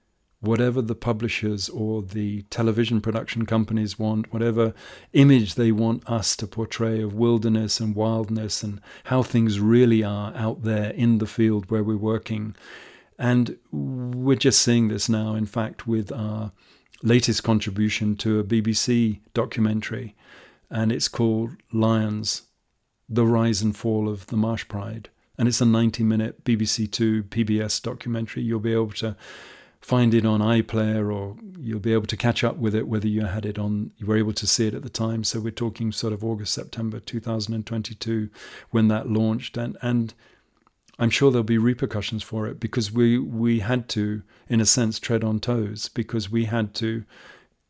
whatever 0.43 0.81
the 0.81 0.95
publishers 0.95 1.69
or 1.69 2.01
the 2.01 2.41
television 2.43 2.99
production 2.99 3.45
companies 3.45 3.97
want, 3.97 4.31
whatever 4.33 4.73
image 5.13 5.55
they 5.55 5.71
want 5.71 6.07
us 6.09 6.35
to 6.35 6.45
portray 6.45 7.01
of 7.01 7.13
wilderness 7.13 7.79
and 7.79 7.95
wildness 7.95 8.61
and 8.61 8.81
how 9.05 9.23
things 9.23 9.61
really 9.61 10.03
are 10.03 10.35
out 10.35 10.63
there 10.63 10.91
in 10.91 11.19
the 11.19 11.25
field 11.25 11.71
where 11.71 11.83
we're 11.83 11.95
working. 11.95 12.53
And 13.17 13.57
we're 13.71 14.35
just 14.35 14.61
seeing 14.61 14.89
this 14.89 15.07
now, 15.07 15.33
in 15.33 15.45
fact, 15.45 15.87
with 15.87 16.11
our 16.11 16.51
latest 17.01 17.41
contribution 17.43 18.17
to 18.17 18.39
a 18.39 18.43
BBC 18.43 19.21
documentary, 19.33 20.13
and 20.69 20.91
it's 20.91 21.07
called 21.07 21.51
Lions 21.71 22.43
The 23.07 23.25
Rise 23.25 23.61
and 23.61 23.77
Fall 23.77 24.09
of 24.09 24.27
the 24.27 24.35
Marsh 24.35 24.67
Pride. 24.67 25.07
And 25.37 25.47
it's 25.47 25.61
a 25.61 25.65
90 25.65 26.03
minute 26.03 26.43
BBC 26.43 26.91
Two 26.91 27.23
PBS 27.23 27.81
documentary. 27.81 28.43
You'll 28.43 28.59
be 28.59 28.73
able 28.73 28.91
to 28.91 29.15
find 29.83 30.13
it 30.13 30.25
on 30.25 30.39
iPlayer 30.39 31.13
or 31.13 31.35
you'll 31.59 31.77
be 31.77 31.91
able 31.91 32.05
to 32.05 32.15
catch 32.15 32.41
up 32.41 32.55
with 32.55 32.73
it 32.73 32.87
whether 32.87 33.07
you 33.07 33.25
had 33.25 33.45
it 33.45 33.59
on 33.59 33.91
you 33.97 34.05
were 34.05 34.15
able 34.15 34.31
to 34.31 34.47
see 34.47 34.65
it 34.65 34.73
at 34.73 34.81
the 34.81 34.89
time 34.89 35.25
so 35.25 35.41
we're 35.41 35.51
talking 35.51 35.91
sort 35.91 36.13
of 36.13 36.23
August 36.23 36.53
September 36.53 37.01
2022 37.01 38.29
when 38.71 38.87
that 38.87 39.09
launched 39.09 39.57
and 39.57 39.77
and 39.81 40.13
I'm 40.99 41.09
sure 41.09 41.31
there'll 41.31 41.43
be 41.43 41.57
repercussions 41.57 42.23
for 42.23 42.47
it 42.47 42.59
because 42.59 42.91
we 42.91 43.17
we 43.17 43.59
had 43.59 43.89
to, 43.89 44.21
in 44.47 44.61
a 44.61 44.65
sense, 44.65 44.99
tread 44.99 45.23
on 45.23 45.39
toes 45.39 45.89
because 45.89 46.29
we 46.29 46.45
had 46.45 46.75
to 46.75 47.03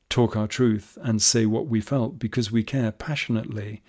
talk 0.09 0.35
our 0.35 0.45
truth 0.45 0.97
and 1.01 1.21
say 1.21 1.45
what 1.45 1.67
we 1.67 1.79
felt 1.79 2.19
because 2.19 2.51
we 2.51 2.63
care 2.63 2.91
passionately 2.91 3.81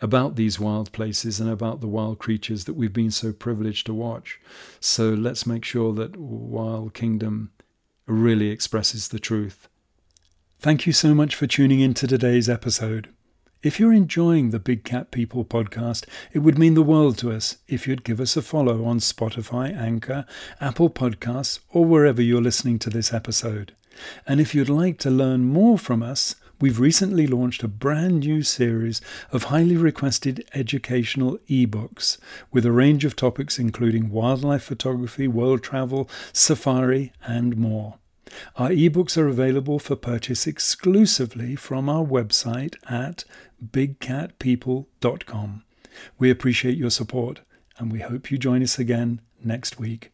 about 0.00 0.34
these 0.34 0.58
wild 0.58 0.90
places 0.90 1.38
and 1.38 1.48
about 1.48 1.80
the 1.80 1.86
wild 1.86 2.18
creatures 2.18 2.64
that 2.64 2.74
we've 2.74 2.92
been 2.92 3.12
so 3.12 3.32
privileged 3.32 3.86
to 3.86 3.94
watch. 3.94 4.40
So 4.80 5.10
let's 5.10 5.46
make 5.46 5.64
sure 5.64 5.94
that 5.94 6.16
Wild 6.16 6.92
Kingdom 6.92 7.52
really 8.06 8.50
expresses 8.50 9.08
the 9.08 9.18
truth. 9.18 9.68
Thank 10.60 10.86
you 10.86 10.92
so 10.92 11.14
much 11.14 11.34
for 11.34 11.46
tuning 11.46 11.80
in 11.80 11.94
to 11.94 12.06
today's 12.06 12.48
episode. 12.48 13.08
If 13.62 13.78
you're 13.78 13.92
enjoying 13.92 14.50
the 14.50 14.58
Big 14.58 14.82
Cat 14.82 15.12
People 15.12 15.44
podcast, 15.44 16.04
it 16.32 16.40
would 16.40 16.58
mean 16.58 16.74
the 16.74 16.82
world 16.82 17.16
to 17.18 17.30
us 17.30 17.58
if 17.68 17.86
you'd 17.86 18.02
give 18.02 18.20
us 18.20 18.36
a 18.36 18.42
follow 18.42 18.84
on 18.84 18.98
Spotify, 18.98 19.72
Anchor, 19.76 20.26
Apple 20.60 20.90
Podcasts, 20.90 21.60
or 21.70 21.84
wherever 21.84 22.20
you're 22.20 22.42
listening 22.42 22.80
to 22.80 22.90
this 22.90 23.12
episode. 23.12 23.74
And 24.26 24.40
if 24.40 24.52
you'd 24.52 24.68
like 24.68 24.98
to 24.98 25.10
learn 25.10 25.44
more 25.44 25.78
from 25.78 26.02
us, 26.02 26.34
we've 26.62 26.78
recently 26.78 27.26
launched 27.26 27.64
a 27.64 27.68
brand 27.68 28.20
new 28.20 28.40
series 28.40 29.00
of 29.32 29.42
highly 29.44 29.76
requested 29.76 30.48
educational 30.54 31.36
ebooks 31.50 32.18
with 32.52 32.64
a 32.64 32.70
range 32.70 33.04
of 33.04 33.16
topics 33.16 33.58
including 33.58 34.10
wildlife 34.10 34.62
photography, 34.62 35.26
world 35.26 35.60
travel, 35.60 36.08
safari, 36.32 37.12
and 37.26 37.56
more. 37.56 37.98
Our 38.56 38.70
ebooks 38.70 39.18
are 39.18 39.26
available 39.26 39.80
for 39.80 39.96
purchase 39.96 40.46
exclusively 40.46 41.56
from 41.56 41.88
our 41.88 42.04
website 42.04 42.76
at 42.88 43.24
bigcatpeople.com. 43.62 45.64
We 46.18 46.30
appreciate 46.30 46.78
your 46.78 46.90
support 46.90 47.40
and 47.78 47.90
we 47.90 47.98
hope 47.98 48.30
you 48.30 48.38
join 48.38 48.62
us 48.62 48.78
again 48.78 49.20
next 49.42 49.80
week. 49.80 50.12